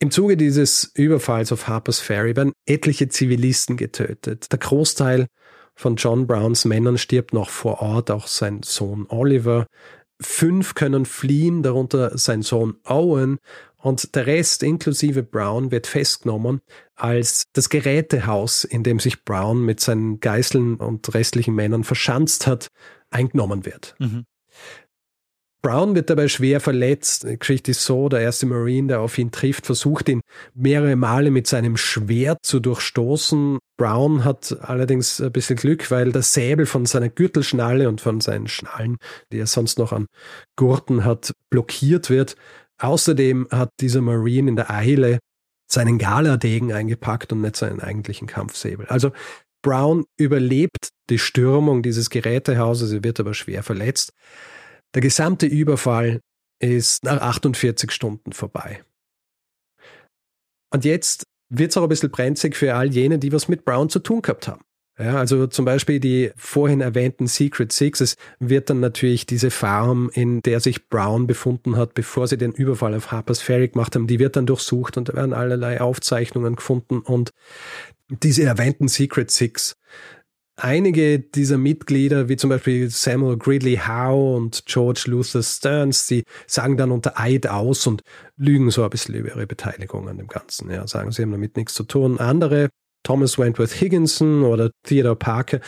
Im 0.00 0.10
Zuge 0.10 0.36
dieses 0.36 0.90
Überfalls 0.94 1.52
auf 1.52 1.68
Harper's 1.68 2.00
Ferry 2.00 2.36
werden 2.36 2.52
etliche 2.66 3.08
Zivilisten 3.08 3.76
getötet. 3.76 4.50
Der 4.52 4.58
Großteil 4.58 5.28
von 5.76 5.96
John 5.96 6.26
Browns 6.26 6.64
Männern 6.64 6.98
stirbt 6.98 7.32
noch 7.32 7.48
vor 7.48 7.80
Ort, 7.80 8.10
auch 8.10 8.26
sein 8.26 8.62
Sohn 8.62 9.06
Oliver. 9.08 9.66
Fünf 10.20 10.74
können 10.74 11.06
fliehen, 11.06 11.62
darunter 11.62 12.16
sein 12.16 12.42
Sohn 12.42 12.76
Owen, 12.84 13.38
und 13.84 14.14
der 14.14 14.26
Rest, 14.26 14.62
inklusive 14.62 15.22
Brown, 15.22 15.70
wird 15.70 15.86
festgenommen, 15.86 16.62
als 16.94 17.44
das 17.52 17.68
Gerätehaus, 17.68 18.64
in 18.64 18.82
dem 18.82 18.98
sich 18.98 19.24
Brown 19.24 19.62
mit 19.62 19.78
seinen 19.78 20.20
Geißeln 20.20 20.76
und 20.76 21.12
restlichen 21.12 21.54
Männern 21.54 21.84
verschanzt 21.84 22.46
hat, 22.46 22.68
eingenommen 23.10 23.66
wird. 23.66 23.94
Mhm. 23.98 24.24
Brown 25.64 25.94
wird 25.94 26.10
dabei 26.10 26.28
schwer 26.28 26.60
verletzt. 26.60 27.24
Die 27.26 27.38
Geschichte 27.38 27.70
ist 27.70 27.86
so, 27.86 28.10
der 28.10 28.20
erste 28.20 28.44
Marine, 28.44 28.88
der 28.88 29.00
auf 29.00 29.16
ihn 29.16 29.30
trifft, 29.30 29.64
versucht 29.64 30.10
ihn 30.10 30.20
mehrere 30.52 30.94
Male 30.94 31.30
mit 31.30 31.46
seinem 31.46 31.78
Schwert 31.78 32.40
zu 32.42 32.60
durchstoßen. 32.60 33.58
Brown 33.78 34.24
hat 34.26 34.54
allerdings 34.60 35.22
ein 35.22 35.32
bisschen 35.32 35.56
Glück, 35.56 35.90
weil 35.90 36.12
der 36.12 36.20
Säbel 36.20 36.66
von 36.66 36.84
seiner 36.84 37.08
Gürtelschnalle 37.08 37.88
und 37.88 38.02
von 38.02 38.20
seinen 38.20 38.46
Schnallen, 38.46 38.98
die 39.32 39.38
er 39.38 39.46
sonst 39.46 39.78
noch 39.78 39.92
an 39.92 40.04
Gurten 40.54 41.06
hat, 41.06 41.32
blockiert 41.48 42.10
wird. 42.10 42.36
Außerdem 42.76 43.48
hat 43.50 43.70
dieser 43.80 44.02
Marine 44.02 44.50
in 44.50 44.56
der 44.56 44.70
Eile 44.70 45.18
seinen 45.66 45.96
Galadegen 45.96 46.74
eingepackt 46.74 47.32
und 47.32 47.40
nicht 47.40 47.56
seinen 47.56 47.80
eigentlichen 47.80 48.28
Kampfsäbel. 48.28 48.84
Also 48.88 49.12
Brown 49.62 50.04
überlebt 50.18 50.90
die 51.08 51.18
Stürmung 51.18 51.82
dieses 51.82 52.10
Gerätehauses, 52.10 52.92
er 52.92 53.02
wird 53.02 53.18
aber 53.18 53.32
schwer 53.32 53.62
verletzt. 53.62 54.12
Der 54.94 55.02
gesamte 55.02 55.46
Überfall 55.46 56.20
ist 56.60 57.04
nach 57.04 57.20
48 57.20 57.90
Stunden 57.90 58.32
vorbei. 58.32 58.84
Und 60.72 60.84
jetzt 60.84 61.24
wird 61.50 61.70
es 61.70 61.76
auch 61.76 61.82
ein 61.82 61.88
bisschen 61.88 62.10
brenzig 62.10 62.56
für 62.56 62.74
all 62.74 62.92
jene, 62.92 63.18
die 63.18 63.32
was 63.32 63.48
mit 63.48 63.64
Brown 63.64 63.88
zu 63.88 63.98
tun 63.98 64.22
gehabt 64.22 64.48
haben. 64.48 64.62
Ja, 64.96 65.16
also 65.16 65.48
zum 65.48 65.64
Beispiel 65.64 65.98
die 65.98 66.30
vorhin 66.36 66.80
erwähnten 66.80 67.26
Secret 67.26 67.72
Six. 67.72 68.00
Es 68.00 68.16
wird 68.38 68.70
dann 68.70 68.78
natürlich 68.78 69.26
diese 69.26 69.50
Farm, 69.50 70.08
in 70.14 70.40
der 70.42 70.60
sich 70.60 70.88
Brown 70.88 71.26
befunden 71.26 71.76
hat, 71.76 71.94
bevor 71.94 72.28
sie 72.28 72.38
den 72.38 72.52
Überfall 72.52 72.94
auf 72.94 73.10
Harper's 73.10 73.40
Ferry 73.40 73.68
gemacht 73.68 73.96
haben, 73.96 74.06
die 74.06 74.20
wird 74.20 74.36
dann 74.36 74.46
durchsucht 74.46 74.96
und 74.96 75.08
da 75.08 75.14
werden 75.14 75.32
allerlei 75.32 75.80
Aufzeichnungen 75.80 76.54
gefunden 76.54 77.00
und 77.00 77.30
diese 78.08 78.44
erwähnten 78.44 78.86
Secret 78.86 79.32
Six. 79.32 79.76
Einige 80.56 81.18
dieser 81.18 81.58
Mitglieder, 81.58 82.28
wie 82.28 82.36
zum 82.36 82.50
Beispiel 82.50 82.88
Samuel 82.88 83.36
Gridley 83.36 83.76
Howe 83.76 84.36
und 84.36 84.64
George 84.66 85.04
Luther 85.06 85.42
Stearns, 85.42 86.06
die 86.06 86.22
sagen 86.46 86.76
dann 86.76 86.92
unter 86.92 87.18
Eid 87.18 87.48
aus 87.48 87.88
und 87.88 88.02
lügen 88.36 88.70
so 88.70 88.84
ein 88.84 88.90
bisschen 88.90 89.16
über 89.16 89.30
ihre 89.30 89.48
Beteiligung 89.48 90.08
an 90.08 90.18
dem 90.18 90.28
Ganzen. 90.28 90.70
Ja, 90.70 90.86
sagen, 90.86 91.10
sie 91.10 91.22
haben 91.22 91.32
damit 91.32 91.56
nichts 91.56 91.74
zu 91.74 91.82
tun. 91.82 92.20
Andere 92.20 92.68
Thomas 93.02 93.36
Wentworth 93.36 93.72
Higginson 93.72 94.44
oder 94.44 94.70
Theodore 94.84 95.16
Parker, 95.16 95.58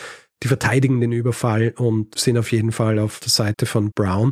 die 0.41 0.47
verteidigen 0.47 1.01
den 1.01 1.11
Überfall 1.11 1.73
und 1.77 2.17
sind 2.17 2.37
auf 2.37 2.53
jeden 2.53 2.71
Fall 2.71 2.97
auf 2.97 3.19
der 3.19 3.29
Seite 3.29 3.65
von 3.65 3.91
Brown. 3.91 4.31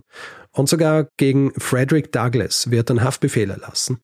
Und 0.52 0.70
sogar 0.70 1.10
gegen 1.18 1.52
Frederick 1.60 2.14
Douglass 2.14 2.72
wird 2.72 2.90
ein 2.92 3.04
Haftbefehl 3.04 3.50
erlassen, 3.50 4.00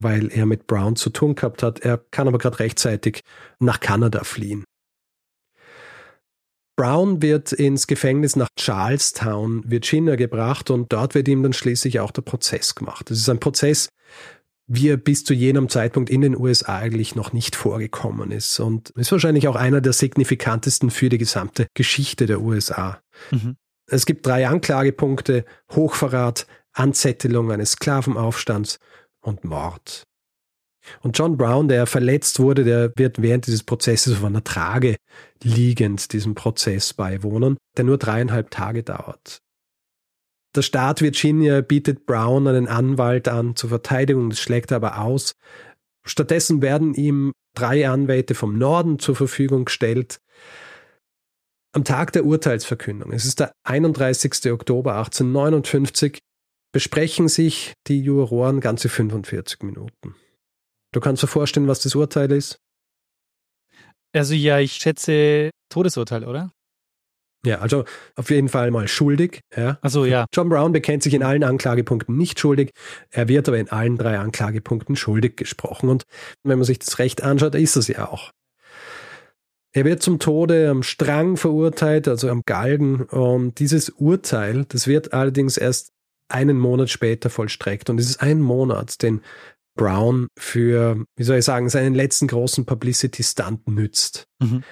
weil 0.00 0.30
er 0.30 0.44
mit 0.44 0.66
Brown 0.66 0.96
zu 0.96 1.08
tun 1.08 1.34
gehabt 1.34 1.62
hat. 1.62 1.80
Er 1.80 1.96
kann 2.10 2.28
aber 2.28 2.36
gerade 2.36 2.58
rechtzeitig 2.58 3.20
nach 3.58 3.80
Kanada 3.80 4.22
fliehen. 4.22 4.64
Brown 6.76 7.22
wird 7.22 7.52
ins 7.52 7.86
Gefängnis 7.86 8.36
nach 8.36 8.48
Charlestown, 8.58 9.62
Virginia 9.64 10.16
gebracht 10.16 10.70
und 10.70 10.92
dort 10.92 11.14
wird 11.14 11.28
ihm 11.28 11.42
dann 11.42 11.52
schließlich 11.52 12.00
auch 12.00 12.10
der 12.10 12.22
Prozess 12.22 12.74
gemacht. 12.74 13.10
Es 13.10 13.18
ist 13.18 13.28
ein 13.28 13.40
Prozess, 13.40 13.88
wie 14.66 14.88
er 14.88 14.96
bis 14.96 15.24
zu 15.24 15.34
jenem 15.34 15.68
Zeitpunkt 15.68 16.10
in 16.10 16.22
den 16.22 16.36
USA 16.36 16.78
eigentlich 16.78 17.14
noch 17.14 17.32
nicht 17.32 17.54
vorgekommen 17.54 18.30
ist 18.30 18.58
und 18.60 18.90
ist 18.90 19.12
wahrscheinlich 19.12 19.46
auch 19.46 19.56
einer 19.56 19.80
der 19.80 19.92
signifikantesten 19.92 20.90
für 20.90 21.08
die 21.08 21.18
gesamte 21.18 21.66
Geschichte 21.74 22.26
der 22.26 22.40
USA. 22.40 23.00
Mhm. 23.30 23.56
Es 23.86 24.06
gibt 24.06 24.26
drei 24.26 24.48
Anklagepunkte, 24.48 25.44
Hochverrat, 25.72 26.46
Anzettelung 26.72 27.52
eines 27.52 27.72
Sklavenaufstands 27.72 28.78
und 29.20 29.44
Mord. 29.44 30.04
Und 31.02 31.18
John 31.18 31.36
Brown, 31.36 31.68
der 31.68 31.86
verletzt 31.86 32.38
wurde, 32.38 32.64
der 32.64 32.92
wird 32.96 33.22
während 33.22 33.46
dieses 33.46 33.62
Prozesses 33.62 34.16
auf 34.16 34.24
einer 34.24 34.44
Trage 34.44 34.96
liegend 35.42 36.12
diesem 36.12 36.34
Prozess 36.34 36.92
beiwohnen, 36.94 37.56
der 37.76 37.84
nur 37.84 37.98
dreieinhalb 37.98 38.50
Tage 38.50 38.82
dauert. 38.82 39.38
Der 40.54 40.62
Staat 40.62 41.02
Virginia 41.02 41.62
bietet 41.62 42.06
Brown 42.06 42.46
einen 42.46 42.68
Anwalt 42.68 43.28
an 43.28 43.56
zur 43.56 43.70
Verteidigung, 43.70 44.30
das 44.30 44.40
schlägt 44.40 44.70
er 44.70 44.76
aber 44.76 45.00
aus. 45.00 45.34
Stattdessen 46.06 46.62
werden 46.62 46.94
ihm 46.94 47.32
drei 47.54 47.88
Anwälte 47.88 48.34
vom 48.34 48.56
Norden 48.56 48.98
zur 48.98 49.16
Verfügung 49.16 49.64
gestellt. 49.64 50.20
Am 51.72 51.82
Tag 51.82 52.12
der 52.12 52.24
Urteilsverkündung, 52.24 53.12
es 53.12 53.24
ist 53.24 53.40
der 53.40 53.52
31. 53.64 54.52
Oktober 54.52 54.96
1859, 54.96 56.18
besprechen 56.72 57.28
sich 57.28 57.72
die 57.88 58.00
Juroren 58.00 58.60
ganze 58.60 58.88
45 58.88 59.62
Minuten. 59.62 60.14
Du 60.94 61.00
kannst 61.00 61.24
dir 61.24 61.26
vorstellen, 61.26 61.66
was 61.66 61.80
das 61.80 61.96
Urteil 61.96 62.30
ist? 62.30 62.60
Also 64.14 64.32
ja, 64.34 64.60
ich 64.60 64.74
schätze 64.74 65.50
Todesurteil, 65.68 66.24
oder? 66.24 66.52
Ja, 67.44 67.58
also 67.58 67.84
auf 68.14 68.30
jeden 68.30 68.48
Fall 68.48 68.70
mal 68.70 68.86
schuldig. 68.86 69.40
Ja. 69.56 69.76
Also 69.82 70.04
ja. 70.04 70.26
John 70.32 70.48
Brown 70.48 70.70
bekennt 70.70 71.02
sich 71.02 71.12
in 71.12 71.24
allen 71.24 71.42
Anklagepunkten 71.42 72.16
nicht 72.16 72.38
schuldig. 72.38 72.70
Er 73.10 73.26
wird 73.26 73.48
aber 73.48 73.58
in 73.58 73.70
allen 73.70 73.98
drei 73.98 74.20
Anklagepunkten 74.20 74.94
schuldig 74.94 75.36
gesprochen. 75.36 75.88
Und 75.88 76.04
wenn 76.44 76.58
man 76.58 76.64
sich 76.64 76.78
das 76.78 77.00
Recht 77.00 77.24
anschaut, 77.24 77.56
ist 77.56 77.74
es 77.74 77.88
ja 77.88 78.08
auch. 78.08 78.30
Er 79.72 79.84
wird 79.84 80.00
zum 80.00 80.20
Tode 80.20 80.70
am 80.70 80.84
Strang 80.84 81.36
verurteilt, 81.36 82.06
also 82.06 82.30
am 82.30 82.42
Galgen. 82.46 83.02
Und 83.02 83.58
dieses 83.58 83.90
Urteil, 83.90 84.64
das 84.68 84.86
wird 84.86 85.12
allerdings 85.12 85.56
erst 85.56 85.90
einen 86.28 86.58
Monat 86.58 86.88
später 86.88 87.30
vollstreckt. 87.30 87.90
Und 87.90 87.98
es 87.98 88.08
ist 88.08 88.22
ein 88.22 88.40
Monat, 88.40 89.02
den 89.02 89.20
Brown 89.76 90.28
für, 90.38 91.04
wie 91.16 91.24
soll 91.24 91.38
ich 91.38 91.44
sagen, 91.44 91.68
seinen 91.68 91.94
letzten 91.94 92.28
großen 92.28 92.64
Publicity-Stunt 92.64 93.68
nützt. 93.68 94.26
Mhm. 94.40 94.62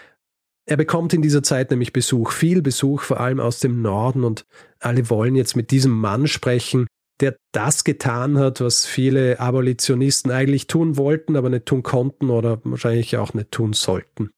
Er 0.64 0.76
bekommt 0.76 1.12
in 1.12 1.22
dieser 1.22 1.42
Zeit 1.42 1.70
nämlich 1.70 1.92
Besuch, 1.92 2.30
viel 2.30 2.62
Besuch, 2.62 3.02
vor 3.02 3.18
allem 3.18 3.40
aus 3.40 3.58
dem 3.58 3.82
Norden 3.82 4.22
und 4.22 4.46
alle 4.78 5.10
wollen 5.10 5.34
jetzt 5.34 5.56
mit 5.56 5.72
diesem 5.72 5.92
Mann 5.92 6.28
sprechen, 6.28 6.86
der 7.20 7.36
das 7.52 7.84
getan 7.84 8.38
hat, 8.38 8.60
was 8.60 8.86
viele 8.86 9.40
Abolitionisten 9.40 10.30
eigentlich 10.30 10.68
tun 10.68 10.96
wollten, 10.96 11.36
aber 11.36 11.50
nicht 11.50 11.66
tun 11.66 11.82
konnten 11.82 12.30
oder 12.30 12.60
wahrscheinlich 12.64 13.16
auch 13.16 13.34
nicht 13.34 13.50
tun 13.50 13.72
sollten. 13.72 14.30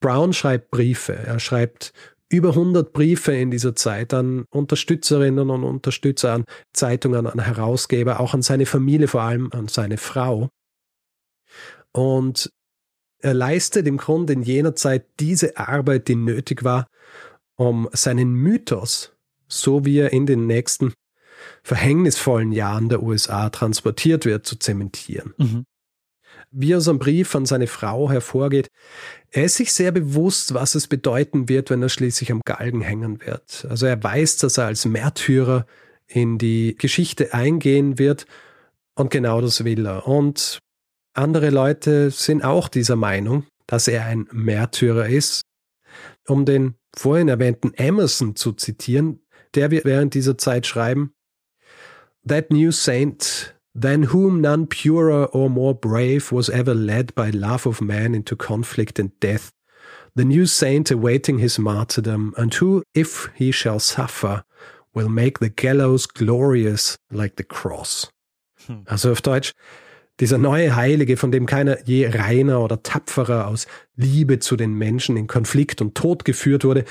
Brown 0.00 0.34
schreibt 0.34 0.70
Briefe, 0.70 1.14
er 1.14 1.38
schreibt 1.38 1.92
über 2.36 2.50
100 2.50 2.92
Briefe 2.92 3.32
in 3.32 3.50
dieser 3.50 3.74
Zeit 3.74 4.12
an 4.12 4.44
Unterstützerinnen 4.50 5.50
und 5.50 5.64
Unterstützer, 5.64 6.32
an 6.32 6.44
Zeitungen, 6.72 7.26
an 7.26 7.38
Herausgeber, 7.38 8.20
auch 8.20 8.34
an 8.34 8.42
seine 8.42 8.66
Familie, 8.66 9.08
vor 9.08 9.22
allem 9.22 9.50
an 9.52 9.68
seine 9.68 9.98
Frau. 9.98 10.48
Und 11.92 12.50
er 13.20 13.34
leistet 13.34 13.86
im 13.86 13.96
Grunde 13.96 14.34
in 14.34 14.42
jener 14.42 14.74
Zeit 14.74 15.06
diese 15.20 15.56
Arbeit, 15.56 16.08
die 16.08 16.16
nötig 16.16 16.64
war, 16.64 16.86
um 17.56 17.88
seinen 17.92 18.34
Mythos, 18.34 19.12
so 19.48 19.84
wie 19.84 19.98
er 19.98 20.12
in 20.12 20.26
den 20.26 20.46
nächsten 20.46 20.92
verhängnisvollen 21.62 22.52
Jahren 22.52 22.88
der 22.88 23.02
USA 23.02 23.48
transportiert 23.50 24.24
wird, 24.24 24.46
zu 24.46 24.58
zementieren. 24.58 25.34
Mhm. 25.38 25.64
Wie 26.56 26.74
aus 26.76 26.88
einem 26.88 27.00
Brief 27.00 27.34
an 27.34 27.46
seine 27.46 27.66
Frau 27.66 28.10
hervorgeht, 28.10 28.68
er 29.30 29.44
ist 29.44 29.56
sich 29.56 29.72
sehr 29.72 29.90
bewusst, 29.90 30.54
was 30.54 30.76
es 30.76 30.86
bedeuten 30.86 31.48
wird, 31.48 31.70
wenn 31.70 31.82
er 31.82 31.88
schließlich 31.88 32.30
am 32.30 32.42
Galgen 32.44 32.80
hängen 32.80 33.20
wird. 33.20 33.66
Also 33.68 33.86
er 33.86 34.00
weiß, 34.00 34.36
dass 34.36 34.58
er 34.58 34.66
als 34.66 34.84
Märtyrer 34.84 35.66
in 36.06 36.38
die 36.38 36.76
Geschichte 36.78 37.34
eingehen 37.34 37.98
wird 37.98 38.26
und 38.94 39.10
genau 39.10 39.40
das 39.40 39.64
will 39.64 39.84
er. 39.84 40.06
Und 40.06 40.60
andere 41.12 41.50
Leute 41.50 42.10
sind 42.10 42.44
auch 42.44 42.68
dieser 42.68 42.96
Meinung, 42.96 43.46
dass 43.66 43.88
er 43.88 44.04
ein 44.04 44.28
Märtyrer 44.30 45.08
ist. 45.08 45.42
Um 46.28 46.44
den 46.44 46.76
vorhin 46.94 47.28
erwähnten 47.28 47.74
Emerson 47.74 48.36
zu 48.36 48.52
zitieren, 48.52 49.20
der 49.54 49.70
wird 49.72 49.84
während 49.84 50.14
dieser 50.14 50.38
Zeit 50.38 50.66
schreiben, 50.66 51.12
That 52.26 52.50
new 52.50 52.70
saint, 52.70 53.53
than 53.74 54.04
whom 54.04 54.40
none 54.40 54.66
purer 54.66 55.26
or 55.26 55.50
more 55.50 55.74
brave 55.74 56.30
was 56.30 56.48
ever 56.50 56.74
led 56.74 57.14
by 57.14 57.30
love 57.30 57.66
of 57.66 57.80
man 57.80 58.14
into 58.14 58.36
conflict 58.36 58.98
and 58.98 59.18
death, 59.20 59.52
the 60.14 60.24
new 60.24 60.46
saint 60.46 60.90
awaiting 60.90 61.38
his 61.38 61.58
martyrdom, 61.58 62.32
and 62.36 62.54
who, 62.54 62.82
if 62.94 63.28
he 63.34 63.50
shall 63.50 63.80
suffer, 63.80 64.44
will 64.94 65.08
make 65.08 65.40
the 65.40 65.50
gallows 65.50 66.06
glorious 66.06 66.96
like 67.10 67.36
the 67.36 67.44
cross. 67.44 68.10
Hm. 68.66 68.84
Also 68.86 69.10
auf 69.10 69.20
Deutsch, 69.22 69.52
dieser 70.20 70.38
neue 70.38 70.76
Heilige, 70.76 71.16
von 71.16 71.32
dem 71.32 71.46
keiner 71.46 71.78
je 71.84 72.06
reiner 72.06 72.60
oder 72.60 72.82
tapferer 72.82 73.48
aus 73.48 73.66
Liebe 73.96 74.38
zu 74.38 74.56
den 74.56 74.74
Menschen 74.74 75.16
in 75.16 75.26
Konflikt 75.26 75.80
und 75.80 75.96
Tod 75.96 76.24
geführt 76.24 76.64
wurde, 76.64 76.84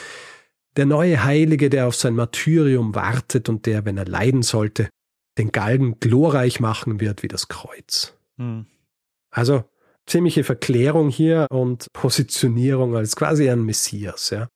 der 0.76 0.86
neue 0.86 1.24
Heilige, 1.24 1.70
der 1.70 1.88
auf 1.88 1.96
sein 1.96 2.16
Martyrium 2.16 2.94
wartet 2.96 3.48
und 3.48 3.66
der, 3.66 3.86
wenn 3.86 3.98
er 3.98 4.06
leiden 4.06 4.42
sollte, 4.42 4.90
den 5.38 5.52
Galgen 5.52 6.00
glorreich 6.00 6.60
machen 6.60 7.00
wird 7.00 7.24
wie 7.24 7.28
das 7.28 7.48
Kreuz. 7.48 8.18
Hm. 8.38 8.66
Also 9.32 9.64
ziemliche 10.06 10.44
Verklärung 10.44 11.10
hier 11.10 11.48
und 11.50 11.88
Positionierung 11.94 12.96
als 12.96 13.16
quasi 13.16 13.50
ein 13.50 13.64
Messias, 13.64 14.30
ja. 14.30 14.48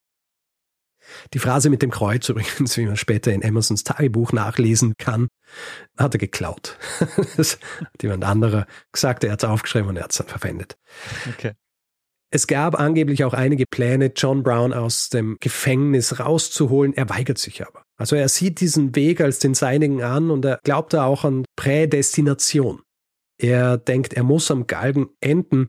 Die 1.34 1.40
Phrase 1.40 1.70
mit 1.70 1.82
dem 1.82 1.92
Kreuz 1.92 2.28
übrigens, 2.30 2.76
wie 2.78 2.86
man 2.86 2.98
später 2.98 3.32
in 3.32 3.42
Emersons 3.42 3.84
Tagebuch 3.84 4.34
nachlesen 4.34 4.94
kann, 4.98 5.28
hat 5.98 6.14
er 6.16 6.20
geklaut. 6.20 6.78
das 7.38 7.60
hat 7.80 8.04
jemand 8.04 8.26
anderer 8.26 8.68
gesagt, 8.92 9.24
er 9.24 9.32
hat 9.32 9.44
es 9.44 9.50
aufgeschrieben 9.50 9.90
und 9.90 9.98
er 9.98 10.04
hat 10.04 10.12
es 10.12 10.18
dann 10.18 10.28
verwendet. 10.28 10.78
Okay. 11.30 11.54
Es 12.30 12.46
gab 12.46 12.78
angeblich 12.78 13.24
auch 13.24 13.34
einige 13.34 13.66
Pläne, 13.66 14.12
John 14.14 14.44
Brown 14.44 14.74
aus 14.74 15.08
dem 15.08 15.38
Gefängnis 15.40 16.20
rauszuholen. 16.20 16.94
Er 16.94 17.10
weigert 17.10 17.38
sich 17.38 17.66
aber. 17.66 17.84
Also 17.98 18.16
er 18.16 18.30
sieht 18.30 18.62
diesen 18.62 18.96
Weg 18.96 19.22
als 19.22 19.40
den 19.40 19.54
seinigen 19.54 20.04
an 20.04 20.30
und 20.30 20.46
er 20.46 20.60
glaubt 20.64 20.94
da 20.94 21.06
auch 21.06 21.24
an 21.24 21.46
Prädestination. 21.56 22.82
Er 23.40 23.78
denkt, 23.78 24.14
er 24.14 24.24
muss 24.24 24.52
am 24.52 24.68
Galgen 24.68 25.10
enden, 25.20 25.68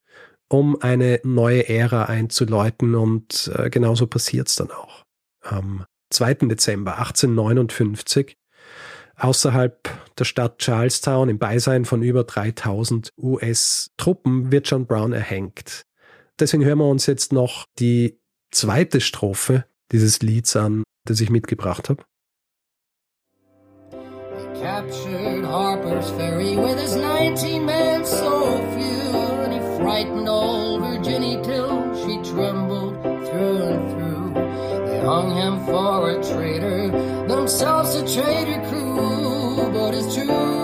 um 0.49 0.81
eine 0.81 1.20
neue 1.24 1.68
Ära 1.68 2.05
einzuläuten 2.05 2.95
und 2.95 3.51
äh, 3.55 3.70
genauso 3.70 4.07
passiert 4.07 4.49
es 4.49 4.57
dann 4.57 4.70
auch 4.70 5.03
am 5.43 5.85
2. 6.11 6.35
Dezember 6.35 6.99
1859 6.99 8.37
außerhalb 9.16 9.89
der 10.16 10.24
Stadt 10.24 10.62
Charlestown 10.62 11.29
im 11.29 11.39
Beisein 11.39 11.85
von 11.85 12.03
über 12.03 12.24
3000 12.24 13.11
US-Truppen 13.18 14.53
wird 14.53 14.70
John 14.70 14.87
Brown 14.87 15.12
erhängt. 15.12 15.83
Deswegen 16.39 16.64
hören 16.64 16.79
wir 16.79 16.89
uns 16.89 17.07
jetzt 17.07 17.33
noch 17.33 17.66
die 17.79 18.20
zweite 18.51 19.01
Strophe 19.01 19.64
dieses 19.91 20.20
Lieds 20.20 20.57
an, 20.57 20.85
das 21.05 21.20
ich 21.20 21.31
mitgebracht 21.31 21.89
habe. 21.89 22.05
captured 24.69 25.47
Harper's 25.47 26.11
Ferry 26.11 26.55
with 26.55 26.79
his 26.79 26.95
19 26.95 27.64
men, 27.64 28.05
so 28.05 28.59
few. 28.77 29.16
And 29.43 29.53
he 29.55 29.61
frightened 29.79 30.29
old 30.29 30.83
Virginny 30.83 31.43
till 31.43 31.73
she 32.03 32.16
trembled 32.31 33.03
through 33.03 33.62
and 33.62 33.91
through. 33.91 34.35
They 34.89 35.01
hung 35.01 35.35
him 35.35 35.64
for 35.64 36.11
a 36.11 36.23
traitor, 36.23 36.89
themselves 37.27 37.95
a 37.95 38.03
traitor 38.14 38.61
crew, 38.69 39.71
but 39.73 39.95
it's 39.95 40.14
true. 40.14 40.58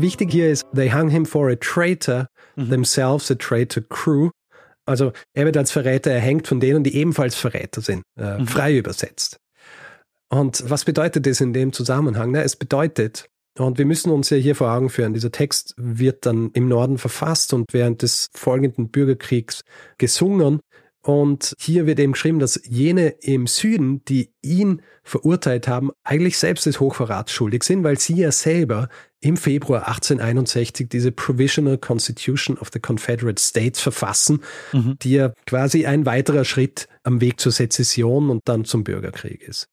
Wichtig 0.00 0.32
hier 0.32 0.50
ist, 0.50 0.64
they 0.74 0.90
hung 0.90 1.08
him 1.08 1.26
for 1.26 1.50
a 1.50 1.56
traitor, 1.56 2.26
themselves 2.56 3.30
a 3.30 3.34
traitor 3.34 3.82
crew. 3.82 4.30
Also 4.86 5.12
er 5.34 5.44
wird 5.44 5.56
als 5.56 5.70
Verräter 5.70 6.10
erhängt 6.10 6.48
von 6.48 6.58
denen, 6.58 6.82
die 6.82 6.96
ebenfalls 6.96 7.34
Verräter 7.34 7.80
sind, 7.80 8.02
äh, 8.18 8.44
frei 8.44 8.76
übersetzt. 8.76 9.36
Und 10.30 10.68
was 10.70 10.84
bedeutet 10.84 11.26
das 11.26 11.40
in 11.40 11.52
dem 11.52 11.72
Zusammenhang? 11.72 12.32
Na, 12.32 12.42
es 12.42 12.56
bedeutet, 12.56 13.26
und 13.58 13.78
wir 13.78 13.84
müssen 13.84 14.10
uns 14.10 14.30
ja 14.30 14.36
hier 14.36 14.54
vor 14.54 14.70
Augen 14.72 14.88
führen, 14.88 15.12
dieser 15.12 15.32
Text 15.32 15.74
wird 15.76 16.24
dann 16.24 16.50
im 16.54 16.68
Norden 16.68 16.98
verfasst 16.98 17.52
und 17.52 17.72
während 17.72 18.02
des 18.02 18.28
folgenden 18.34 18.90
Bürgerkriegs 18.90 19.62
gesungen. 19.98 20.60
Und 21.02 21.54
hier 21.58 21.86
wird 21.86 21.98
eben 21.98 22.12
geschrieben, 22.12 22.38
dass 22.38 22.60
jene 22.64 23.08
im 23.20 23.46
Süden, 23.46 24.04
die 24.04 24.32
ihn 24.42 24.82
verurteilt 25.02 25.66
haben, 25.66 25.90
eigentlich 26.04 26.38
selbst 26.38 26.66
des 26.66 26.78
Hochverrats 26.78 27.32
schuldig 27.32 27.64
sind, 27.64 27.84
weil 27.84 27.98
sie 27.98 28.16
ja 28.16 28.32
selber 28.32 28.88
im 29.20 29.36
Februar 29.36 29.86
1861 29.86 30.88
diese 30.88 31.12
Provisional 31.12 31.78
Constitution 31.78 32.56
of 32.58 32.70
the 32.72 32.80
Confederate 32.80 33.40
States 33.40 33.80
verfassen, 33.80 34.40
die 35.02 35.12
ja 35.12 35.32
quasi 35.46 35.86
ein 35.86 36.06
weiterer 36.06 36.44
Schritt 36.44 36.88
am 37.02 37.20
Weg 37.20 37.38
zur 37.38 37.52
Sezession 37.52 38.30
und 38.30 38.42
dann 38.46 38.64
zum 38.64 38.82
Bürgerkrieg 38.84 39.42
ist. 39.42 39.68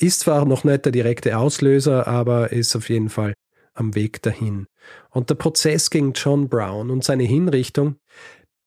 Ist 0.00 0.20
zwar 0.20 0.44
noch 0.44 0.62
nicht 0.62 0.84
der 0.84 0.92
direkte 0.92 1.36
Auslöser, 1.36 2.06
aber 2.06 2.52
ist 2.52 2.76
auf 2.76 2.88
jeden 2.88 3.08
Fall 3.08 3.34
am 3.74 3.94
Weg 3.94 4.22
dahin. 4.22 4.66
Und 5.10 5.30
der 5.30 5.34
Prozess 5.34 5.90
gegen 5.90 6.12
John 6.12 6.48
Brown 6.48 6.90
und 6.90 7.04
seine 7.04 7.24
Hinrichtung, 7.24 7.96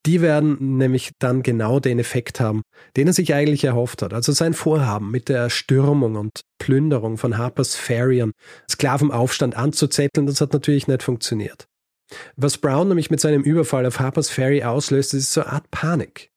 die 0.06 0.22
werden 0.22 0.78
nämlich 0.78 1.12
dann 1.20 1.44
genau 1.44 1.80
den 1.80 2.00
Effekt 2.00 2.40
haben, 2.40 2.64
den 2.98 3.08
er 3.08 3.14
sich 3.14 3.34
eigentlich 3.34 3.64
erhofft 3.64 4.02
hat. 4.02 4.14
Also 4.14 4.32
sein 4.32 4.54
Vorhaben 4.54 5.12
mit 5.12 5.30
der 5.30 5.40
Erstürmung 5.40 6.16
und 6.16 6.42
Plünderung 6.60 7.18
von 7.18 7.38
Harper's 7.38 7.76
Ferry 7.76 8.22
und 8.22 8.34
Sklavenaufstand 8.70 9.56
anzuzetteln, 9.56 10.26
das 10.28 10.42
hat 10.42 10.54
natürlich 10.54 10.88
nicht 10.88 11.04
funktioniert. 11.04 11.68
Was 12.36 12.58
Brown 12.58 12.88
nämlich 12.88 13.10
mit 13.10 13.20
seinem 13.20 13.44
Überfall 13.44 13.86
auf 13.86 14.00
Harper's 14.00 14.30
Ferry 14.30 14.64
auslöst, 14.64 15.14
ist 15.14 15.34
so 15.34 15.42
eine 15.42 15.54
Art 15.54 15.72
Panik. 15.72 16.30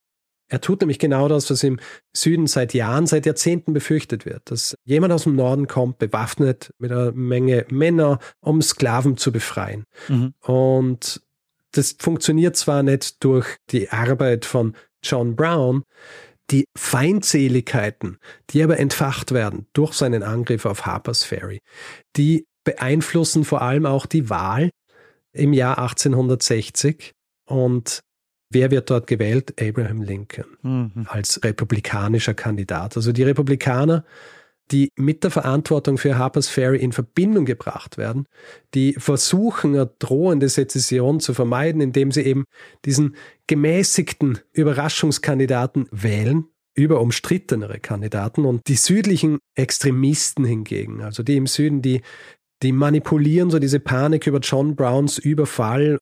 Er 0.48 0.60
tut 0.60 0.80
nämlich 0.82 0.98
genau 0.98 1.26
das, 1.26 1.50
was 1.50 1.64
im 1.64 1.80
Süden 2.14 2.46
seit 2.46 2.74
Jahren, 2.74 3.06
seit 3.06 3.26
Jahrzehnten 3.26 3.72
befürchtet 3.72 4.26
wird, 4.26 4.50
dass 4.50 4.76
jemand 4.84 5.12
aus 5.12 5.24
dem 5.24 5.36
Norden 5.36 5.66
kommt, 5.66 5.98
bewaffnet 5.98 6.72
mit 6.78 6.92
einer 6.92 7.12
Menge 7.12 7.66
Männer, 7.70 8.18
um 8.40 8.60
Sklaven 8.60 9.16
zu 9.16 9.32
befreien. 9.32 9.84
Und 10.40 11.22
das 11.76 11.96
funktioniert 11.98 12.56
zwar 12.56 12.82
nicht 12.82 13.22
durch 13.24 13.56
die 13.70 13.90
Arbeit 13.90 14.44
von 14.44 14.74
John 15.02 15.36
Brown, 15.36 15.82
die 16.50 16.64
Feindseligkeiten, 16.76 18.18
die 18.50 18.62
aber 18.62 18.78
entfacht 18.78 19.32
werden 19.32 19.66
durch 19.72 19.94
seinen 19.94 20.22
Angriff 20.22 20.66
auf 20.66 20.86
Harper's 20.86 21.24
Ferry, 21.24 21.60
die 22.16 22.46
beeinflussen 22.64 23.44
vor 23.44 23.62
allem 23.62 23.86
auch 23.86 24.06
die 24.06 24.30
Wahl 24.30 24.70
im 25.32 25.52
Jahr 25.52 25.78
1860 25.78 27.12
und 27.46 28.00
wer 28.50 28.70
wird 28.70 28.90
dort 28.90 29.06
gewählt? 29.06 29.54
Abraham 29.60 30.02
Lincoln 30.02 30.46
als 31.08 31.42
republikanischer 31.42 32.34
Kandidat. 32.34 32.96
Also 32.96 33.12
die 33.12 33.24
Republikaner, 33.24 34.04
die 34.70 34.90
mit 34.96 35.24
der 35.24 35.30
Verantwortung 35.30 35.98
für 35.98 36.16
Harper's 36.16 36.48
Ferry 36.48 36.78
in 36.78 36.92
Verbindung 36.92 37.44
gebracht 37.44 37.98
werden, 37.98 38.26
die 38.74 38.94
versuchen, 38.94 39.74
eine 39.74 39.90
drohende 39.98 40.48
Sezession 40.48 41.20
zu 41.20 41.34
vermeiden, 41.34 41.80
indem 41.80 42.12
sie 42.12 42.22
eben 42.22 42.44
diesen 42.84 43.16
gemäßigten 43.46 44.38
Überraschungskandidaten 44.52 45.88
wählen, 45.90 46.46
über 46.74 47.00
umstrittenere 47.00 47.78
Kandidaten 47.78 48.44
und 48.44 48.66
die 48.66 48.76
südlichen 48.76 49.38
Extremisten 49.54 50.44
hingegen, 50.44 51.02
also 51.02 51.22
die 51.22 51.36
im 51.36 51.46
Süden, 51.46 51.82
die, 51.82 52.00
die 52.62 52.72
manipulieren 52.72 53.50
so 53.50 53.58
diese 53.58 53.80
Panik 53.80 54.26
über 54.26 54.40
John 54.40 54.74
Browns 54.74 55.18
Überfall, 55.18 55.98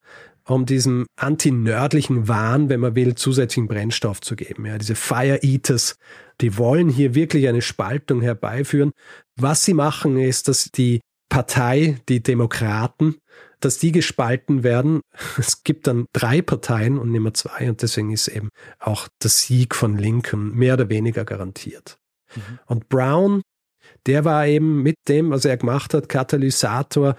um 0.47 0.67
diesem 0.67 1.07
anti-nördlichen 1.17 2.27
Wahn, 2.27 2.69
wenn 2.69 2.81
man 2.81 2.97
will, 2.97 3.15
zusätzlichen 3.15 3.69
Brennstoff 3.69 4.21
zu 4.21 4.35
geben. 4.35 4.67
Ja, 4.67 4.79
diese 4.79 4.95
Fire 4.95 5.39
Eaters, 5.43 5.97
die 6.43 6.59
wollen 6.59 6.89
hier 6.89 7.15
wirklich 7.15 7.49
eine 7.49 7.63
Spaltung 7.63 8.21
herbeiführen. 8.21 8.93
Was 9.41 9.65
sie 9.65 9.75
machen, 9.75 10.19
ist, 10.19 10.49
dass 10.49 10.65
die 10.65 11.01
Partei, 11.29 11.99
die 12.09 12.23
Demokraten, 12.23 13.17
dass 13.61 13.79
die 13.79 13.93
gespalten 13.93 14.65
werden. 14.65 15.01
Es 15.39 15.63
gibt 15.63 15.87
dann 15.87 16.05
drei 16.13 16.43
Parteien 16.43 16.99
und 16.99 17.11
nicht 17.11 17.23
mehr 17.23 17.33
zwei 17.33 17.71
und 17.71 17.81
deswegen 17.81 18.11
ist 18.11 18.29
eben 18.29 18.51
auch 18.79 19.09
der 19.23 19.31
Sieg 19.31 19.75
von 19.75 19.97
Lincoln 19.97 20.55
mehr 20.55 20.75
oder 20.75 20.91
weniger 20.91 21.25
garantiert. 21.25 21.97
Und 22.67 22.89
Brown, 22.89 23.43
der 24.07 24.25
war 24.25 24.47
eben 24.47 24.83
mit 24.83 24.97
dem, 25.09 25.31
was 25.31 25.45
er 25.45 25.57
gemacht 25.57 25.95
hat, 25.95 26.09
Katalysator 26.09 27.15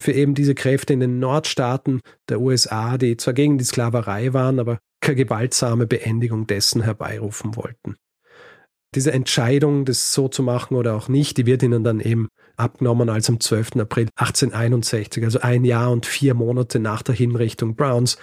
für 0.00 0.12
eben 0.12 0.34
diese 0.34 0.54
Kräfte 0.54 0.92
in 0.92 1.00
den 1.00 1.18
Nordstaaten 1.18 2.00
der 2.28 2.40
USA, 2.40 2.98
die 2.98 3.16
zwar 3.16 3.34
gegen 3.34 3.58
die 3.58 3.64
Sklaverei 3.64 4.32
waren, 4.32 4.60
aber 4.60 4.78
keine 5.00 5.16
gewaltsame 5.16 5.86
Beendigung 5.86 6.46
dessen 6.46 6.82
herbeirufen 6.82 7.56
wollten. 7.56 7.96
Diese 8.96 9.12
Entscheidung, 9.12 9.84
das 9.84 10.12
so 10.12 10.26
zu 10.26 10.42
machen 10.42 10.74
oder 10.74 10.94
auch 10.94 11.08
nicht, 11.08 11.36
die 11.36 11.46
wird 11.46 11.62
ihnen 11.62 11.84
dann 11.84 12.00
eben 12.00 12.28
abgenommen, 12.56 13.10
als 13.10 13.28
am 13.28 13.38
12. 13.38 13.76
April 13.76 14.08
1861, 14.16 15.22
also 15.22 15.40
ein 15.40 15.64
Jahr 15.64 15.92
und 15.92 16.06
vier 16.06 16.34
Monate 16.34 16.80
nach 16.80 17.02
der 17.02 17.14
Hinrichtung 17.14 17.76
Browns, 17.76 18.16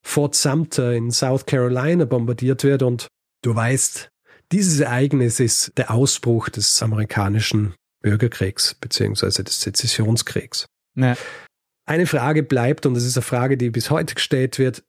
Fort 0.00 0.34
Sumter 0.34 0.92
in 0.92 1.10
South 1.10 1.46
Carolina 1.46 2.04
bombardiert 2.04 2.64
wird 2.64 2.82
und 2.82 3.08
du 3.42 3.54
weißt, 3.54 4.10
dieses 4.52 4.80
Ereignis 4.80 5.40
ist 5.40 5.72
der 5.76 5.90
Ausbruch 5.90 6.48
des 6.48 6.82
amerikanischen 6.82 7.74
Bürgerkriegs 8.02 8.74
beziehungsweise 8.74 9.44
des 9.44 9.60
Sezessionskriegs. 9.60 10.66
Ja. 10.94 11.16
Eine 11.84 12.06
Frage 12.06 12.42
bleibt, 12.42 12.86
und 12.86 12.94
das 12.94 13.04
ist 13.04 13.16
eine 13.16 13.22
Frage, 13.22 13.56
die 13.56 13.70
bis 13.70 13.90
heute 13.90 14.14
gestellt 14.14 14.58
wird, 14.58 14.84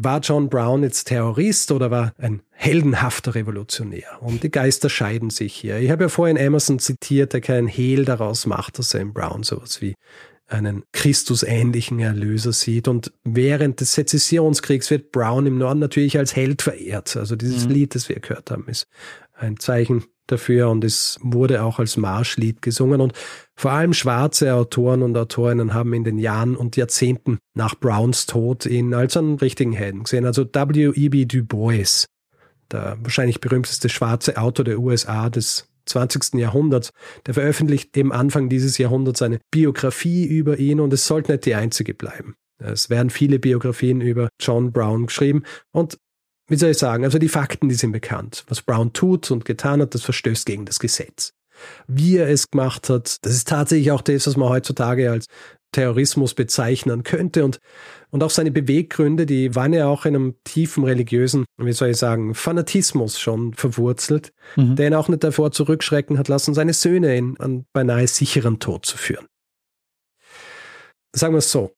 war 0.00 0.20
John 0.20 0.48
Brown 0.48 0.82
jetzt 0.82 1.04
Terrorist 1.04 1.72
oder 1.72 1.90
war 1.90 2.12
ein 2.18 2.42
heldenhafter 2.50 3.34
Revolutionär? 3.34 4.18
Und 4.20 4.42
die 4.42 4.50
Geister 4.50 4.88
scheiden 4.88 5.30
sich 5.30 5.54
hier. 5.54 5.78
Ich 5.78 5.90
habe 5.90 6.04
ja 6.04 6.08
vorhin 6.08 6.36
Emerson 6.36 6.78
zitiert, 6.78 7.32
der 7.32 7.40
keinen 7.40 7.68
Hehl 7.68 8.04
daraus 8.04 8.46
macht, 8.46 8.78
dass 8.78 8.94
er 8.94 9.00
in 9.00 9.12
Brown 9.12 9.42
sowas 9.42 9.82
wie 9.82 9.94
einen 10.46 10.84
Christusähnlichen 10.92 12.00
Erlöser 12.00 12.52
sieht. 12.52 12.88
Und 12.88 13.12
während 13.24 13.80
des 13.80 13.92
Sezessionskriegs 13.92 14.90
wird 14.90 15.12
Brown 15.12 15.46
im 15.46 15.58
Norden 15.58 15.80
natürlich 15.80 16.16
als 16.16 16.34
Held 16.34 16.62
verehrt. 16.62 17.16
Also 17.16 17.36
dieses 17.36 17.66
Lied, 17.66 17.94
das 17.94 18.08
wir 18.08 18.18
gehört 18.20 18.50
haben, 18.50 18.66
ist 18.66 18.86
ein 19.38 19.58
Zeichen 19.58 20.04
dafür 20.26 20.68
und 20.68 20.84
es 20.84 21.18
wurde 21.22 21.62
auch 21.62 21.78
als 21.78 21.96
Marschlied 21.96 22.62
gesungen. 22.62 23.00
Und 23.00 23.12
vor 23.56 23.72
allem 23.72 23.94
schwarze 23.94 24.54
Autoren 24.54 25.02
und 25.02 25.16
Autorinnen 25.16 25.74
haben 25.74 25.92
in 25.94 26.04
den 26.04 26.18
Jahren 26.18 26.54
und 26.56 26.76
Jahrzehnten 26.76 27.38
nach 27.54 27.74
Browns 27.74 28.26
Tod 28.26 28.66
ihn 28.66 28.94
als 28.94 29.16
einen 29.16 29.36
richtigen 29.36 29.72
Helden 29.72 30.04
gesehen. 30.04 30.26
Also 30.26 30.44
W.E.B. 30.44 31.24
Du 31.24 31.44
Bois, 31.44 32.06
der 32.70 32.98
wahrscheinlich 33.00 33.40
berühmteste 33.40 33.88
schwarze 33.88 34.36
Autor 34.36 34.64
der 34.64 34.78
USA 34.78 35.30
des 35.30 35.68
20. 35.86 36.34
Jahrhunderts, 36.34 36.90
der 37.26 37.34
veröffentlicht 37.34 37.96
eben 37.96 38.12
Anfang 38.12 38.50
dieses 38.50 38.76
Jahrhunderts 38.76 39.22
eine 39.22 39.40
Biografie 39.50 40.26
über 40.26 40.58
ihn 40.58 40.80
und 40.80 40.92
es 40.92 41.06
sollte 41.06 41.32
nicht 41.32 41.46
die 41.46 41.54
einzige 41.54 41.94
bleiben. 41.94 42.34
Es 42.58 42.90
werden 42.90 43.08
viele 43.08 43.38
Biografien 43.38 44.00
über 44.00 44.28
John 44.40 44.72
Brown 44.72 45.06
geschrieben 45.06 45.44
und 45.72 45.96
wie 46.48 46.56
soll 46.56 46.70
ich 46.70 46.78
sagen, 46.78 47.04
also 47.04 47.18
die 47.18 47.28
Fakten, 47.28 47.68
die 47.68 47.74
sind 47.74 47.92
bekannt. 47.92 48.44
Was 48.48 48.62
Brown 48.62 48.92
tut 48.92 49.30
und 49.30 49.44
getan 49.44 49.80
hat, 49.80 49.94
das 49.94 50.02
verstößt 50.02 50.46
gegen 50.46 50.64
das 50.64 50.78
Gesetz. 50.78 51.34
Wie 51.86 52.16
er 52.16 52.28
es 52.28 52.50
gemacht 52.50 52.88
hat, 52.88 53.24
das 53.24 53.32
ist 53.34 53.48
tatsächlich 53.48 53.90
auch 53.90 54.00
das, 54.00 54.26
was 54.26 54.36
man 54.36 54.48
heutzutage 54.48 55.10
als 55.10 55.26
Terrorismus 55.72 56.34
bezeichnen 56.34 57.02
könnte 57.02 57.44
und, 57.44 57.58
und 58.10 58.22
auch 58.22 58.30
seine 58.30 58.50
Beweggründe, 58.50 59.26
die 59.26 59.54
waren 59.54 59.74
ja 59.74 59.86
auch 59.86 60.06
in 60.06 60.14
einem 60.14 60.34
tiefen 60.44 60.84
religiösen, 60.84 61.44
wie 61.58 61.72
soll 61.72 61.90
ich 61.90 61.98
sagen, 61.98 62.34
Fanatismus 62.34 63.20
schon 63.20 63.52
verwurzelt, 63.52 64.32
der 64.56 64.86
ihn 64.86 64.94
auch 64.94 65.08
nicht 65.08 65.24
davor 65.24 65.52
zurückschrecken 65.52 66.18
hat 66.18 66.28
lassen, 66.28 66.54
seine 66.54 66.72
Söhne 66.72 67.16
in 67.16 67.38
einen 67.38 67.66
beinahe 67.74 68.06
sicheren 68.06 68.60
Tod 68.60 68.86
zu 68.86 68.96
führen. 68.96 69.26
Sagen 71.14 71.34
wir 71.34 71.38
es 71.38 71.52
so. 71.52 71.72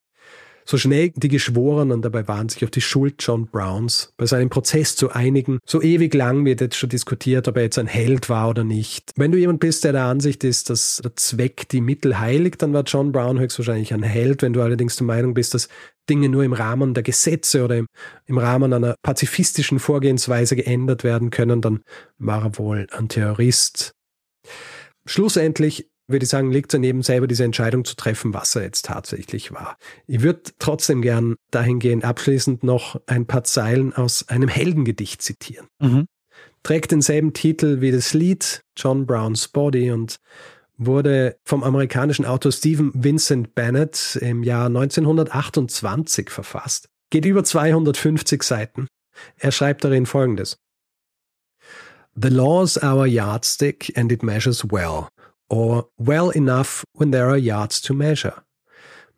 So 0.70 0.78
schnell 0.78 1.10
die 1.16 1.28
Geschworenen 1.28 2.00
dabei 2.00 2.28
waren, 2.28 2.48
sich 2.48 2.62
auf 2.62 2.70
die 2.70 2.80
Schuld 2.80 3.16
John 3.18 3.48
Browns 3.48 4.14
bei 4.16 4.24
seinem 4.24 4.50
Prozess 4.50 4.94
zu 4.94 5.10
einigen. 5.10 5.58
So 5.66 5.82
ewig 5.82 6.14
lang 6.14 6.44
wird 6.44 6.60
jetzt 6.60 6.76
schon 6.76 6.88
diskutiert, 6.88 7.48
ob 7.48 7.56
er 7.56 7.64
jetzt 7.64 7.78
ein 7.78 7.88
Held 7.88 8.28
war 8.28 8.48
oder 8.48 8.62
nicht. 8.62 9.10
Wenn 9.16 9.32
du 9.32 9.38
jemand 9.38 9.58
bist, 9.58 9.82
der 9.82 9.92
der 9.92 10.04
Ansicht 10.04 10.44
ist, 10.44 10.70
dass 10.70 11.00
der 11.02 11.16
Zweck 11.16 11.68
die 11.68 11.80
Mittel 11.80 12.20
heiligt, 12.20 12.62
dann 12.62 12.72
war 12.72 12.84
John 12.84 13.10
Brown 13.10 13.40
höchstwahrscheinlich 13.40 13.92
ein 13.92 14.04
Held. 14.04 14.42
Wenn 14.42 14.52
du 14.52 14.62
allerdings 14.62 14.94
der 14.94 15.06
Meinung 15.06 15.34
bist, 15.34 15.54
dass 15.54 15.68
Dinge 16.08 16.28
nur 16.28 16.44
im 16.44 16.52
Rahmen 16.52 16.94
der 16.94 17.02
Gesetze 17.02 17.64
oder 17.64 17.76
im, 17.76 17.86
im 18.26 18.38
Rahmen 18.38 18.72
einer 18.72 18.94
pazifistischen 19.02 19.80
Vorgehensweise 19.80 20.54
geändert 20.54 21.02
werden 21.02 21.30
können, 21.30 21.60
dann 21.60 21.80
war 22.18 22.44
er 22.44 22.58
wohl 22.58 22.86
ein 22.92 23.08
Terrorist. 23.08 23.92
Schlussendlich 25.04 25.89
würde 26.10 26.24
ich 26.24 26.28
sagen, 26.28 26.50
liegt 26.50 26.72
daneben 26.72 27.02
selber 27.02 27.26
diese 27.26 27.44
Entscheidung 27.44 27.84
zu 27.84 27.96
treffen, 27.96 28.34
was 28.34 28.54
er 28.56 28.62
jetzt 28.62 28.84
tatsächlich 28.84 29.52
war. 29.52 29.76
Ich 30.06 30.22
würde 30.22 30.42
trotzdem 30.58 31.02
gern 31.02 31.36
dahingehend 31.50 32.04
abschließend 32.04 32.62
noch 32.62 33.00
ein 33.06 33.26
paar 33.26 33.44
Zeilen 33.44 33.92
aus 33.92 34.28
einem 34.28 34.48
Heldengedicht 34.48 35.22
zitieren. 35.22 35.66
Mhm. 35.80 36.06
Trägt 36.62 36.90
denselben 36.90 37.32
Titel 37.32 37.80
wie 37.80 37.90
das 37.90 38.12
Lied 38.12 38.62
John 38.76 39.06
Brown's 39.06 39.48
Body 39.48 39.90
und 39.90 40.18
wurde 40.76 41.36
vom 41.44 41.62
amerikanischen 41.62 42.24
Autor 42.24 42.52
Stephen 42.52 42.90
Vincent 42.94 43.54
Bennett 43.54 44.18
im 44.20 44.42
Jahr 44.42 44.66
1928 44.66 46.30
verfasst. 46.30 46.88
Geht 47.10 47.24
über 47.24 47.44
250 47.44 48.42
Seiten. 48.42 48.86
Er 49.36 49.52
schreibt 49.52 49.84
darin 49.84 50.06
folgendes. 50.06 50.56
The 52.14 52.28
law's 52.28 52.82
our 52.82 53.06
yardstick 53.06 53.92
and 53.96 54.10
it 54.10 54.22
measures 54.22 54.64
well. 54.64 55.08
Or 55.50 55.88
well 55.98 56.30
enough 56.30 56.84
when 56.94 57.10
there 57.10 57.28
are 57.28 57.36
yards 57.36 57.80
to 57.82 57.92
measure. 57.92 58.42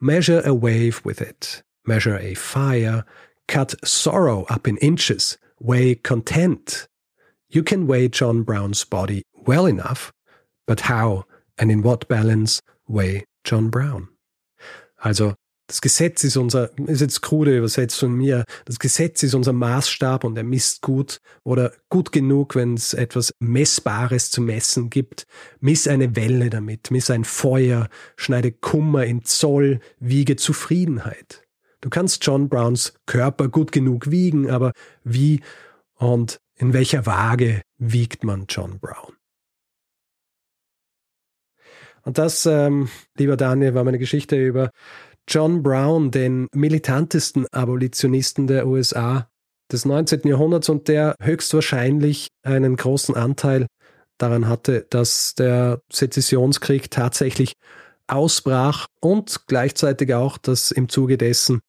Measure 0.00 0.42
a 0.44 0.52
wave 0.52 1.00
with 1.04 1.20
it, 1.20 1.62
measure 1.86 2.18
a 2.18 2.34
fire, 2.34 3.04
cut 3.46 3.74
sorrow 3.86 4.44
up 4.48 4.66
in 4.66 4.78
inches, 4.78 5.38
weigh 5.60 5.94
content. 5.94 6.88
You 7.48 7.62
can 7.62 7.86
weigh 7.86 8.08
John 8.08 8.42
Brown's 8.42 8.84
body 8.84 9.22
well 9.34 9.66
enough, 9.66 10.12
but 10.66 10.80
how 10.80 11.24
and 11.58 11.70
in 11.70 11.82
what 11.82 12.08
balance 12.08 12.62
weigh 12.88 13.26
John 13.44 13.68
Brown? 13.68 14.08
Also 15.04 15.36
Das 15.72 15.80
Gesetz 15.80 16.22
ist 16.22 16.36
unser, 16.36 16.68
ist 16.86 17.00
jetzt 17.00 17.22
krude 17.22 17.56
übersetzt 17.56 17.98
von 17.98 18.12
mir, 18.12 18.44
das 18.66 18.78
Gesetz 18.78 19.22
ist 19.22 19.32
unser 19.32 19.54
Maßstab 19.54 20.22
und 20.22 20.36
er 20.36 20.42
misst 20.42 20.82
gut 20.82 21.22
oder 21.44 21.72
gut 21.88 22.12
genug, 22.12 22.54
wenn 22.54 22.74
es 22.74 22.92
etwas 22.92 23.32
Messbares 23.38 24.30
zu 24.30 24.42
messen 24.42 24.90
gibt. 24.90 25.26
Miss 25.60 25.88
eine 25.88 26.14
Welle 26.14 26.50
damit, 26.50 26.90
miss 26.90 27.08
ein 27.08 27.24
Feuer, 27.24 27.88
schneide 28.16 28.52
Kummer 28.52 29.06
in 29.06 29.24
Zoll, 29.24 29.80
wiege 29.98 30.36
Zufriedenheit. 30.36 31.42
Du 31.80 31.88
kannst 31.88 32.22
John 32.26 32.50
Browns 32.50 32.92
Körper 33.06 33.48
gut 33.48 33.72
genug 33.72 34.10
wiegen, 34.10 34.50
aber 34.50 34.72
wie 35.04 35.40
und 35.94 36.38
in 36.56 36.74
welcher 36.74 37.06
Waage 37.06 37.62
wiegt 37.78 38.24
man 38.24 38.44
John 38.46 38.78
Brown? 38.78 39.14
Und 42.04 42.18
das, 42.18 42.46
ähm, 42.46 42.88
lieber 43.16 43.36
Daniel, 43.36 43.74
war 43.74 43.84
meine 43.84 43.98
Geschichte 43.98 44.36
über 44.36 44.70
John 45.28 45.62
Brown, 45.62 46.10
den 46.10 46.48
militantesten 46.54 47.46
Abolitionisten 47.52 48.46
der 48.46 48.66
USA 48.66 49.28
des 49.70 49.84
19. 49.84 50.20
Jahrhunderts 50.24 50.68
und 50.68 50.88
der 50.88 51.14
höchstwahrscheinlich 51.20 52.28
einen 52.42 52.76
großen 52.76 53.14
Anteil 53.14 53.66
daran 54.18 54.48
hatte, 54.48 54.86
dass 54.90 55.34
der 55.34 55.80
Sezessionskrieg 55.90 56.90
tatsächlich 56.90 57.54
ausbrach 58.06 58.86
und 59.00 59.46
gleichzeitig 59.46 60.14
auch, 60.14 60.38
dass 60.38 60.70
im 60.70 60.88
Zuge 60.88 61.16
dessen 61.16 61.60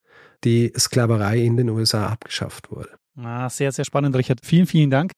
die 0.44 0.74
Sklaverei 0.78 1.40
in 1.40 1.58
den 1.58 1.70
USA 1.70 2.08
abgeschafft 2.08 2.70
wurde. 2.70 2.90
Ah, 3.16 3.50
sehr, 3.50 3.72
sehr 3.72 3.86
spannend, 3.86 4.16
Richard. 4.16 4.40
Vielen, 4.44 4.66
vielen 4.66 4.90
Dank 4.90 5.12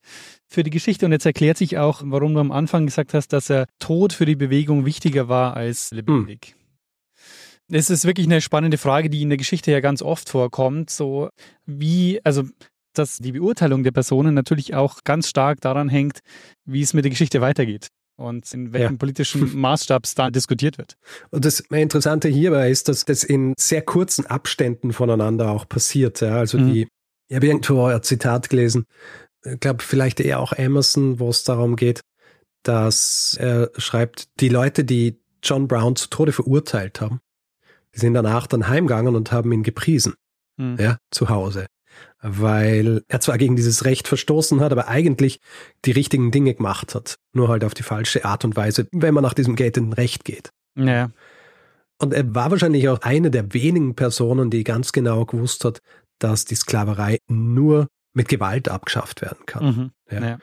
für 0.47 0.63
die 0.63 0.69
Geschichte. 0.69 1.05
Und 1.05 1.13
jetzt 1.13 1.25
erklärt 1.25 1.57
sich 1.57 1.77
auch, 1.77 2.01
warum 2.03 2.33
du 2.33 2.41
am 2.41 2.51
Anfang 2.51 2.85
gesagt 2.85 3.13
hast, 3.13 3.29
dass 3.29 3.49
er 3.49 3.67
Tod 3.79 4.11
für 4.11 4.25
die 4.25 4.35
Bewegung 4.35 4.85
wichtiger 4.85 5.29
war 5.29 5.55
als 5.55 5.91
lebendig. 5.91 6.55
Hm. 6.57 6.64
Es 7.71 7.89
ist 7.89 8.05
wirklich 8.05 8.27
eine 8.27 8.41
spannende 8.41 8.77
Frage, 8.77 9.09
die 9.09 9.21
in 9.21 9.29
der 9.29 9.37
Geschichte 9.37 9.71
ja 9.71 9.79
ganz 9.79 10.01
oft 10.01 10.29
vorkommt. 10.29 10.89
So 10.89 11.29
wie, 11.65 12.21
also 12.23 12.43
dass 12.93 13.17
die 13.17 13.33
Beurteilung 13.33 13.83
der 13.83 13.91
Personen 13.91 14.33
natürlich 14.33 14.73
auch 14.73 15.03
ganz 15.03 15.29
stark 15.29 15.61
daran 15.61 15.89
hängt, 15.89 16.19
wie 16.65 16.81
es 16.81 16.93
mit 16.93 17.05
der 17.05 17.09
Geschichte 17.09 17.41
weitergeht 17.41 17.89
und 18.17 18.51
in 18.53 18.73
welchem 18.73 18.93
ja. 18.93 18.97
politischen 18.97 19.55
Maßstab 19.59 20.05
es 20.05 20.15
da 20.15 20.29
diskutiert 20.29 20.77
wird. 20.77 20.95
Und 21.31 21.45
das 21.45 21.59
Interessante 21.59 22.29
hierbei 22.29 22.69
ist, 22.69 22.87
dass 22.87 23.05
das 23.05 23.23
in 23.23 23.53
sehr 23.57 23.81
kurzen 23.81 24.25
Abständen 24.25 24.93
voneinander 24.93 25.51
auch 25.51 25.67
passiert. 25.67 26.21
Ja? 26.21 26.37
Also 26.37 26.57
mhm. 26.57 26.73
die, 26.73 26.87
ich 27.27 27.35
habe 27.35 27.47
irgendwo 27.47 27.85
ein 27.85 28.03
Zitat 28.03 28.49
gelesen, 28.49 28.85
ich 29.43 29.59
glaube 29.59 29.83
vielleicht 29.83 30.19
eher 30.19 30.39
auch 30.39 30.53
Emerson, 30.53 31.19
wo 31.19 31.29
es 31.29 31.43
darum 31.43 31.75
geht, 31.75 32.01
dass 32.63 33.37
er 33.39 33.69
schreibt, 33.77 34.39
die 34.39 34.49
Leute, 34.49 34.83
die 34.83 35.19
John 35.43 35.67
Brown 35.67 35.95
zu 35.95 36.09
Tode 36.09 36.31
verurteilt 36.31 36.99
haben, 36.99 37.19
sind 37.99 38.13
danach 38.13 38.47
dann 38.47 38.67
heimgegangen 38.67 39.15
und 39.15 39.31
haben 39.31 39.51
ihn 39.51 39.63
gepriesen. 39.63 40.13
Mhm. 40.57 40.77
Ja, 40.79 40.97
zu 41.11 41.29
Hause. 41.29 41.67
Weil 42.21 43.03
er 43.07 43.21
zwar 43.21 43.37
gegen 43.37 43.55
dieses 43.55 43.85
Recht 43.85 44.07
verstoßen 44.07 44.59
hat, 44.59 44.71
aber 44.71 44.87
eigentlich 44.87 45.39
die 45.85 45.91
richtigen 45.91 46.31
Dinge 46.31 46.53
gemacht 46.53 46.95
hat. 46.95 47.15
Nur 47.33 47.47
halt 47.47 47.63
auf 47.63 47.73
die 47.73 47.83
falsche 47.83 48.25
Art 48.25 48.43
und 48.43 48.55
Weise, 48.55 48.87
wenn 48.91 49.13
man 49.13 49.23
nach 49.23 49.33
diesem 49.33 49.55
geltenden 49.55 49.93
Recht 49.93 50.25
geht. 50.25 50.49
Ja. 50.75 51.11
Und 51.97 52.13
er 52.13 52.35
war 52.35 52.51
wahrscheinlich 52.51 52.89
auch 52.89 53.01
eine 53.01 53.31
der 53.31 53.53
wenigen 53.53 53.95
Personen, 53.95 54.49
die 54.49 54.63
ganz 54.63 54.91
genau 54.91 55.25
gewusst 55.25 55.63
hat, 55.63 55.79
dass 56.19 56.45
die 56.45 56.55
Sklaverei 56.55 57.19
nur 57.27 57.87
mit 58.13 58.27
Gewalt 58.27 58.69
abgeschafft 58.69 59.21
werden 59.21 59.45
kann. 59.45 59.65
Mhm. 59.65 59.91
Ja. 60.11 60.27
ja. 60.27 60.37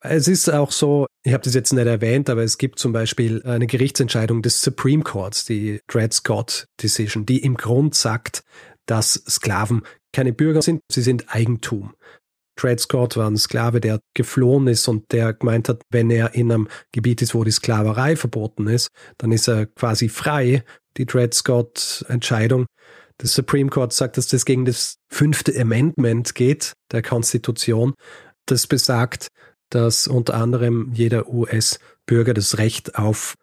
Es 0.00 0.28
ist 0.28 0.48
auch 0.48 0.70
so, 0.70 1.06
ich 1.24 1.32
habe 1.32 1.42
das 1.42 1.54
jetzt 1.54 1.72
nicht 1.72 1.86
erwähnt, 1.86 2.30
aber 2.30 2.44
es 2.44 2.56
gibt 2.56 2.78
zum 2.78 2.92
Beispiel 2.92 3.42
eine 3.44 3.66
Gerichtsentscheidung 3.66 4.42
des 4.42 4.62
Supreme 4.62 5.02
Courts, 5.02 5.44
die 5.44 5.80
Dred 5.88 6.12
Scott 6.12 6.66
Decision, 6.80 7.26
die 7.26 7.38
im 7.42 7.56
Grund 7.56 7.96
sagt, 7.96 8.44
dass 8.86 9.14
Sklaven 9.28 9.82
keine 10.12 10.32
Bürger 10.32 10.62
sind, 10.62 10.80
sie 10.90 11.02
sind 11.02 11.34
Eigentum. 11.34 11.94
Dred 12.56 12.80
Scott 12.80 13.16
war 13.16 13.28
ein 13.28 13.36
Sklave, 13.36 13.80
der 13.80 14.00
geflohen 14.14 14.66
ist 14.66 14.88
und 14.88 15.12
der 15.12 15.32
gemeint 15.32 15.68
hat, 15.68 15.82
wenn 15.90 16.10
er 16.10 16.34
in 16.34 16.50
einem 16.50 16.68
Gebiet 16.92 17.22
ist, 17.22 17.34
wo 17.34 17.44
die 17.44 17.50
Sklaverei 17.50 18.16
verboten 18.16 18.66
ist, 18.66 18.88
dann 19.18 19.32
ist 19.32 19.48
er 19.48 19.66
quasi 19.66 20.08
frei. 20.08 20.64
Die 20.96 21.06
Dred 21.06 21.34
Scott 21.34 22.04
Entscheidung 22.08 22.66
des 23.20 23.34
Supreme 23.34 23.70
Court 23.70 23.92
sagt, 23.92 24.16
dass 24.16 24.28
das 24.28 24.44
gegen 24.44 24.64
das 24.64 24.96
fünfte 25.08 25.58
Amendment 25.60 26.34
geht 26.34 26.72
der 26.90 27.02
Konstitution. 27.02 27.94
Das 28.46 28.66
besagt, 28.66 29.28
dass 29.70 30.06
unter 30.06 30.34
anderem 30.34 30.90
jeder 30.92 31.28
US-Bürger 31.28 32.34
das 32.34 32.58
Recht 32.58 32.96
auf 32.96 33.34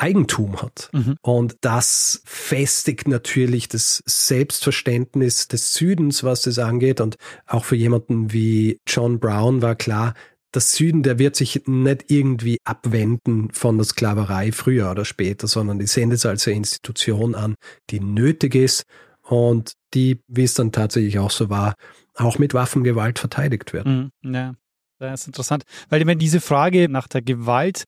Eigentum 0.00 0.62
hat. 0.62 0.88
Mhm. 0.92 1.16
Und 1.20 1.56
das 1.60 2.22
festigt 2.24 3.06
natürlich 3.06 3.68
das 3.68 4.02
Selbstverständnis 4.06 5.48
des 5.48 5.74
Südens, 5.74 6.24
was 6.24 6.42
das 6.42 6.58
angeht. 6.58 7.00
Und 7.00 7.16
auch 7.46 7.64
für 7.64 7.76
jemanden 7.76 8.32
wie 8.32 8.78
John 8.86 9.20
Brown 9.20 9.60
war 9.62 9.74
klar, 9.74 10.14
das 10.52 10.72
Süden, 10.72 11.02
der 11.02 11.18
wird 11.18 11.36
sich 11.36 11.62
nicht 11.66 12.06
irgendwie 12.08 12.58
abwenden 12.64 13.50
von 13.52 13.76
der 13.76 13.84
Sklaverei 13.84 14.52
früher 14.52 14.90
oder 14.90 15.04
später, 15.04 15.46
sondern 15.46 15.78
die 15.78 15.86
sehen 15.86 16.10
das 16.10 16.26
als 16.26 16.46
eine 16.48 16.56
Institution 16.56 17.34
an, 17.34 17.54
die 17.90 18.00
nötig 18.00 18.54
ist 18.54 18.84
und 19.22 19.74
die, 19.94 20.22
wie 20.26 20.44
es 20.44 20.54
dann 20.54 20.72
tatsächlich 20.72 21.18
auch 21.18 21.30
so 21.30 21.50
war, 21.50 21.74
auch 22.16 22.38
mit 22.38 22.52
Waffengewalt 22.52 23.18
verteidigt 23.18 23.72
wird. 23.72 23.86
Mhm, 23.86 24.10
ja. 24.22 24.54
Das 25.00 25.22
ist 25.22 25.26
interessant, 25.26 25.64
weil 25.88 26.06
wenn 26.06 26.18
diese 26.18 26.40
Frage 26.40 26.88
nach 26.88 27.08
der 27.08 27.22
Gewalt, 27.22 27.84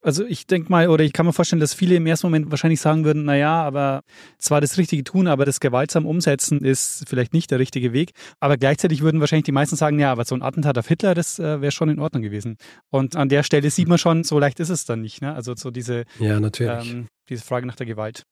also 0.00 0.24
ich 0.24 0.46
denke 0.46 0.70
mal, 0.70 0.88
oder 0.88 1.02
ich 1.02 1.12
kann 1.12 1.26
mir 1.26 1.32
vorstellen, 1.32 1.58
dass 1.58 1.74
viele 1.74 1.96
im 1.96 2.06
ersten 2.06 2.28
Moment 2.28 2.50
wahrscheinlich 2.50 2.80
sagen 2.80 3.04
würden, 3.04 3.24
naja, 3.24 3.62
aber 3.62 4.02
zwar 4.38 4.60
das 4.60 4.78
Richtige 4.78 5.02
tun, 5.02 5.26
aber 5.26 5.44
das 5.44 5.58
gewaltsam 5.58 6.06
umsetzen 6.06 6.64
ist 6.64 7.04
vielleicht 7.08 7.32
nicht 7.32 7.50
der 7.50 7.58
richtige 7.58 7.92
Weg. 7.92 8.12
Aber 8.38 8.56
gleichzeitig 8.56 9.02
würden 9.02 9.20
wahrscheinlich 9.20 9.46
die 9.46 9.52
meisten 9.52 9.74
sagen, 9.74 9.98
ja, 9.98 10.12
aber 10.12 10.24
so 10.24 10.36
ein 10.36 10.42
Attentat 10.42 10.78
auf 10.78 10.86
Hitler, 10.86 11.14
das 11.14 11.40
äh, 11.40 11.60
wäre 11.60 11.72
schon 11.72 11.88
in 11.88 11.98
Ordnung 11.98 12.22
gewesen. 12.22 12.56
Und 12.90 13.16
an 13.16 13.28
der 13.28 13.42
Stelle 13.42 13.68
sieht 13.70 13.88
man 13.88 13.98
schon, 13.98 14.22
so 14.22 14.38
leicht 14.38 14.60
ist 14.60 14.70
es 14.70 14.84
dann 14.84 15.00
nicht. 15.00 15.20
Ne? 15.20 15.34
Also 15.34 15.54
so 15.56 15.72
diese, 15.72 16.04
ja, 16.20 16.38
natürlich. 16.38 16.92
Ähm, 16.92 17.08
diese 17.28 17.44
Frage 17.44 17.66
nach 17.66 17.76
der 17.76 17.86
Gewalt. 17.86 18.22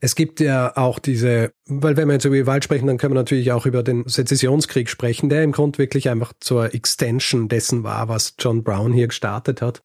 Es 0.00 0.14
gibt 0.14 0.40
ja 0.40 0.76
auch 0.76 0.98
diese, 0.98 1.52
weil 1.66 1.96
wenn 1.96 2.08
wir 2.08 2.14
jetzt 2.14 2.24
über 2.24 2.36
Gewalt 2.36 2.64
sprechen, 2.64 2.86
dann 2.86 2.98
können 2.98 3.14
wir 3.14 3.20
natürlich 3.20 3.52
auch 3.52 3.66
über 3.66 3.82
den 3.82 4.06
Sezessionskrieg 4.06 4.88
sprechen, 4.88 5.28
der 5.28 5.42
im 5.42 5.52
Grund 5.52 5.78
wirklich 5.78 6.08
einfach 6.08 6.32
zur 6.40 6.74
Extension 6.74 7.48
dessen 7.48 7.82
war, 7.82 8.08
was 8.08 8.34
John 8.38 8.62
Brown 8.62 8.92
hier 8.92 9.08
gestartet 9.08 9.62
hat. 9.62 9.82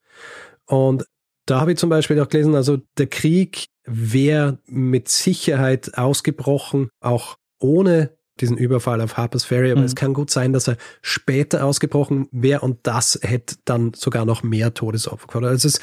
Und 0.65 1.05
da 1.45 1.61
habe 1.61 1.71
ich 1.71 1.77
zum 1.77 1.89
Beispiel 1.89 2.19
auch 2.19 2.29
gelesen, 2.29 2.55
also 2.55 2.77
der 2.97 3.07
Krieg 3.07 3.67
wäre 3.85 4.59
mit 4.65 5.07
Sicherheit 5.07 5.97
ausgebrochen, 5.97 6.89
auch 6.99 7.37
ohne 7.59 8.17
diesen 8.39 8.57
Überfall 8.57 9.01
auf 9.01 9.17
Harper's 9.17 9.45
Ferry, 9.45 9.71
aber 9.71 9.81
mhm. 9.81 9.87
es 9.87 9.95
kann 9.95 10.13
gut 10.13 10.29
sein, 10.29 10.53
dass 10.53 10.67
er 10.67 10.77
später 11.01 11.65
ausgebrochen 11.65 12.27
wäre 12.31 12.61
und 12.61 12.79
das 12.83 13.19
hätte 13.21 13.55
dann 13.65 13.93
sogar 13.93 14.25
noch 14.25 14.43
mehr 14.43 14.73
Todesopfer 14.73 15.27
gehabt. 15.27 15.45
Also 15.45 15.67
es 15.67 15.79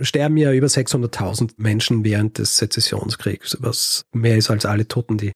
sterben 0.00 0.36
ja 0.36 0.52
über 0.52 0.66
600.000 0.66 1.52
Menschen 1.56 2.04
während 2.04 2.38
des 2.38 2.56
Sezessionskriegs, 2.56 3.58
was 3.60 4.04
mehr 4.12 4.36
ist 4.36 4.50
als 4.50 4.66
alle 4.66 4.86
Toten, 4.86 5.18
die 5.18 5.32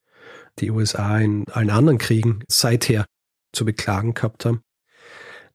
die 0.58 0.70
USA 0.70 1.18
in 1.18 1.46
allen 1.48 1.70
anderen 1.70 1.98
Kriegen 1.98 2.40
seither 2.48 3.06
zu 3.52 3.64
beklagen 3.64 4.14
gehabt 4.14 4.44
haben. 4.44 4.62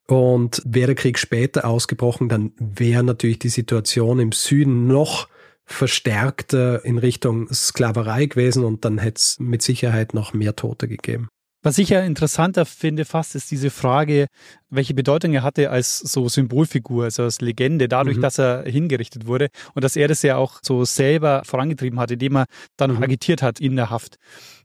Und 0.08 0.62
wäre 0.66 0.88
der 0.88 0.96
Krieg 0.96 1.20
später 1.20 1.66
ausgebrochen, 1.66 2.30
dann 2.30 2.54
wäre 2.58 3.04
natürlich 3.04 3.40
die 3.40 3.50
Situation 3.50 4.20
im 4.20 4.32
Süden 4.32 4.88
noch 4.88 5.28
verstärkter 5.66 6.86
in 6.86 6.98
Richtung 6.98 7.52
Sklaverei 7.54 8.26
gewesen 8.26 8.64
und 8.64 8.86
dann 8.86 9.00
hätte 9.00 9.18
es 9.18 9.38
mit 9.40 9.62
Sicherheit 9.62 10.14
noch 10.14 10.34
mehr 10.34 10.56
Tote 10.56 10.88
gegeben. 10.88 11.28
Was 11.64 11.78
ich 11.80 11.90
ja 11.90 12.02
interessanter 12.02 12.66
finde 12.66 13.04
fast, 13.04 13.36
ist 13.36 13.50
diese 13.52 13.70
Frage, 13.72 14.28
welche 14.70 14.94
Bedeutung 14.94 15.34
er 15.34 15.44
hatte 15.44 15.70
als 15.72 16.00
so 16.00 16.30
Symbolfigur, 16.30 17.06
also 17.06 17.24
als 17.24 17.42
Legende, 17.42 17.88
dadurch, 17.88 18.18
Mhm. 18.18 18.22
dass 18.22 18.38
er 18.38 18.64
hingerichtet 18.64 19.26
wurde 19.26 19.50
und 19.74 19.84
dass 19.84 19.96
er 19.96 20.08
das 20.08 20.22
ja 20.22 20.38
auch 20.38 20.60
so 20.62 20.86
selber 20.86 21.42
vorangetrieben 21.46 22.00
hat, 22.00 22.12
indem 22.12 22.38
er 22.38 22.46
dann 22.78 22.92
Mhm. 22.96 23.04
agitiert 23.04 23.42
hat 23.42 23.60
in 23.60 23.76
der 23.76 23.90
Haft. 23.90 24.18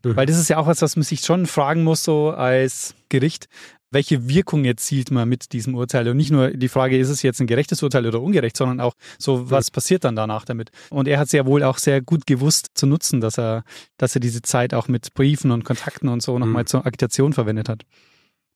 Mhm. 0.05 0.17
Weil 0.17 0.27
das 0.27 0.39
ist 0.39 0.49
ja 0.49 0.59
auch 0.59 0.67
was, 0.67 0.83
was 0.83 0.97
man 0.97 1.03
sich 1.03 1.21
schon 1.21 1.47
fragen 1.47 1.83
muss, 1.83 2.05
so 2.05 2.31
als 2.31 2.95
Gericht. 3.13 3.47
Welche 3.91 4.27
Wirkung 4.27 4.65
erzielt 4.65 5.11
man 5.11 5.29
mit 5.29 5.53
diesem 5.53 5.75
Urteil? 5.75 6.09
Und 6.09 6.17
nicht 6.17 6.31
nur 6.31 6.51
die 6.51 6.69
Frage, 6.69 6.97
ist 6.99 7.11
es 7.11 7.21
jetzt 7.23 7.41
ein 7.41 7.47
gerechtes 7.47 7.83
Urteil 7.83 8.07
oder 8.07 8.23
ungerecht, 8.23 8.57
sondern 8.57 8.81
auch 8.81 8.95
so, 9.19 9.51
was 9.51 9.71
passiert 9.71 10.05
dann 10.05 10.17
danach 10.17 10.47
damit? 10.47 10.71
Und 10.89 11.07
er 11.09 11.19
hat 11.19 11.27
es 11.27 11.33
ja 11.33 11.45
wohl 11.45 11.63
auch 11.63 11.77
sehr 11.77 12.01
gut 12.01 12.27
gewusst 12.27 12.71
zu 12.75 12.87
nutzen, 12.87 13.21
dass 13.21 13.39
er, 13.39 13.65
dass 13.99 14.15
er 14.17 14.21
diese 14.21 14.41
Zeit 14.41 14.73
auch 14.73 14.89
mit 14.89 15.13
Briefen 15.13 15.51
und 15.51 15.65
Kontakten 15.65 16.09
und 16.09 16.23
so 16.23 16.39
nochmal 16.39 16.63
Mhm. 16.63 16.69
zur 16.69 16.87
Agitation 16.87 17.35
verwendet 17.35 17.69
hat. 17.69 17.83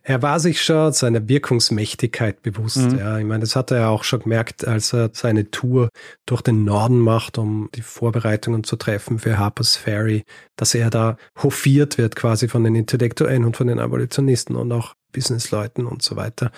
Er 0.09 0.22
war 0.22 0.38
sich 0.38 0.62
schon 0.62 0.92
seiner 0.92 1.28
Wirkungsmächtigkeit 1.28 2.40
bewusst. 2.40 2.92
Mhm. 2.92 2.98
Ja, 2.98 3.18
ich 3.18 3.24
meine, 3.24 3.40
das 3.40 3.57
hat 3.57 3.72
er 3.72 3.88
auch 3.88 4.04
schon 4.04 4.20
gemerkt, 4.20 4.64
als 4.64 4.92
er 4.92 5.11
seine 5.12 5.50
Tour 5.50 5.88
durch 6.26 6.42
den 6.42 6.64
Norden 6.64 7.00
macht, 7.00 7.38
um 7.38 7.68
die 7.74 7.82
Vorbereitungen 7.82 8.62
zu 8.62 8.76
treffen 8.76 9.18
für 9.18 9.36
Harper's 9.36 9.74
Ferry, 9.74 10.22
dass 10.54 10.76
er 10.76 10.90
da 10.90 11.16
hofiert 11.42 11.98
wird 11.98 12.14
quasi 12.14 12.46
von 12.46 12.62
den 12.62 12.76
Intellektuellen 12.76 13.44
und 13.44 13.57
von 13.57 13.66
den 13.66 13.80
Abolitionisten 13.80 14.54
und 14.54 14.70
auch 14.70 14.94
Businessleuten 15.11 15.86
und 15.86 16.02
so 16.02 16.14
weiter. 16.14 16.52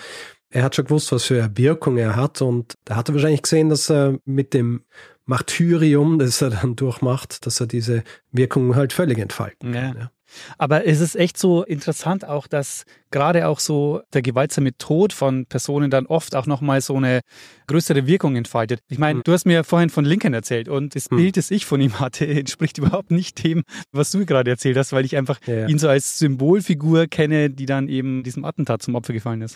Er 0.51 0.61
hat 0.61 0.75
schon 0.75 0.85
gewusst, 0.85 1.11
was 1.11 1.23
für 1.23 1.43
eine 1.43 1.57
Wirkung 1.57 1.97
er 1.97 2.15
hat 2.15 2.43
und 2.43 2.75
da 2.85 2.97
hat 2.97 3.09
er 3.09 3.15
wahrscheinlich 3.15 3.41
gesehen, 3.41 3.69
dass 3.69 3.89
er 3.89 4.19
mit 4.25 4.53
dem 4.53 4.83
Martyrium, 5.25 6.19
das 6.19 6.39
er 6.43 6.51
dann 6.51 6.75
durchmacht, 6.75 7.47
dass 7.47 7.59
er 7.59 7.65
diese 7.65 8.03
Wirkung 8.31 8.75
halt 8.75 8.93
völlig 8.93 9.17
entfalten 9.17 9.71
kann. 9.71 9.95
Ja. 9.95 10.01
Ja. 10.01 10.11
Aber 10.57 10.85
es 10.85 10.99
ist 10.99 11.15
echt 11.15 11.37
so 11.37 11.63
interessant 11.63 12.25
auch, 12.25 12.47
dass 12.47 12.83
gerade 13.11 13.47
auch 13.47 13.59
so 13.59 14.01
der 14.13 14.21
gewaltsame 14.21 14.77
Tod 14.77 15.13
von 15.13 15.45
Personen 15.47 15.89
dann 15.89 16.05
oft 16.05 16.35
auch 16.35 16.45
nochmal 16.45 16.81
so 16.81 16.95
eine 16.95 17.21
größere 17.67 18.05
Wirkung 18.07 18.35
entfaltet. 18.35 18.81
Ich 18.87 18.97
meine, 18.99 19.19
Hm. 19.19 19.23
du 19.23 19.31
hast 19.33 19.45
mir 19.45 19.63
vorhin 19.63 19.89
von 19.89 20.05
Lincoln 20.05 20.33
erzählt 20.33 20.69
und 20.69 20.95
das 20.95 21.05
Hm. 21.09 21.17
Bild, 21.17 21.37
das 21.37 21.49
ich 21.51 21.65
von 21.65 21.81
ihm 21.81 21.99
hatte, 21.99 22.27
entspricht 22.27 22.77
überhaupt 22.77 23.11
nicht 23.11 23.43
dem, 23.43 23.63
was 23.91 24.11
du 24.11 24.25
gerade 24.25 24.51
erzählt 24.51 24.77
hast, 24.77 24.93
weil 24.93 25.05
ich 25.05 25.15
einfach 25.17 25.39
Ja. 25.47 25.67
ihn 25.67 25.79
so 25.79 25.89
als 25.89 26.19
Symbolfigur 26.19 27.07
kenne, 27.07 27.49
die 27.49 27.65
dann 27.65 27.87
eben 27.87 28.23
diesem 28.23 28.45
Attentat 28.45 28.81
zum 28.83 28.95
Opfer 28.95 29.13
gefallen 29.13 29.41
ist. 29.41 29.55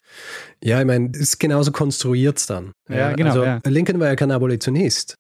Ja, 0.64 0.80
ich 0.80 0.86
meine, 0.88 1.10
ist 1.14 1.40
genauso 1.40 1.72
konstruiert 1.72 2.50
dann. 2.50 2.72
Ja, 2.90 3.14
genau, 3.14 3.30
Also 3.30 3.44
ja. 3.44 3.60
Lincoln 3.68 4.00
war 4.00 4.08
ja 4.08 4.16
kein 4.16 4.32
Abolitionist. 4.32 5.16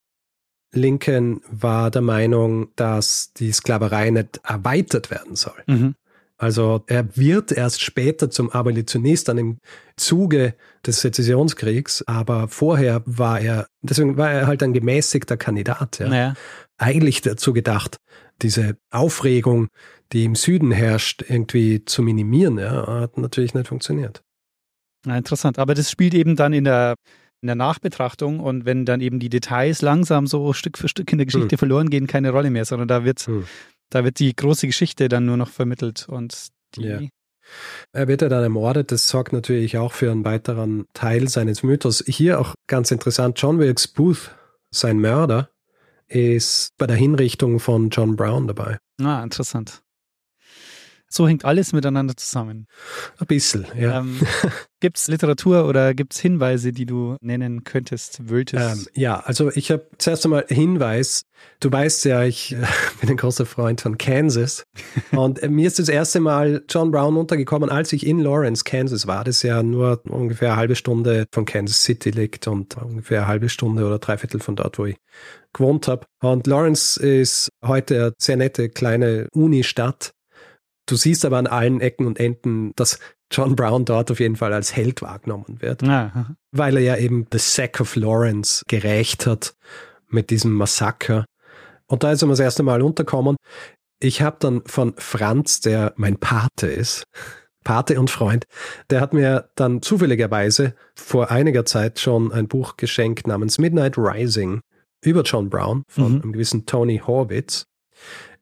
Lincoln 0.73 1.41
war 1.49 1.91
der 1.91 2.01
Meinung, 2.01 2.69
dass 2.75 3.33
die 3.33 3.51
Sklaverei 3.51 4.09
nicht 4.09 4.41
erweitert 4.43 5.11
werden 5.11 5.35
soll. 5.35 5.63
Mhm. 5.67 5.95
Also 6.37 6.83
er 6.87 7.15
wird 7.15 7.51
erst 7.51 7.81
später 7.81 8.29
zum 8.29 8.49
Abolitionist 8.49 9.29
dann 9.29 9.37
im 9.37 9.57
Zuge 9.95 10.55
des 10.85 10.99
Sezessionskriegs, 10.99 12.03
aber 12.05 12.49
vorher 12.49 13.01
war 13.05 13.39
er, 13.39 13.67
deswegen 13.81 14.17
war 14.17 14.31
er 14.31 14.47
halt 14.47 14.61
ein 14.63 14.73
gemäßigter 14.73 15.37
Kandidat. 15.37 15.99
Ja. 15.99 16.09
Naja. 16.09 16.33
Eigentlich 16.77 17.21
dazu 17.21 17.53
gedacht, 17.53 17.97
diese 18.41 18.75
Aufregung, 18.89 19.69
die 20.11 20.25
im 20.25 20.35
Süden 20.35 20.71
herrscht, 20.71 21.23
irgendwie 21.27 21.85
zu 21.85 22.01
minimieren. 22.01 22.57
Ja, 22.57 22.87
hat 22.87 23.17
natürlich 23.17 23.53
nicht 23.53 23.67
funktioniert. 23.67 24.21
Na, 25.05 25.17
interessant. 25.17 25.59
Aber 25.59 25.75
das 25.75 25.91
spielt 25.91 26.13
eben 26.13 26.35
dann 26.35 26.51
in 26.53 26.63
der, 26.65 26.95
in 27.43 27.47
der 27.47 27.55
Nachbetrachtung 27.55 28.39
und 28.39 28.65
wenn 28.65 28.85
dann 28.85 29.01
eben 29.01 29.19
die 29.19 29.29
Details 29.29 29.81
langsam 29.81 30.25
so 30.27 30.53
Stück 30.53 30.77
für 30.77 30.87
Stück 30.87 31.11
in 31.11 31.17
der 31.19 31.25
Geschichte 31.25 31.51
Hm. 31.51 31.57
verloren 31.59 31.89
gehen, 31.89 32.07
keine 32.07 32.31
Rolle 32.31 32.49
mehr, 32.49 32.65
sondern 32.65 32.87
da 32.87 33.03
wird, 33.03 33.19
Hm. 33.27 33.45
da 33.89 34.03
wird 34.03 34.17
die 34.19 34.33
große 34.35 34.65
Geschichte 34.65 35.09
dann 35.09 35.25
nur 35.25 35.37
noch 35.37 35.49
vermittelt 35.49 36.07
und 36.09 36.47
die, 36.75 36.83
Ja. 36.83 36.99
Er 37.91 38.07
wird 38.07 38.21
ja 38.21 38.29
dann 38.29 38.41
ermordet. 38.41 38.91
Das 38.93 39.09
sorgt 39.09 39.33
natürlich 39.33 39.77
auch 39.77 39.91
für 39.91 40.09
einen 40.09 40.23
weiteren 40.23 40.85
Teil 40.93 41.27
seines 41.27 41.61
Mythos. 41.61 42.01
Hier 42.07 42.39
auch 42.39 42.55
ganz 42.67 42.89
interessant, 42.89 43.39
John 43.39 43.59
Wilkes 43.59 43.89
Booth, 43.89 44.33
sein 44.71 44.97
Mörder, 44.99 45.49
ist 46.07 46.69
bei 46.77 46.87
der 46.87 46.95
Hinrichtung 46.95 47.59
von 47.59 47.89
John 47.89 48.15
Brown 48.15 48.47
dabei. 48.47 48.77
Ah, 49.01 49.21
interessant. 49.21 49.82
So 51.13 51.27
hängt 51.27 51.45
alles 51.45 51.73
miteinander 51.73 52.17
zusammen. 52.17 52.65
Ein 53.19 53.27
bisschen, 53.27 53.67
ja. 53.77 53.99
Ähm, 53.99 54.19
gibt 54.79 54.97
es 54.97 55.07
Literatur 55.07 55.67
oder 55.67 55.93
gibt 55.93 56.15
es 56.15 56.19
Hinweise, 56.19 56.71
die 56.71 56.87
du 56.87 57.17
nennen 57.21 57.63
könntest, 57.63 58.31
wolltest? 58.31 58.87
Ähm, 58.87 58.87
ja, 58.95 59.19
also 59.19 59.51
ich 59.51 59.69
habe 59.69 59.85
zuerst 59.99 60.25
einmal 60.25 60.45
Hinweis. 60.47 61.21
Du 61.59 61.71
weißt 61.71 62.05
ja, 62.05 62.23
ich 62.23 62.53
äh, 62.53 62.65
bin 62.99 63.11
ein 63.11 63.17
großer 63.17 63.45
Freund 63.45 63.81
von 63.81 63.99
Kansas. 63.99 64.63
Und 65.11 65.43
äh, 65.43 65.49
mir 65.49 65.67
ist 65.67 65.77
das 65.77 65.87
erste 65.87 66.19
Mal 66.19 66.63
John 66.67 66.89
Brown 66.89 67.15
untergekommen, 67.15 67.69
als 67.69 67.93
ich 67.93 68.07
in 68.07 68.17
Lawrence, 68.17 68.63
Kansas 68.63 69.05
war. 69.05 69.23
Das 69.23 69.43
ja 69.43 69.61
nur 69.61 70.01
ungefähr 70.05 70.53
eine 70.53 70.57
halbe 70.57 70.75
Stunde 70.75 71.27
von 71.31 71.45
Kansas 71.45 71.83
City 71.83 72.09
liegt 72.09 72.47
und 72.47 72.75
ungefähr 72.77 73.19
eine 73.19 73.27
halbe 73.27 73.49
Stunde 73.49 73.85
oder 73.85 73.99
dreiviertel 73.99 74.39
von 74.39 74.55
dort, 74.55 74.79
wo 74.79 74.85
ich 74.85 74.97
gewohnt 75.53 75.87
habe. 75.87 76.07
Und 76.23 76.47
Lawrence 76.47 76.99
ist 76.99 77.49
heute 77.63 78.01
eine 78.01 78.13
sehr 78.17 78.37
nette 78.37 78.69
kleine 78.69 79.27
Unistadt. 79.31 80.11
Du 80.85 80.95
siehst 80.95 81.23
aber 81.25 81.37
an 81.37 81.47
allen 81.47 81.79
Ecken 81.81 82.05
und 82.07 82.19
Enden, 82.19 82.73
dass 82.75 82.99
John 83.31 83.55
Brown 83.55 83.85
dort 83.85 84.11
auf 84.11 84.19
jeden 84.19 84.35
Fall 84.35 84.53
als 84.53 84.75
Held 84.75 85.01
wahrgenommen 85.01 85.61
wird 85.61 85.81
ah, 85.83 86.35
weil 86.51 86.75
er 86.77 86.83
ja 86.83 86.97
eben 86.97 87.25
The 87.31 87.39
Sack 87.39 87.79
of 87.79 87.95
Lawrence 87.95 88.63
gerächt 88.67 89.25
hat 89.25 89.55
mit 90.09 90.29
diesem 90.29 90.51
Massaker. 90.53 91.25
Und 91.87 92.03
da 92.03 92.11
ist 92.11 92.21
er 92.21 92.27
das 92.27 92.39
erste 92.39 92.63
Mal 92.63 92.81
unterkommen. 92.81 93.35
Ich 93.99 94.21
habe 94.21 94.35
dann 94.39 94.61
von 94.65 94.93
Franz, 94.97 95.61
der 95.61 95.93
mein 95.95 96.17
Pate 96.17 96.67
ist, 96.67 97.05
Pate 97.63 97.97
und 97.99 98.09
Freund, 98.09 98.43
der 98.89 98.99
hat 98.99 99.13
mir 99.13 99.49
dann 99.55 99.81
zufälligerweise 99.81 100.75
vor 100.95 101.31
einiger 101.31 101.65
Zeit 101.65 101.99
schon 101.99 102.31
ein 102.33 102.47
Buch 102.49 102.75
geschenkt 102.77 103.25
namens 103.25 103.57
Midnight 103.57 103.97
Rising 103.97 104.59
über 105.03 105.21
John 105.23 105.49
Brown 105.49 105.83
von 105.87 106.15
Mhm. 106.15 106.21
einem 106.21 106.31
gewissen 106.33 106.65
Tony 106.65 106.99
Horwitz, 107.05 107.65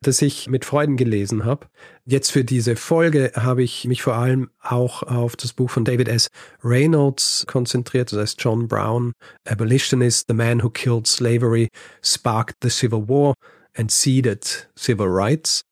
das 0.02 0.22
ich 0.22 0.50
mit 0.50 0.66
Freuden 0.66 0.98
gelesen 0.98 1.46
habe. 1.46 1.68
Jetzt 2.06 2.32
für 2.32 2.44
diese 2.44 2.76
Folge 2.76 3.32
habe 3.36 3.64
ich 3.64 3.86
mich 3.86 4.02
vor 4.02 4.16
allem 4.16 4.50
auch 4.62 5.04
auf 5.04 5.36
das 5.36 5.54
Buch 5.54 5.70
von 5.70 5.86
David 5.86 6.08
S. 6.08 6.28
Reynolds 6.64 7.46
konzentriert, 7.48 8.12
das 8.12 8.20
heißt 8.20 8.42
John 8.42 8.68
Brown, 8.68 9.14
Abolitionist, 9.48 10.26
The 10.28 10.34
Man 10.34 10.64
Who 10.64 10.70
Killed 10.72 11.06
Slavery, 11.06 11.68
Sparked 12.04 12.58
the 12.64 12.70
Civil 12.70 13.08
War 13.08 13.36
and 13.76 13.92
Seeded 13.92 14.70
Civil 14.78 15.08
Rights. 15.08 15.64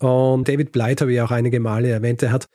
Und 0.00 0.46
David 0.46 0.70
Blight 0.70 1.00
habe 1.00 1.12
ich 1.12 1.20
auch 1.20 1.32
einige 1.32 1.58
Male 1.58 1.88
erwähnt. 1.88 2.22
Er 2.22 2.30
hat 2.30 2.46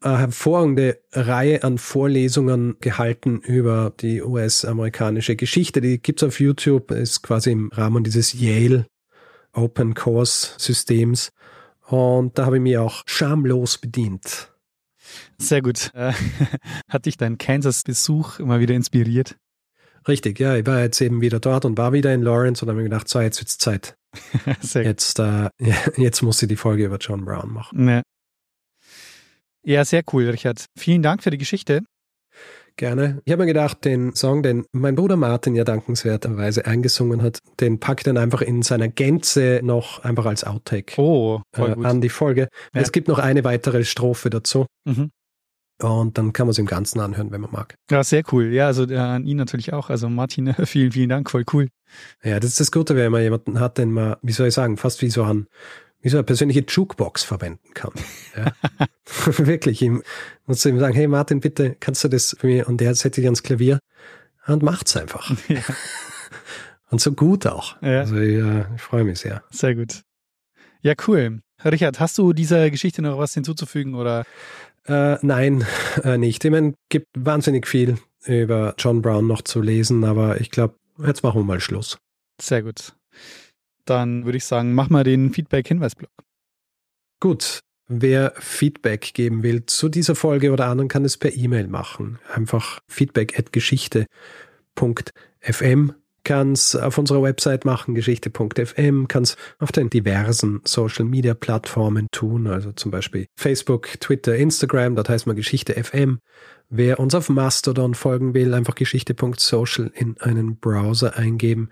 eine 0.00 0.18
hervorragende 0.18 1.00
Reihe 1.12 1.64
an 1.64 1.78
Vorlesungen 1.78 2.76
gehalten 2.80 3.40
über 3.40 3.92
die 3.98 4.22
US-amerikanische 4.22 5.34
Geschichte. 5.34 5.80
Die 5.80 6.00
gibt's 6.00 6.22
auf 6.22 6.38
YouTube, 6.38 6.92
ist 6.92 7.22
quasi 7.22 7.50
im 7.50 7.68
Rahmen 7.72 8.04
dieses 8.04 8.32
Yale 8.32 8.86
Open 9.54 9.94
Course 9.94 10.54
Systems. 10.58 11.32
Und 11.86 12.38
da 12.38 12.46
habe 12.46 12.56
ich 12.56 12.62
mich 12.62 12.78
auch 12.78 13.02
schamlos 13.06 13.78
bedient. 13.78 14.52
sehr 15.38 15.62
gut. 15.62 15.90
Äh, 15.94 16.12
hat 16.88 17.06
dich 17.06 17.16
dein 17.16 17.38
Kansas-Besuch 17.38 18.38
immer 18.40 18.60
wieder 18.60 18.74
inspiriert? 18.74 19.36
Richtig, 20.06 20.38
ja, 20.38 20.56
ich 20.56 20.66
war 20.66 20.80
jetzt 20.80 21.00
eben 21.00 21.20
wieder 21.20 21.40
dort 21.40 21.64
und 21.64 21.78
war 21.78 21.92
wieder 21.92 22.12
in 22.12 22.22
Lawrence 22.22 22.62
und 22.62 22.68
habe 22.68 22.78
mir 22.78 22.84
gedacht, 22.84 23.08
so, 23.08 23.20
jetzt 23.20 23.40
wird's 23.40 23.58
Zeit. 23.58 23.96
Jetzt, 24.74 25.18
äh, 25.18 25.48
jetzt 25.96 26.22
muss 26.22 26.40
ich 26.40 26.48
die 26.48 26.54
Folge 26.54 26.84
über 26.84 26.98
John 26.98 27.24
Brown 27.24 27.52
machen. 27.52 27.88
Ja. 27.88 28.02
ja, 29.64 29.84
sehr 29.84 30.04
cool, 30.12 30.30
Richard. 30.30 30.66
Vielen 30.78 31.02
Dank 31.02 31.24
für 31.24 31.30
die 31.30 31.38
Geschichte. 31.38 31.82
Gerne. 32.76 33.22
Ich 33.24 33.32
habe 33.32 33.42
mir 33.44 33.46
gedacht, 33.46 33.84
den 33.84 34.14
Song, 34.16 34.42
den 34.42 34.64
mein 34.72 34.96
Bruder 34.96 35.16
Martin 35.16 35.54
ja 35.54 35.62
dankenswerterweise 35.62 36.66
eingesungen 36.66 37.22
hat, 37.22 37.38
den 37.60 37.78
packt 37.78 38.06
dann 38.08 38.16
einfach 38.16 38.42
in 38.42 38.62
seiner 38.62 38.88
Gänze 38.88 39.60
noch 39.62 40.02
einfach 40.02 40.26
als 40.26 40.42
Outtake 40.44 41.00
Oh, 41.00 41.40
äh, 41.56 41.62
an 41.84 42.00
die 42.00 42.08
Folge. 42.08 42.48
Ja. 42.74 42.80
Es 42.80 42.90
gibt 42.90 43.06
noch 43.06 43.20
eine 43.20 43.44
weitere 43.44 43.84
Strophe 43.84 44.28
dazu 44.28 44.66
Mhm. 44.86 45.10
und 45.82 46.18
dann 46.18 46.32
kann 46.32 46.46
man 46.46 46.50
es 46.50 46.58
im 46.58 46.66
Ganzen 46.66 46.98
anhören, 46.98 47.30
wenn 47.30 47.40
man 47.42 47.52
mag. 47.52 47.76
Ja, 47.92 48.02
sehr 48.02 48.22
cool. 48.32 48.52
Ja, 48.52 48.66
also 48.66 48.88
äh, 48.88 48.96
an 48.96 49.24
ihn 49.24 49.36
natürlich 49.36 49.72
auch. 49.72 49.88
Also 49.88 50.08
Martin, 50.08 50.52
vielen, 50.66 50.90
vielen 50.90 51.08
Dank, 51.10 51.30
voll 51.30 51.44
cool. 51.52 51.68
Ja, 52.24 52.40
das 52.40 52.50
ist 52.50 52.60
das 52.60 52.72
Gute, 52.72 52.96
wenn 52.96 53.12
man 53.12 53.22
jemanden 53.22 53.60
hat, 53.60 53.78
den 53.78 53.92
man, 53.92 54.16
wie 54.22 54.32
soll 54.32 54.48
ich 54.48 54.54
sagen, 54.54 54.76
fast 54.78 55.00
wie 55.00 55.10
so 55.10 55.22
ein 55.22 55.46
wie 56.04 56.10
so 56.10 56.18
eine 56.18 56.24
persönliche 56.24 56.64
Jukebox 56.68 57.24
verwenden 57.24 57.72
kann. 57.72 57.92
Ja. 58.36 58.52
Wirklich, 59.38 59.80
ihm 59.80 60.02
muss 60.44 60.64
ihm 60.66 60.78
sagen, 60.78 60.94
hey 60.94 61.08
Martin, 61.08 61.40
bitte 61.40 61.76
kannst 61.80 62.04
du 62.04 62.08
das 62.08 62.36
für 62.38 62.46
mich 62.46 62.66
und 62.68 62.78
der 62.78 62.94
setzt 62.94 63.16
sich 63.16 63.24
ans 63.24 63.42
Klavier 63.42 63.78
und 64.46 64.62
macht's 64.62 64.96
einfach. 64.96 65.34
Ja. 65.48 65.60
Und 66.90 67.00
so 67.00 67.10
gut 67.12 67.44
auch. 67.46 67.80
Ja. 67.82 68.00
Also 68.00 68.16
ich, 68.18 68.36
äh, 68.36 68.66
ich 68.76 68.80
freue 68.80 69.02
mich 69.02 69.18
sehr. 69.18 69.42
Sehr 69.50 69.74
gut. 69.74 70.02
Ja, 70.80 70.92
cool. 71.08 71.40
Richard, 71.64 71.98
hast 71.98 72.18
du 72.18 72.32
dieser 72.32 72.70
Geschichte 72.70 73.02
noch 73.02 73.18
was 73.18 73.34
hinzuzufügen 73.34 73.96
oder? 73.96 74.24
Äh, 74.86 75.16
nein, 75.22 75.66
äh, 76.04 76.18
nicht. 76.18 76.44
Ich 76.44 76.50
meine, 76.52 76.74
gibt 76.90 77.08
wahnsinnig 77.16 77.66
viel 77.66 77.98
über 78.26 78.74
John 78.78 79.02
Brown 79.02 79.26
noch 79.26 79.42
zu 79.42 79.60
lesen, 79.60 80.04
aber 80.04 80.40
ich 80.40 80.52
glaube, 80.52 80.76
jetzt 81.04 81.24
machen 81.24 81.40
wir 81.40 81.44
mal 81.44 81.58
Schluss. 81.58 81.98
Sehr 82.40 82.62
gut. 82.62 82.94
Dann 83.84 84.24
würde 84.24 84.38
ich 84.38 84.44
sagen, 84.44 84.74
mach 84.74 84.90
mal 84.90 85.04
den 85.04 85.32
Feedback-Hinweisblock. 85.32 86.10
Gut. 87.20 87.60
Wer 87.86 88.32
Feedback 88.38 89.12
geben 89.12 89.42
will 89.42 89.66
zu 89.66 89.90
dieser 89.90 90.14
Folge 90.14 90.52
oder 90.52 90.68
anderen, 90.68 90.88
kann 90.88 91.04
es 91.04 91.18
per 91.18 91.36
E-Mail 91.36 91.68
machen. 91.68 92.18
Einfach 92.32 92.80
feedback 92.88 93.38
at 93.38 93.52
geschichte.fm 93.52 95.92
kann 96.24 96.52
es 96.52 96.74
auf 96.74 96.98
unserer 96.98 97.22
Website 97.22 97.64
machen, 97.64 97.94
geschichte.fm, 97.94 99.08
kann 99.08 99.22
es 99.22 99.36
auf 99.58 99.70
den 99.70 99.90
diversen 99.90 100.62
Social 100.64 101.04
Media 101.04 101.34
Plattformen 101.34 102.08
tun, 102.10 102.46
also 102.46 102.72
zum 102.72 102.90
Beispiel 102.90 103.26
Facebook, 103.36 104.00
Twitter, 104.00 104.34
Instagram, 104.34 104.96
dort 104.96 105.10
heißt 105.10 105.26
man 105.26 105.36
Geschichte 105.36 105.74
FM. 105.74 106.18
Wer 106.70 106.98
uns 106.98 107.14
auf 107.14 107.28
Mastodon 107.28 107.94
folgen 107.94 108.34
will, 108.34 108.54
einfach 108.54 108.74
geschichte.social 108.74 109.92
in 109.94 110.18
einen 110.20 110.56
Browser 110.56 111.16
eingeben. 111.16 111.68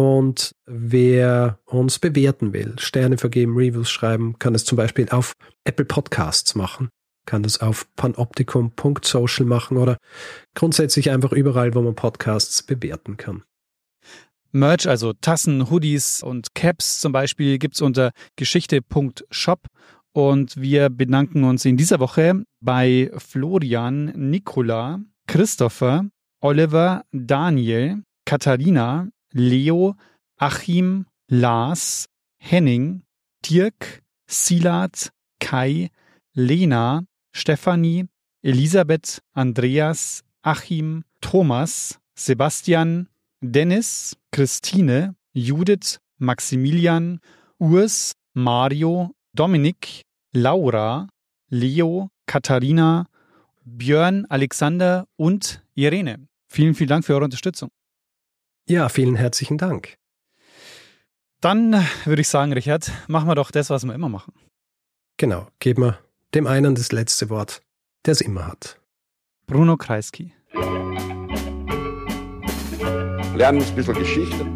Und 0.00 0.54
wer 0.64 1.58
uns 1.66 1.98
bewerten 1.98 2.54
will, 2.54 2.78
Sterne 2.78 3.18
vergeben, 3.18 3.54
Reviews 3.54 3.90
schreiben, 3.90 4.38
kann 4.38 4.54
es 4.54 4.64
zum 4.64 4.76
Beispiel 4.76 5.06
auf 5.10 5.34
Apple 5.64 5.84
Podcasts 5.84 6.54
machen, 6.54 6.88
kann 7.26 7.42
das 7.42 7.60
auf 7.60 7.86
panoptikum.social 7.96 9.44
machen 9.44 9.76
oder 9.76 9.98
grundsätzlich 10.54 11.10
einfach 11.10 11.32
überall, 11.32 11.74
wo 11.74 11.82
man 11.82 11.94
Podcasts 11.94 12.62
bewerten 12.62 13.18
kann. 13.18 13.42
Merch, 14.52 14.88
also 14.88 15.12
Tassen, 15.12 15.68
Hoodies 15.68 16.22
und 16.22 16.54
Caps 16.54 17.00
zum 17.00 17.12
Beispiel, 17.12 17.58
gibt's 17.58 17.82
unter 17.82 18.12
geschichte.shop. 18.36 19.66
Und 20.12 20.58
wir 20.58 20.88
bedanken 20.88 21.44
uns 21.44 21.66
in 21.66 21.76
dieser 21.76 22.00
Woche 22.00 22.42
bei 22.62 23.10
Florian, 23.18 24.06
Nicola, 24.16 25.00
Christopher, 25.26 26.06
Oliver, 26.40 27.04
Daniel, 27.12 28.02
Katharina, 28.24 29.10
Leo, 29.32 29.96
Achim, 30.38 31.06
Lars, 31.28 32.06
Henning, 32.38 33.02
Dirk, 33.42 34.02
Silat, 34.28 35.10
Kai, 35.38 35.90
Lena, 36.34 37.04
Stefanie, 37.32 38.08
Elisabeth, 38.42 39.20
Andreas, 39.34 40.22
Achim, 40.42 41.04
Thomas, 41.20 41.98
Sebastian, 42.14 43.08
Dennis, 43.42 44.16
Christine, 44.32 45.14
Judith, 45.34 45.98
Maximilian, 46.18 47.20
Urs, 47.58 48.12
Mario, 48.34 49.12
Dominik, 49.34 50.02
Laura, 50.32 51.08
Leo, 51.48 52.10
Katharina, 52.26 53.06
Björn, 53.64 54.26
Alexander 54.28 55.06
und 55.16 55.62
Irene. 55.74 56.26
Vielen, 56.48 56.74
vielen 56.74 56.88
Dank 56.88 57.04
für 57.04 57.14
eure 57.14 57.24
Unterstützung. 57.24 57.70
Ja, 58.66 58.88
vielen 58.88 59.16
herzlichen 59.16 59.58
Dank. 59.58 59.96
Dann 61.40 61.72
würde 62.04 62.20
ich 62.20 62.28
sagen, 62.28 62.52
Richard, 62.52 62.92
machen 63.08 63.28
wir 63.28 63.34
doch 63.34 63.50
das, 63.50 63.70
was 63.70 63.84
wir 63.84 63.94
immer 63.94 64.08
machen. 64.08 64.32
Genau, 65.16 65.48
geben 65.58 65.82
wir 65.82 65.98
dem 66.34 66.46
einen 66.46 66.74
das 66.74 66.92
letzte 66.92 67.30
Wort, 67.30 67.62
der 68.06 68.12
es 68.12 68.20
immer 68.20 68.46
hat. 68.46 68.80
Bruno 69.46 69.76
Kreisky. 69.76 70.32
Lernen 73.34 73.62
ein 73.62 73.74
bisschen 73.74 73.94
Geschichte. 73.94 74.46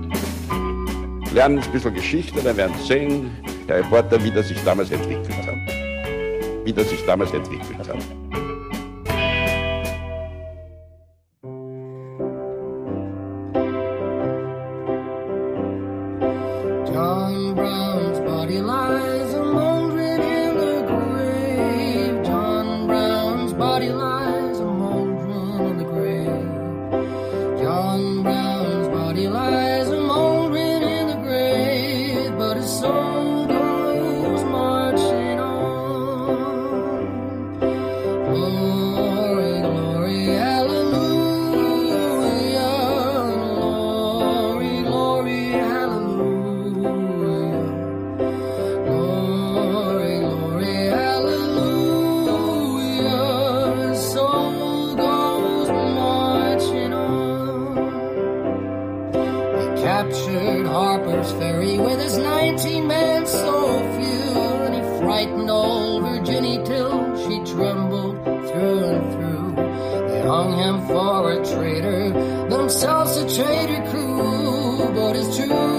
Lernen 1.32 1.58
ein 1.58 1.72
bisschen 1.72 1.94
Geschichte, 1.94 2.42
dann 2.42 2.56
werden 2.56 2.76
Sie 2.78 2.86
sehen, 2.86 3.30
der 3.66 3.78
Reporter, 3.78 4.22
wie 4.22 4.30
das 4.30 4.48
sich 4.48 4.62
damals 4.62 4.90
entwickelt 4.90 5.34
hat. 5.46 6.64
Wie 6.64 6.72
das 6.72 6.90
sich 6.90 7.04
damals 7.06 7.32
entwickelt 7.32 7.88
hat. 7.88 8.23
For 70.94 71.32
a 71.32 71.44
traitor, 71.44 72.10
themselves 72.48 73.16
a 73.16 73.24
traitor 73.34 73.82
crew, 73.90 74.92
but 74.94 75.16
it's 75.16 75.36
truth 75.36 75.73